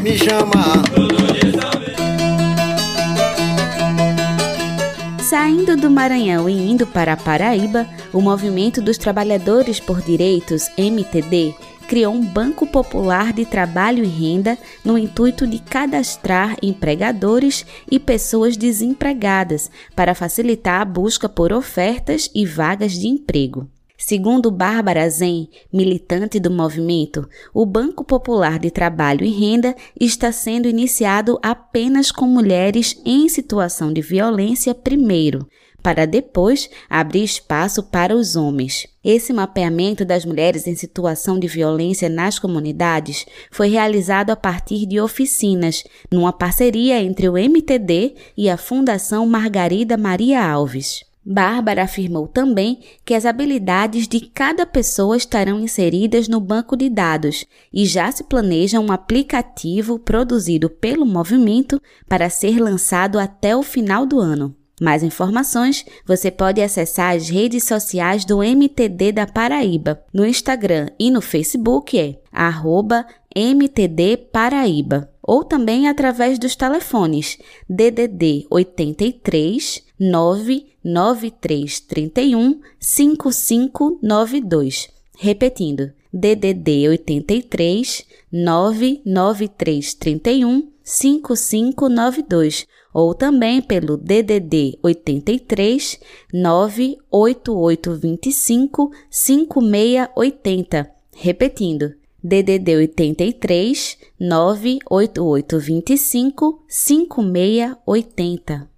me. 0.02 0.10
Saindo 5.30 5.76
do 5.76 5.88
Maranhão 5.88 6.48
e 6.50 6.52
indo 6.54 6.84
para 6.84 7.12
a 7.12 7.16
Paraíba, 7.16 7.88
o 8.12 8.20
Movimento 8.20 8.82
dos 8.82 8.98
Trabalhadores 8.98 9.78
por 9.78 10.02
Direitos, 10.02 10.68
MTD, 10.76 11.54
criou 11.86 12.12
um 12.12 12.20
Banco 12.20 12.66
Popular 12.66 13.32
de 13.32 13.46
Trabalho 13.46 14.02
e 14.02 14.08
Renda 14.08 14.58
no 14.84 14.98
intuito 14.98 15.46
de 15.46 15.60
cadastrar 15.60 16.56
empregadores 16.60 17.64
e 17.88 18.00
pessoas 18.00 18.56
desempregadas 18.56 19.70
para 19.94 20.16
facilitar 20.16 20.80
a 20.80 20.84
busca 20.84 21.28
por 21.28 21.52
ofertas 21.52 22.28
e 22.34 22.44
vagas 22.44 22.98
de 22.98 23.06
emprego. 23.06 23.68
Segundo 24.02 24.50
Bárbara 24.50 25.08
Zen, 25.10 25.50
militante 25.70 26.40
do 26.40 26.50
movimento, 26.50 27.28
o 27.52 27.66
Banco 27.66 28.02
Popular 28.02 28.58
de 28.58 28.70
Trabalho 28.70 29.26
e 29.26 29.28
Renda 29.28 29.76
está 30.00 30.32
sendo 30.32 30.66
iniciado 30.66 31.38
apenas 31.42 32.10
com 32.10 32.24
mulheres 32.26 32.98
em 33.04 33.28
situação 33.28 33.92
de 33.92 34.00
violência 34.00 34.74
primeiro, 34.74 35.46
para 35.82 36.06
depois 36.06 36.70
abrir 36.88 37.22
espaço 37.22 37.82
para 37.82 38.16
os 38.16 38.36
homens. 38.36 38.86
Esse 39.04 39.34
mapeamento 39.34 40.02
das 40.02 40.24
mulheres 40.24 40.66
em 40.66 40.74
situação 40.74 41.38
de 41.38 41.46
violência 41.46 42.08
nas 42.08 42.38
comunidades 42.38 43.26
foi 43.50 43.68
realizado 43.68 44.30
a 44.30 44.36
partir 44.36 44.86
de 44.86 44.98
oficinas, 44.98 45.84
numa 46.10 46.32
parceria 46.32 47.02
entre 47.02 47.28
o 47.28 47.36
MTD 47.36 48.14
e 48.34 48.48
a 48.48 48.56
Fundação 48.56 49.26
Margarida 49.26 49.98
Maria 49.98 50.42
Alves. 50.42 51.09
Bárbara 51.32 51.84
afirmou 51.84 52.26
também 52.26 52.80
que 53.04 53.14
as 53.14 53.24
habilidades 53.24 54.08
de 54.08 54.18
cada 54.18 54.66
pessoa 54.66 55.16
estarão 55.16 55.60
inseridas 55.60 56.26
no 56.26 56.40
banco 56.40 56.76
de 56.76 56.90
dados 56.90 57.46
e 57.72 57.86
já 57.86 58.10
se 58.10 58.24
planeja 58.24 58.80
um 58.80 58.90
aplicativo 58.90 59.96
produzido 59.96 60.68
pelo 60.68 61.06
movimento 61.06 61.80
para 62.08 62.28
ser 62.28 62.60
lançado 62.60 63.16
até 63.16 63.54
o 63.54 63.62
final 63.62 64.04
do 64.04 64.18
ano. 64.18 64.56
Mais 64.80 65.04
informações 65.04 65.84
você 66.04 66.32
pode 66.32 66.60
acessar 66.60 67.14
as 67.14 67.28
redes 67.28 67.62
sociais 67.62 68.24
do 68.24 68.42
MTD 68.42 69.12
da 69.12 69.24
Paraíba. 69.24 70.02
No 70.12 70.26
Instagram 70.26 70.88
e 70.98 71.12
no 71.12 71.20
Facebook 71.20 71.96
é 71.96 72.18
MTD 73.36 74.16
Paraíba 74.32 75.08
ou 75.22 75.44
também 75.44 75.86
através 75.86 76.40
dos 76.40 76.56
telefones 76.56 77.38
DDD 77.68 78.48
83 78.50 79.84
99331 80.84 82.60
5592. 82.78 84.90
Repetindo, 85.18 85.90
DDD 86.12 86.88
83 86.88 88.04
99331 88.32 90.68
5592 90.82 92.66
ou 92.92 93.14
também 93.14 93.62
pelo 93.62 93.96
DDD 93.96 94.76
83 94.82 96.00
98825 96.32 98.90
5680. 99.10 100.90
Repetindo, 101.14 101.94
DDD 102.22 102.76
83 102.76 103.96
98825 104.18 106.62
5680. 106.68 108.68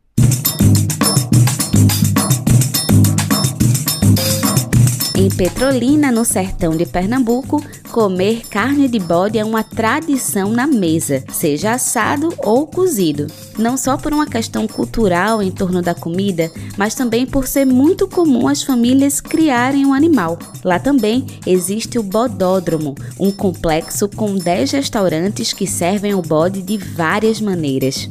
Em 5.22 5.28
Petrolina, 5.28 6.10
no 6.10 6.24
sertão 6.24 6.76
de 6.76 6.84
Pernambuco, 6.84 7.64
comer 7.92 8.42
carne 8.48 8.88
de 8.88 8.98
bode 8.98 9.38
é 9.38 9.44
uma 9.44 9.62
tradição 9.62 10.50
na 10.50 10.66
mesa, 10.66 11.22
seja 11.32 11.74
assado 11.74 12.34
ou 12.38 12.66
cozido. 12.66 13.28
Não 13.56 13.76
só 13.76 13.96
por 13.96 14.12
uma 14.12 14.26
questão 14.26 14.66
cultural 14.66 15.40
em 15.40 15.52
torno 15.52 15.80
da 15.80 15.94
comida, 15.94 16.50
mas 16.76 16.96
também 16.96 17.24
por 17.24 17.46
ser 17.46 17.64
muito 17.64 18.08
comum 18.08 18.48
as 18.48 18.64
famílias 18.64 19.20
criarem 19.20 19.86
um 19.86 19.94
animal. 19.94 20.36
Lá 20.64 20.80
também 20.80 21.24
existe 21.46 22.00
o 22.00 22.02
Bodódromo, 22.02 22.96
um 23.16 23.30
complexo 23.30 24.08
com 24.08 24.34
10 24.34 24.72
restaurantes 24.72 25.52
que 25.52 25.68
servem 25.68 26.16
o 26.16 26.20
bode 26.20 26.62
de 26.62 26.76
várias 26.76 27.40
maneiras. 27.40 28.08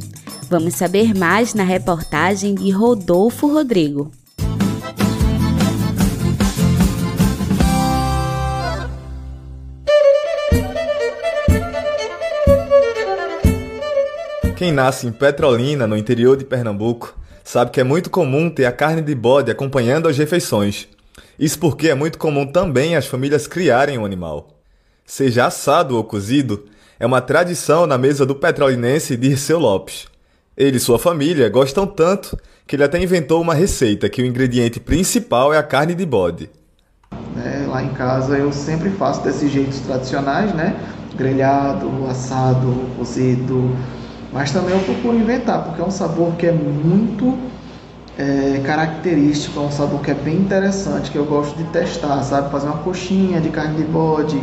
Vamos 0.48 0.76
saber 0.76 1.14
mais 1.14 1.52
na 1.52 1.62
reportagem 1.62 2.54
de 2.54 2.70
Rodolfo 2.70 3.48
Rodrigo. 3.48 4.10
Quem 14.62 14.70
nasce 14.70 15.08
em 15.08 15.10
Petrolina, 15.10 15.88
no 15.88 15.96
interior 15.96 16.36
de 16.36 16.44
Pernambuco, 16.44 17.18
sabe 17.42 17.72
que 17.72 17.80
é 17.80 17.82
muito 17.82 18.08
comum 18.08 18.48
ter 18.48 18.64
a 18.64 18.70
carne 18.70 19.02
de 19.02 19.12
bode 19.12 19.50
acompanhando 19.50 20.08
as 20.08 20.16
refeições. 20.16 20.86
Isso 21.36 21.58
porque 21.58 21.88
é 21.88 21.96
muito 21.96 22.16
comum 22.16 22.46
também 22.46 22.94
as 22.94 23.08
famílias 23.08 23.48
criarem 23.48 23.98
um 23.98 24.04
animal. 24.04 24.50
Seja 25.04 25.46
assado 25.46 25.96
ou 25.96 26.04
cozido, 26.04 26.66
é 27.00 27.04
uma 27.04 27.20
tradição 27.20 27.88
na 27.88 27.98
mesa 27.98 28.24
do 28.24 28.36
petrolinense 28.36 29.16
Dirceu 29.16 29.58
Lopes. 29.58 30.06
Ele 30.56 30.76
e 30.76 30.80
sua 30.80 30.96
família 30.96 31.48
gostam 31.48 31.84
tanto 31.84 32.38
que 32.64 32.76
ele 32.76 32.84
até 32.84 33.02
inventou 33.02 33.42
uma 33.42 33.54
receita 33.54 34.08
que 34.08 34.22
o 34.22 34.26
ingrediente 34.26 34.78
principal 34.78 35.52
é 35.52 35.58
a 35.58 35.64
carne 35.64 35.92
de 35.92 36.06
bode. 36.06 36.48
É, 37.44 37.66
lá 37.66 37.82
em 37.82 37.92
casa 37.94 38.38
eu 38.38 38.52
sempre 38.52 38.90
faço 38.90 39.24
desses 39.24 39.50
jeitos 39.50 39.80
tradicionais, 39.80 40.54
né? 40.54 40.76
Grelhado, 41.16 42.06
assado, 42.06 42.86
cozido, 42.96 43.76
mas 44.32 44.50
também 44.50 44.74
eu 44.74 44.80
procuro 44.80 45.16
inventar, 45.16 45.64
porque 45.64 45.80
é 45.80 45.84
um 45.84 45.90
sabor 45.90 46.32
que 46.36 46.46
é 46.46 46.52
muito 46.52 47.38
é, 48.18 48.60
característico, 48.64 49.60
é 49.60 49.62
um 49.62 49.70
sabor 49.70 50.00
que 50.00 50.10
é 50.10 50.14
bem 50.14 50.36
interessante, 50.36 51.10
que 51.10 51.16
eu 51.16 51.24
gosto 51.24 51.56
de 51.56 51.64
testar, 51.64 52.22
sabe? 52.22 52.50
Fazer 52.50 52.66
uma 52.66 52.78
coxinha 52.78 53.40
de 53.40 53.50
carne 53.50 53.76
de 53.76 53.84
bode, 53.84 54.40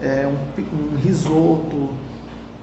é, 0.00 0.26
um, 0.26 0.94
um 0.94 0.96
risoto, 0.96 1.90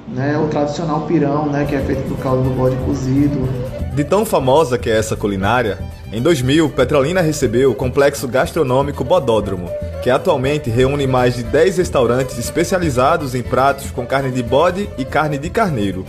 né? 0.08 0.38
o 0.38 0.48
tradicional 0.48 1.02
pirão, 1.02 1.46
né? 1.46 1.64
que 1.64 1.74
é 1.74 1.80
feito 1.80 2.08
do 2.08 2.16
caldo 2.16 2.42
do 2.42 2.50
bode 2.50 2.76
cozido. 2.84 3.48
De 3.94 4.04
tão 4.04 4.24
famosa 4.24 4.78
que 4.78 4.90
é 4.90 4.96
essa 4.96 5.16
culinária, 5.16 5.78
em 6.12 6.22
2000, 6.22 6.70
Petrolina 6.70 7.20
recebeu 7.20 7.70
o 7.70 7.74
complexo 7.74 8.26
gastronômico 8.26 9.04
Bodódromo, 9.04 9.68
que 10.02 10.08
atualmente 10.08 10.70
reúne 10.70 11.06
mais 11.06 11.34
de 11.34 11.42
10 11.42 11.78
restaurantes 11.78 12.38
especializados 12.38 13.34
em 13.34 13.42
pratos 13.42 13.90
com 13.90 14.06
carne 14.06 14.30
de 14.30 14.42
bode 14.42 14.88
e 14.96 15.04
carne 15.04 15.36
de 15.36 15.50
carneiro. 15.50 16.06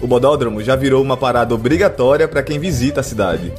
O 0.00 0.06
bodódromo 0.06 0.62
já 0.62 0.76
virou 0.76 1.02
uma 1.02 1.16
parada 1.16 1.52
obrigatória 1.52 2.28
para 2.28 2.42
quem 2.42 2.58
visita 2.58 3.00
a 3.00 3.02
cidade. 3.02 3.52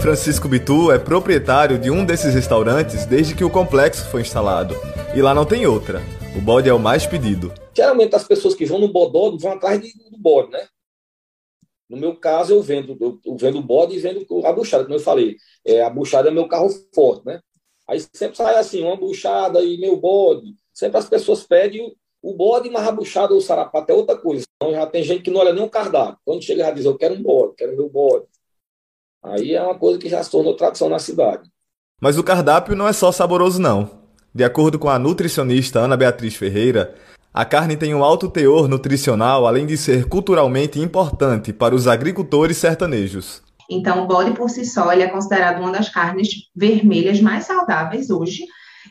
Francisco 0.00 0.48
Bitu 0.48 0.92
é 0.92 0.98
proprietário 0.98 1.76
de 1.76 1.90
um 1.90 2.04
desses 2.04 2.34
restaurantes 2.34 3.04
desde 3.04 3.34
que 3.34 3.42
o 3.42 3.50
complexo 3.50 4.08
foi 4.10 4.20
instalado. 4.20 4.76
E 5.12 5.20
lá 5.20 5.34
não 5.34 5.44
tem 5.44 5.66
outra. 5.66 6.00
O 6.36 6.40
bode 6.40 6.68
é 6.68 6.72
o 6.72 6.78
mais 6.78 7.04
pedido. 7.04 7.52
Geralmente 7.74 8.14
as 8.14 8.22
pessoas 8.22 8.54
que 8.54 8.64
vão 8.64 8.78
no 8.78 8.92
bodódromo 8.92 9.40
vão 9.40 9.52
atrás 9.52 9.80
do 9.80 10.18
bode, 10.18 10.50
né? 10.50 10.68
No 11.90 11.96
meu 11.96 12.14
caso, 12.14 12.54
eu 12.54 12.62
vendo, 12.62 12.96
eu 13.24 13.36
vendo 13.36 13.58
o 13.58 13.62
bode 13.62 13.96
e 13.96 13.98
vendo 13.98 14.24
a 14.46 14.52
buchada, 14.52 14.84
como 14.84 14.94
eu 14.94 15.00
falei. 15.00 15.36
É, 15.64 15.82
a 15.82 15.90
buchada 15.90 16.28
é 16.28 16.32
meu 16.32 16.46
carro 16.46 16.68
forte, 16.94 17.26
né? 17.26 17.40
Aí 17.88 17.98
sempre 18.12 18.36
sai 18.36 18.56
assim, 18.56 18.82
uma 18.82 18.96
buchada 18.96 19.60
e 19.62 19.78
meu 19.78 19.96
bode. 19.96 20.54
Sempre 20.72 20.98
as 20.98 21.08
pessoas 21.08 21.42
pedem 21.42 21.96
o 22.22 22.34
bode 22.34 22.70
mais 22.70 22.84
rabuchado 22.84 23.34
ou 23.34 23.40
sarapato 23.40 23.90
é 23.92 23.94
outra 23.94 24.16
coisa. 24.16 24.44
Então 24.56 24.72
já 24.72 24.86
tem 24.86 25.02
gente 25.02 25.22
que 25.22 25.30
não 25.30 25.40
olha 25.40 25.52
nem 25.52 25.64
o 25.64 25.70
cardápio. 25.70 26.18
Quando 26.24 26.42
chega 26.42 26.64
já 26.64 26.70
diz, 26.70 26.84
eu 26.84 26.96
quero 26.96 27.14
um 27.14 27.22
bode, 27.22 27.54
quero 27.56 27.76
meu 27.76 27.88
bode. 27.88 28.26
Aí 29.22 29.54
é 29.54 29.62
uma 29.62 29.78
coisa 29.78 29.98
que 29.98 30.08
já 30.08 30.22
se 30.22 30.30
tornou 30.30 30.56
tradição 30.56 30.88
na 30.88 30.98
cidade. 30.98 31.48
Mas 32.00 32.18
o 32.18 32.24
cardápio 32.24 32.76
não 32.76 32.86
é 32.86 32.92
só 32.92 33.10
saboroso, 33.10 33.60
não. 33.60 33.90
De 34.34 34.44
acordo 34.44 34.78
com 34.78 34.88
a 34.88 34.98
nutricionista 34.98 35.80
Ana 35.80 35.96
Beatriz 35.96 36.34
Ferreira, 36.34 36.94
a 37.32 37.44
carne 37.44 37.76
tem 37.76 37.94
um 37.94 38.04
alto 38.04 38.28
teor 38.28 38.68
nutricional, 38.68 39.46
além 39.46 39.66
de 39.66 39.76
ser 39.76 40.08
culturalmente 40.08 40.78
importante 40.78 41.52
para 41.52 41.74
os 41.74 41.86
agricultores 41.86 42.56
sertanejos. 42.56 43.42
Então, 43.70 44.04
o 44.04 44.06
bode 44.06 44.32
por 44.32 44.48
si 44.48 44.64
só 44.64 44.92
ele 44.92 45.02
é 45.02 45.08
considerado 45.08 45.60
uma 45.60 45.72
das 45.72 45.88
carnes 45.88 46.28
vermelhas 46.54 47.20
mais 47.20 47.44
saudáveis 47.44 48.10
hoje 48.10 48.44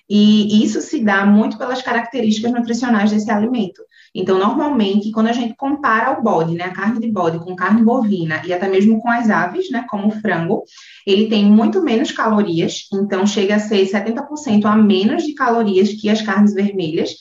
E 0.10 0.64
isso 0.64 0.82
se 0.82 1.04
dá 1.04 1.26
muito 1.26 1.58
pelas 1.58 1.82
características 1.82 2.52
nutricionais 2.52 3.12
desse 3.12 3.30
alimento. 3.30 3.82
Então, 4.16 4.40
normalmente, 4.40 5.12
quando 5.12 5.28
a 5.28 5.34
gente 5.34 5.54
compara 5.56 6.18
o 6.18 6.24
bode, 6.24 6.56
né, 6.56 6.66
a 6.66 6.74
carne 6.74 7.00
de 7.00 7.12
bode 7.12 7.40
com 7.40 7.56
carne 7.56 7.84
bovina 7.84 8.42
e 8.46 8.54
até 8.54 8.70
mesmo 8.70 9.02
com 9.02 9.10
as 9.10 9.30
aves, 9.30 9.70
né, 9.70 9.86
como 9.90 10.08
o 10.08 10.22
frango, 10.22 10.64
ele 11.06 11.28
tem 11.28 11.46
muito 11.46 11.84
menos 11.84 12.12
calorias, 12.12 12.88
então 12.94 13.28
chega 13.28 13.56
a 13.56 13.60
ser 13.60 13.86
70% 13.86 14.66
a 14.66 14.76
menos 14.76 15.24
de 15.24 15.34
calorias 15.34 15.90
que 15.90 16.10
as 16.10 16.22
carnes 16.22 16.54
vermelhas 16.54 17.12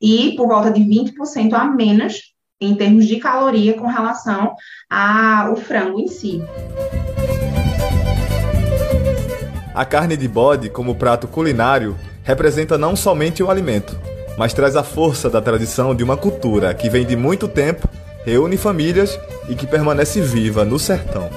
e 0.00 0.34
por 0.36 0.46
volta 0.46 0.70
de 0.70 0.80
20% 0.80 1.52
a 1.52 1.64
menos 1.64 2.34
em 2.60 2.74
termos 2.74 3.06
de 3.06 3.16
caloria 3.16 3.74
com 3.74 3.86
relação 3.86 4.54
ao 4.88 5.56
frango 5.56 6.00
em 6.00 6.08
si. 6.08 6.40
A 9.76 9.84
carne 9.84 10.16
de 10.16 10.26
bode, 10.26 10.70
como 10.70 10.94
prato 10.94 11.28
culinário, 11.28 11.98
representa 12.22 12.78
não 12.78 12.96
somente 12.96 13.42
o 13.42 13.50
alimento, 13.50 13.94
mas 14.38 14.54
traz 14.54 14.74
a 14.74 14.82
força 14.82 15.28
da 15.28 15.38
tradição 15.38 15.94
de 15.94 16.02
uma 16.02 16.16
cultura 16.16 16.72
que 16.72 16.88
vem 16.88 17.04
de 17.04 17.14
muito 17.14 17.46
tempo, 17.46 17.86
reúne 18.24 18.56
famílias 18.56 19.20
e 19.50 19.54
que 19.54 19.66
permanece 19.66 20.18
viva 20.22 20.64
no 20.64 20.78
sertão. 20.78 21.28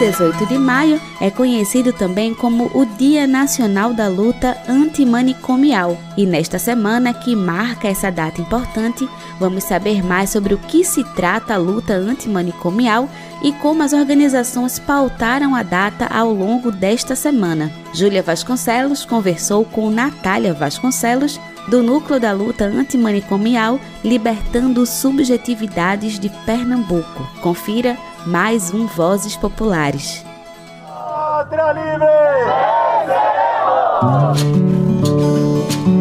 18 0.00 0.46
de 0.46 0.56
maio 0.56 0.98
é 1.20 1.30
conhecido 1.30 1.92
também 1.92 2.34
como 2.34 2.70
o 2.72 2.86
Dia 2.86 3.26
Nacional 3.26 3.92
da 3.92 4.08
Luta 4.08 4.56
Antimanicomial. 4.66 5.98
E 6.16 6.24
nesta 6.24 6.58
semana 6.58 7.12
que 7.12 7.36
marca 7.36 7.86
essa 7.86 8.10
data 8.10 8.40
importante, 8.40 9.06
vamos 9.38 9.62
saber 9.64 10.02
mais 10.02 10.30
sobre 10.30 10.54
o 10.54 10.58
que 10.58 10.84
se 10.84 11.04
trata 11.14 11.52
a 11.52 11.58
luta 11.58 11.92
antimanicomial 11.92 13.10
e 13.42 13.52
como 13.52 13.82
as 13.82 13.92
organizações 13.92 14.78
pautaram 14.78 15.54
a 15.54 15.62
data 15.62 16.06
ao 16.06 16.32
longo 16.32 16.72
desta 16.72 17.14
semana. 17.14 17.70
Júlia 17.92 18.22
Vasconcelos 18.22 19.04
conversou 19.04 19.66
com 19.66 19.90
Natália 19.90 20.54
Vasconcelos, 20.54 21.38
do 21.68 21.82
Núcleo 21.82 22.18
da 22.18 22.32
Luta 22.32 22.64
Antimanicomial 22.64 23.78
Libertando 24.02 24.86
Subjetividades 24.86 26.18
de 26.18 26.30
Pernambuco. 26.46 27.28
Confira 27.42 27.98
mais 28.26 28.72
um 28.72 28.86
Vozes 28.86 29.36
Populares. 29.36 30.24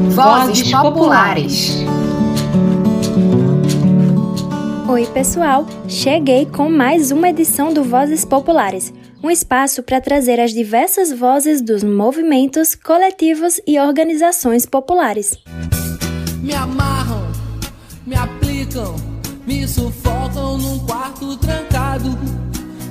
Vozes 0.09 0.71
Populares. 0.71 1.85
Oi, 4.89 5.05
pessoal! 5.07 5.65
Cheguei 5.87 6.45
com 6.45 6.69
mais 6.69 7.11
uma 7.11 7.29
edição 7.29 7.73
do 7.73 7.83
Vozes 7.83 8.25
Populares, 8.25 8.93
um 9.23 9.29
espaço 9.29 9.81
para 9.81 10.01
trazer 10.01 10.39
as 10.39 10.51
diversas 10.51 11.11
vozes 11.11 11.61
dos 11.61 11.83
movimentos, 11.83 12.75
coletivos 12.75 13.61
e 13.65 13.79
organizações 13.79 14.65
populares. 14.65 15.37
Me 16.41 16.53
amarram, 16.53 17.27
me 18.05 18.15
aplicam, 18.15 18.95
me 19.47 19.65
sufocam 19.67 20.57
num 20.57 20.79
quarto 20.79 21.37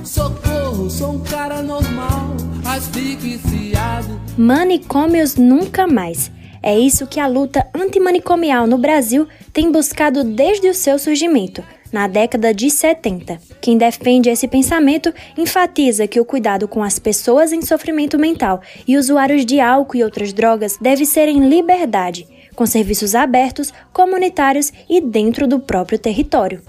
Socorro, 0.03 0.89
sou 0.89 1.13
um 1.13 1.19
cara 1.19 1.61
normal, 1.61 2.35
asfixiado. 2.65 4.19
Manicômios 4.37 5.35
nunca 5.35 5.87
mais. 5.87 6.31
É 6.61 6.77
isso 6.77 7.07
que 7.07 7.19
a 7.19 7.27
luta 7.27 7.65
antimanicomial 7.73 8.67
no 8.67 8.77
Brasil 8.77 9.27
tem 9.53 9.71
buscado 9.71 10.23
desde 10.23 10.67
o 10.67 10.73
seu 10.73 10.99
surgimento 10.99 11.63
na 11.91 12.07
década 12.07 12.53
de 12.53 12.69
70. 12.69 13.39
Quem 13.61 13.77
defende 13.77 14.29
esse 14.29 14.47
pensamento 14.47 15.13
enfatiza 15.37 16.07
que 16.07 16.19
o 16.19 16.25
cuidado 16.25 16.67
com 16.67 16.83
as 16.83 16.99
pessoas 16.99 17.51
em 17.51 17.61
sofrimento 17.61 18.17
mental 18.17 18.61
e 18.87 18.97
usuários 18.97 19.45
de 19.45 19.59
álcool 19.59 19.97
e 19.97 20.03
outras 20.03 20.33
drogas 20.33 20.77
deve 20.79 21.05
ser 21.05 21.27
em 21.27 21.47
liberdade, 21.49 22.27
com 22.55 22.65
serviços 22.65 23.15
abertos, 23.15 23.73
comunitários 23.91 24.71
e 24.89 25.01
dentro 25.01 25.47
do 25.47 25.59
próprio 25.59 25.97
território. 25.97 26.61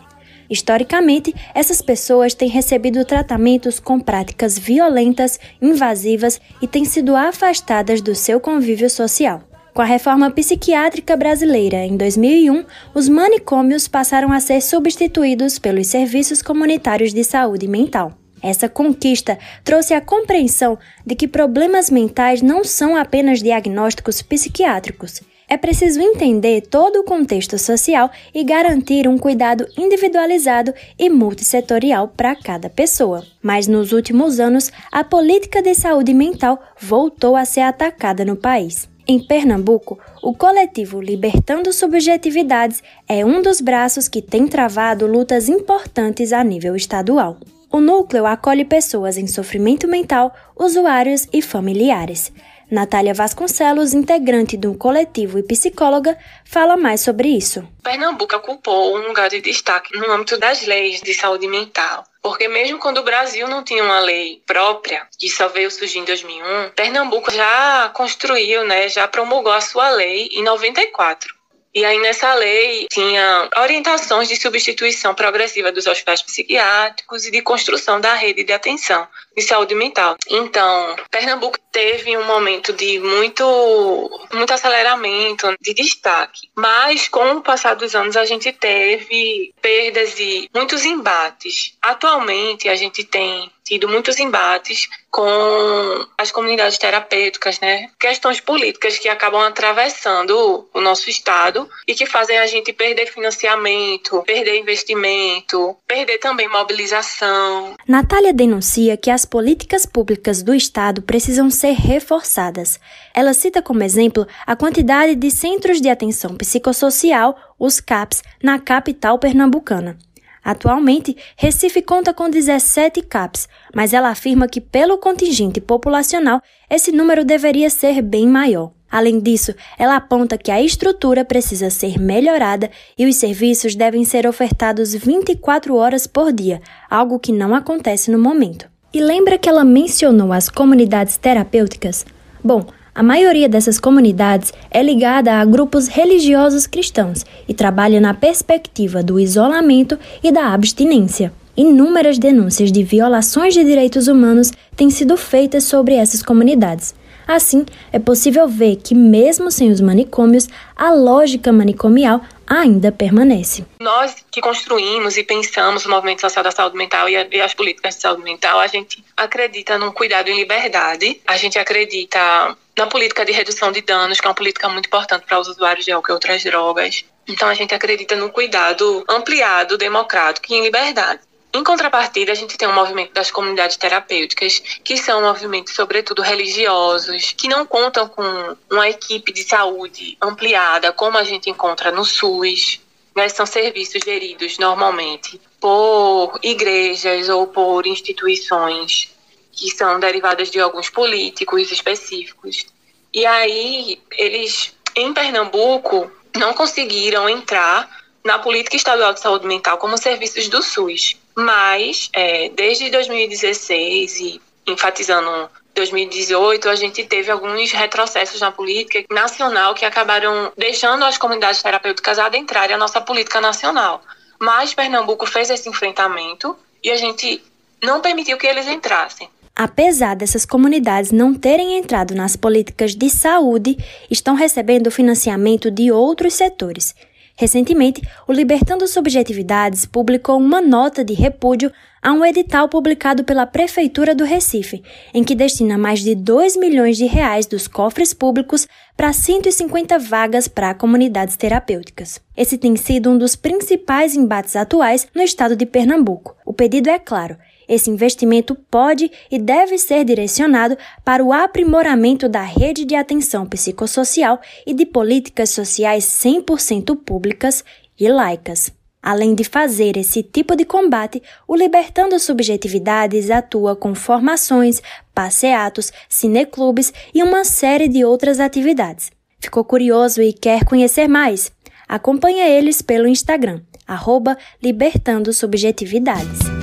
Historicamente, 0.51 1.33
essas 1.55 1.81
pessoas 1.81 2.35
têm 2.35 2.49
recebido 2.49 3.05
tratamentos 3.05 3.79
com 3.79 4.01
práticas 4.01 4.59
violentas, 4.59 5.39
invasivas 5.63 6.41
e 6.61 6.67
têm 6.67 6.85
sido 6.85 7.15
afastadas 7.15 8.03
do 8.03 8.17
seu 8.17 8.41
convívio 8.41 8.91
social. 8.91 9.43
Com 9.73 9.83
a 9.83 9.85
reforma 9.85 10.29
psiquiátrica 10.33 11.17
brasileira 11.17 11.87
em 11.87 11.97
2001, 11.97 12.65
os 12.93 13.09
manicômios 13.09 13.87
passaram 13.87 14.33
a 14.33 14.41
ser 14.41 14.61
substituídos 14.61 15.61
pelos 15.61 15.87
serviços 15.87 16.43
comunitários 16.43 17.15
de 17.15 17.23
saúde 17.23 17.69
mental. 17.69 18.13
Essa 18.43 18.69
conquista 18.69 19.39
trouxe 19.63 19.95
a 19.95 20.01
compreensão 20.01 20.77
de 21.07 21.15
que 21.15 21.29
problemas 21.29 21.91
mentais 21.91 22.43
não 22.43 22.65
são 22.65 22.97
apenas 22.97 23.41
diagnósticos 23.41 24.23
psiquiátricos. 24.23 25.21
É 25.53 25.57
preciso 25.57 26.01
entender 26.01 26.61
todo 26.61 27.01
o 27.01 27.03
contexto 27.03 27.59
social 27.59 28.09
e 28.33 28.45
garantir 28.45 29.09
um 29.09 29.19
cuidado 29.19 29.67
individualizado 29.77 30.73
e 30.97 31.11
multissetorial 31.11 32.07
para 32.07 32.37
cada 32.37 32.71
pessoa. 32.71 33.27
Mas 33.43 33.67
nos 33.67 33.91
últimos 33.91 34.39
anos, 34.39 34.71
a 34.93 35.03
política 35.03 35.61
de 35.61 35.75
saúde 35.75 36.15
mental 36.15 36.63
voltou 36.81 37.35
a 37.35 37.45
ser 37.45 37.63
atacada 37.63 38.25
no 38.25 38.37
país. 38.37 38.89
Em 39.09 39.19
Pernambuco, 39.19 39.99
o 40.23 40.33
coletivo 40.33 41.01
Libertando 41.01 41.73
Subjetividades 41.73 42.81
é 43.09 43.25
um 43.25 43.43
dos 43.43 43.61
braços 43.61 44.07
que 44.09 44.23
tem 44.23 44.47
travado 44.47 45.05
lutas 45.05 45.49
importantes 45.49 46.33
a 46.33 46.45
nível 46.45 46.77
estadual. 46.77 47.39
O 47.73 47.81
núcleo 47.81 48.25
acolhe 48.25 48.65
pessoas 48.65 49.19
em 49.19 49.27
sofrimento 49.27 49.89
mental, 49.89 50.33
usuários 50.57 51.27
e 51.33 51.43
familiares. 51.43 52.33
Natália 52.71 53.13
Vasconcelos, 53.13 53.93
integrante 53.93 54.57
do 54.57 54.75
coletivo 54.75 55.39
e 55.39 55.43
psicóloga, 55.43 56.17
fala 56.45 56.77
mais 56.77 57.01
sobre 57.01 57.29
isso. 57.29 57.67
Pernambuco 57.83 58.37
ocupou 58.37 58.97
um 58.97 59.09
lugar 59.09 59.29
de 59.29 59.41
destaque 59.41 59.97
no 59.99 60.11
âmbito 60.11 60.39
das 60.39 60.65
leis 60.67 61.01
de 61.01 61.13
saúde 61.13 61.49
mental. 61.49 62.05
Porque 62.23 62.47
mesmo 62.49 62.79
quando 62.79 62.99
o 62.99 63.03
Brasil 63.03 63.49
não 63.49 63.65
tinha 63.65 63.83
uma 63.83 63.99
lei 63.99 64.43
própria, 64.47 65.07
que 65.19 65.29
só 65.29 65.49
veio 65.49 65.71
surgir 65.71 65.99
em 65.99 66.05
2001, 66.05 66.71
Pernambuco 66.77 67.33
já 67.33 67.91
construiu, 67.95 68.65
né, 68.65 68.89
já 68.89 69.09
promulgou 69.09 69.53
a 69.53 69.61
sua 69.61 69.91
lei 69.91 70.29
em 70.33 70.45
94. 70.45 71.40
E 71.75 71.85
aí 71.85 71.99
nessa 72.01 72.35
lei 72.35 72.87
tinha 72.91 73.49
orientações 73.59 74.29
de 74.29 74.37
substituição 74.37 75.15
progressiva 75.15 75.71
dos 75.71 75.87
hospitais 75.87 76.23
psiquiátricos 76.23 77.27
e 77.27 77.31
de 77.31 77.43
construção 77.43 78.01
da 78.01 78.15
rede 78.15 78.43
de 78.43 78.53
atenção 78.53 79.07
de 79.37 79.43
saúde 79.43 79.75
mental. 79.75 80.17
Então, 80.29 80.97
Pernambuco 81.11 81.59
teve 81.73 82.17
um 82.17 82.25
momento 82.25 82.73
de 82.73 82.99
muito 82.99 84.29
muito 84.33 84.53
aceleramento, 84.53 85.55
de 85.61 85.75
destaque. 85.75 86.49
Mas 86.57 87.09
com 87.09 87.33
o 87.33 87.43
passar 87.43 87.75
dos 87.75 87.95
anos 87.95 88.17
a 88.17 88.25
gente 88.25 88.53
teve 88.53 89.55
perdas 89.63 90.19
e 90.19 90.51
muitos 90.55 90.85
embates. 90.85 91.77
Atualmente 91.81 92.69
a 92.69 92.75
gente 92.75 93.05
tem 93.05 93.51
tido 93.71 93.89
muitos 93.89 94.19
embates 94.19 94.89
com 95.13 96.07
as 96.19 96.33
comunidades 96.33 96.77
terapêuticas, 96.77 97.61
né? 97.61 97.89
Questões 98.01 98.41
políticas 98.41 98.99
que 98.99 99.09
acabam 99.09 99.41
atravessando 99.43 100.69
o 100.75 100.81
nosso 100.81 101.09
estado 101.09 101.69
e 101.87 101.95
que 101.95 102.05
fazem 102.05 102.37
a 102.41 102.49
gente 102.49 102.73
perder 102.73 103.07
financiamento, 103.07 104.25
perder 104.27 104.59
investimento, 104.59 105.77
perder 105.87 106.19
também 106.19 106.49
mobilização. 106.49 107.77
Natália 107.87 108.33
denuncia 108.33 108.97
que 108.97 109.11
as 109.11 109.25
políticas 109.25 109.87
públicas 109.87 110.43
do 110.43 110.53
estado 110.53 111.03
precisam 111.03 111.49
ser 111.49 111.75
reforçadas. 111.75 112.81
Ela 113.15 113.33
cita 113.33 113.63
como 113.63 113.85
exemplo 113.85 114.27
a 114.45 114.57
quantidade 114.57 115.15
de 115.15 115.31
centros 115.31 115.81
de 115.81 115.89
atenção 115.89 116.37
psicossocial, 116.37 117.37
os 117.57 117.79
CAPs, 117.79 118.23
na 118.43 118.59
capital 118.59 119.17
pernambucana. 119.17 119.97
Atualmente, 120.45 121.17
Recife 121.37 121.83
conta 121.83 122.15
com 122.15 122.31
17 122.31 123.03
CAPs, 123.03 123.49
mas 123.75 123.93
ela 123.93 124.09
afirma 124.09 124.49
que, 124.49 124.61
pelo 124.61 124.99
contingente 124.99 125.61
populacional, 125.61 126.43
esse 126.69 126.91
número 126.93 127.25
deveria 127.25 127.69
ser 127.69 128.01
bem 128.01 128.27
maior. 128.27 128.73
Além 128.91 129.21
disso, 129.21 129.55
ela 129.79 129.97
aponta 129.97 130.37
que 130.37 130.51
a 130.51 130.61
estrutura 130.61 131.25
precisa 131.25 131.71
ser 131.71 131.99
melhorada 131.99 132.71
e 132.99 133.07
os 133.07 133.17
serviços 133.17 133.77
devem 133.77 134.05
ser 134.05 134.27
ofertados 134.27 134.93
24 134.95 135.77
horas 135.77 136.07
por 136.07 136.33
dia, 136.33 136.61
algo 136.91 137.21
que 137.21 137.31
não 137.31 137.55
acontece 137.55 138.11
no 138.11 138.19
momento. 138.19 138.69
E 138.93 139.01
lembra 139.01 139.39
que 139.39 139.49
ela 139.49 139.65
mencionou 139.65 140.33
as 140.33 140.49
comunidades 140.49 141.17
terapêuticas? 141.17 142.05
Bom, 142.43 142.67
a 143.01 143.03
maioria 143.03 143.49
dessas 143.49 143.81
comunidades 143.81 144.53
é 144.71 144.83
ligada 144.83 145.33
a 145.33 145.45
grupos 145.47 145.89
religiosos 145.89 146.67
cristãos 146.67 147.25
e 147.49 147.55
trabalha 147.55 147.99
na 147.99 148.13
perspectiva 148.13 149.03
do 149.03 149.19
isolamento 149.19 149.99
e 150.23 150.31
da 150.31 150.53
abstinência. 150.53 151.33
Inúmeras 151.57 152.19
denúncias 152.19 152.71
de 152.71 152.83
violações 152.83 153.55
de 153.55 153.65
direitos 153.65 154.07
humanos 154.07 154.53
têm 154.77 154.91
sido 154.91 155.17
feitas 155.17 155.65
sobre 155.65 155.95
essas 155.95 156.23
comunidades. 156.23 156.95
Assim, 157.27 157.65
é 157.91 157.99
possível 157.99 158.47
ver 158.47 158.77
que, 158.77 158.95
mesmo 158.95 159.51
sem 159.51 159.71
os 159.71 159.81
manicômios, 159.81 160.47
a 160.77 160.93
lógica 160.93 161.51
manicomial 161.51 162.21
ainda 162.51 162.91
permanece. 162.91 163.65
Nós 163.81 164.27
que 164.29 164.41
construímos 164.41 165.17
e 165.17 165.23
pensamos 165.23 165.87
o 165.87 165.91
movimento 165.91 166.21
social 166.21 166.43
da 166.43 166.51
saúde 166.51 166.77
mental 166.77 167.09
e, 167.09 167.41
as 167.41 167.55
políticas 167.55 167.95
de 167.95 168.01
saúde 168.01 168.25
mental, 168.25 168.59
a 168.59 168.67
gente 168.67 169.05
acredita 169.17 169.79
num 169.79 169.93
cuidado 169.93 170.29
em 170.29 170.37
liberdade, 170.37 171.21
a 171.25 171.37
gente 171.37 171.61
acredita 171.61 172.57
na 172.77 172.87
política 172.89 173.25
de 173.25 173.31
redução 173.31 173.71
de 173.71 173.81
danos, 173.83 174.21
que 174.21 174.27
é 174.27 174.29
uma 174.29 174.35
política 174.35 174.69
muito 174.69 174.87
importante 174.87 175.25
para 175.27 175.39
os 175.39 175.47
usuários 175.47 175.85
de 175.85 175.93
álcool 175.93 176.11
e 176.11 176.15
outras 176.15 176.43
drogas. 176.43 177.05
Então 177.29 177.49
a 177.49 177.55
gente 177.55 177.73
acredita 177.73 178.17
no 178.17 178.31
cuidado 178.31 179.05
ampliado, 179.09 179.79
democrático 179.79 180.53
e 180.53 180.57
em 180.57 180.63
liberdade. 180.65 181.21
Em 181.53 181.65
contrapartida, 181.65 182.31
a 182.31 182.35
gente 182.35 182.57
tem 182.57 182.69
um 182.69 182.75
movimento 182.75 183.13
das 183.13 183.31
comunidades 183.31 183.77
terapêuticas, 183.77 184.61
que 184.85 184.97
são 184.97 185.23
movimentos, 185.23 185.75
sobretudo 185.75 186.23
religiosos, 186.23 187.33
que 187.33 187.49
não 187.49 187.67
contam 187.67 188.09
com 188.09 188.57
uma 188.71 188.89
equipe 188.89 189.33
de 189.33 189.43
saúde 189.43 190.17
ampliada, 190.23 190.93
como 190.93 191.19
a 191.19 191.25
gente 191.25 191.51
encontra 191.51 191.91
no 191.91 192.05
SUS. 192.05 192.81
Mas 193.15 193.33
são 193.33 193.45
serviços 193.45 194.01
geridos 194.05 194.59
normalmente 194.59 195.41
por 195.59 196.39
igrejas 196.43 197.29
ou 197.29 197.49
por 197.49 197.85
instituições 197.85 199.11
que 199.51 199.71
são 199.71 199.99
derivadas 199.99 200.51
de 200.51 200.61
alguns 200.61 200.89
políticos 200.89 201.71
específicos. 201.73 202.67
E 203.13 203.27
aí, 203.27 204.01
eles, 204.13 204.73
em 204.95 205.13
Pernambuco, 205.13 206.11
não 206.37 206.55
conseguiram 206.55 207.29
entrar 207.29 207.91
na 208.25 208.39
política 208.39 208.77
estadual 208.77 209.13
de 209.13 209.21
saúde 209.21 209.47
mental 209.47 209.79
como 209.79 209.99
serviços 209.99 210.49
do 210.49 210.63
SUS. 210.63 211.20
Mas, 211.37 212.09
é, 212.13 212.49
desde 212.51 212.91
2016 212.91 214.21
e 214.21 214.41
enfatizando 214.67 215.49
2018, 215.75 216.69
a 216.69 216.75
gente 216.75 217.05
teve 217.05 217.31
alguns 217.31 217.73
retrocessos 217.73 218.41
na 218.41 218.53
política 218.53 219.05
nacional 219.13 219.75
que 219.75 219.85
acabaram 219.85 220.53
deixando 220.57 221.05
as 221.05 221.17
comunidades 221.17 221.63
terapêuticas 221.63 222.19
adentrarem 222.19 222.75
a 222.75 222.79
nossa 222.79 223.01
política 223.01 223.41
nacional. 223.41 224.03
Mas 224.39 224.75
Pernambuco 224.75 225.27
fez 225.27 225.51
esse 225.51 225.69
enfrentamento 225.69 226.57
e 226.83 226.91
a 226.91 226.97
gente 226.97 227.43
não 227.83 228.01
permitiu 228.01 228.37
que 228.37 228.47
eles 228.47 228.67
entrassem. 228.67 229.29
Apesar 229.55 230.17
dessas 230.17 230.47
comunidades 230.47 231.11
não 231.11 231.35
terem 231.35 231.77
entrado 231.77 232.15
nas 232.15 232.37
políticas 232.37 232.95
de 232.95 233.11
saúde, 233.11 233.77
estão 234.11 234.35
recebendo 234.35 234.91
financiamento 234.91 235.71
de 235.71 235.93
outros 235.93 236.35
setores, 236.35 236.95
Recentemente, 237.41 238.03
o 238.29 238.35
Libertando 238.35 238.87
Subjetividades 238.87 239.87
publicou 239.87 240.37
uma 240.37 240.61
nota 240.61 241.03
de 241.03 241.15
repúdio 241.15 241.73
a 242.03 242.13
um 242.13 242.23
edital 242.23 242.69
publicado 242.69 243.25
pela 243.25 243.47
Prefeitura 243.47 244.15
do 244.15 244.25
Recife, 244.25 244.83
em 245.15 245.25
que 245.25 245.35
destina 245.35 245.79
mais 245.79 246.01
de 246.01 246.15
2 246.15 246.59
milhões 246.59 246.99
de 246.99 247.07
reais 247.07 247.47
dos 247.47 247.67
cofres 247.67 248.13
públicos 248.13 248.69
para 248.95 249.15
150 249.15 249.99
vagas 249.99 250.49
para 250.49 250.75
comunidades 250.75 251.35
terapêuticas. 251.35 252.21
Esse 252.37 252.59
tem 252.59 252.77
sido 252.77 253.09
um 253.09 253.17
dos 253.17 253.37
principais 253.37 254.15
embates 254.15 254.55
atuais 254.55 255.09
no 255.15 255.23
estado 255.23 255.57
de 255.57 255.65
Pernambuco. 255.65 256.37
O 256.45 256.53
pedido 256.53 256.91
é 256.91 256.99
claro, 256.99 257.39
esse 257.71 257.89
investimento 257.89 258.57
pode 258.69 259.09
e 259.31 259.39
deve 259.39 259.79
ser 259.79 260.05
direcionado 260.05 260.77
para 261.05 261.25
o 261.25 261.33
aprimoramento 261.33 262.29
da 262.29 262.43
rede 262.43 262.85
de 262.85 262.97
atenção 262.97 263.47
psicossocial 263.47 264.41
e 264.67 264.75
de 264.75 264.85
políticas 264.85 265.51
sociais 265.51 266.05
100% 266.05 266.97
públicas 266.97 267.65
e 267.99 268.09
laicas. 268.09 268.73
Além 269.01 269.37
de 269.37 269.45
fazer 269.45 269.97
esse 269.97 270.21
tipo 270.21 270.57
de 270.57 270.65
combate, 270.65 271.23
o 271.47 271.55
Libertando 271.55 272.19
Subjetividades 272.19 273.31
atua 273.31 273.77
com 273.77 273.95
formações, 273.95 274.83
passeatos, 275.15 275.93
cineclubes 276.09 276.93
e 277.15 277.23
uma 277.23 277.45
série 277.45 277.89
de 277.89 278.05
outras 278.05 278.41
atividades. 278.41 279.13
Ficou 279.39 279.65
curioso 279.65 280.21
e 280.21 280.33
quer 280.33 280.65
conhecer 280.65 281.09
mais? 281.09 281.53
Acompanhe 281.89 282.41
eles 282.41 282.83
pelo 282.83 283.07
Instagram, 283.07 283.61
arroba 283.87 284.37
Libertando 284.61 285.33
Subjetividades. 285.33 286.60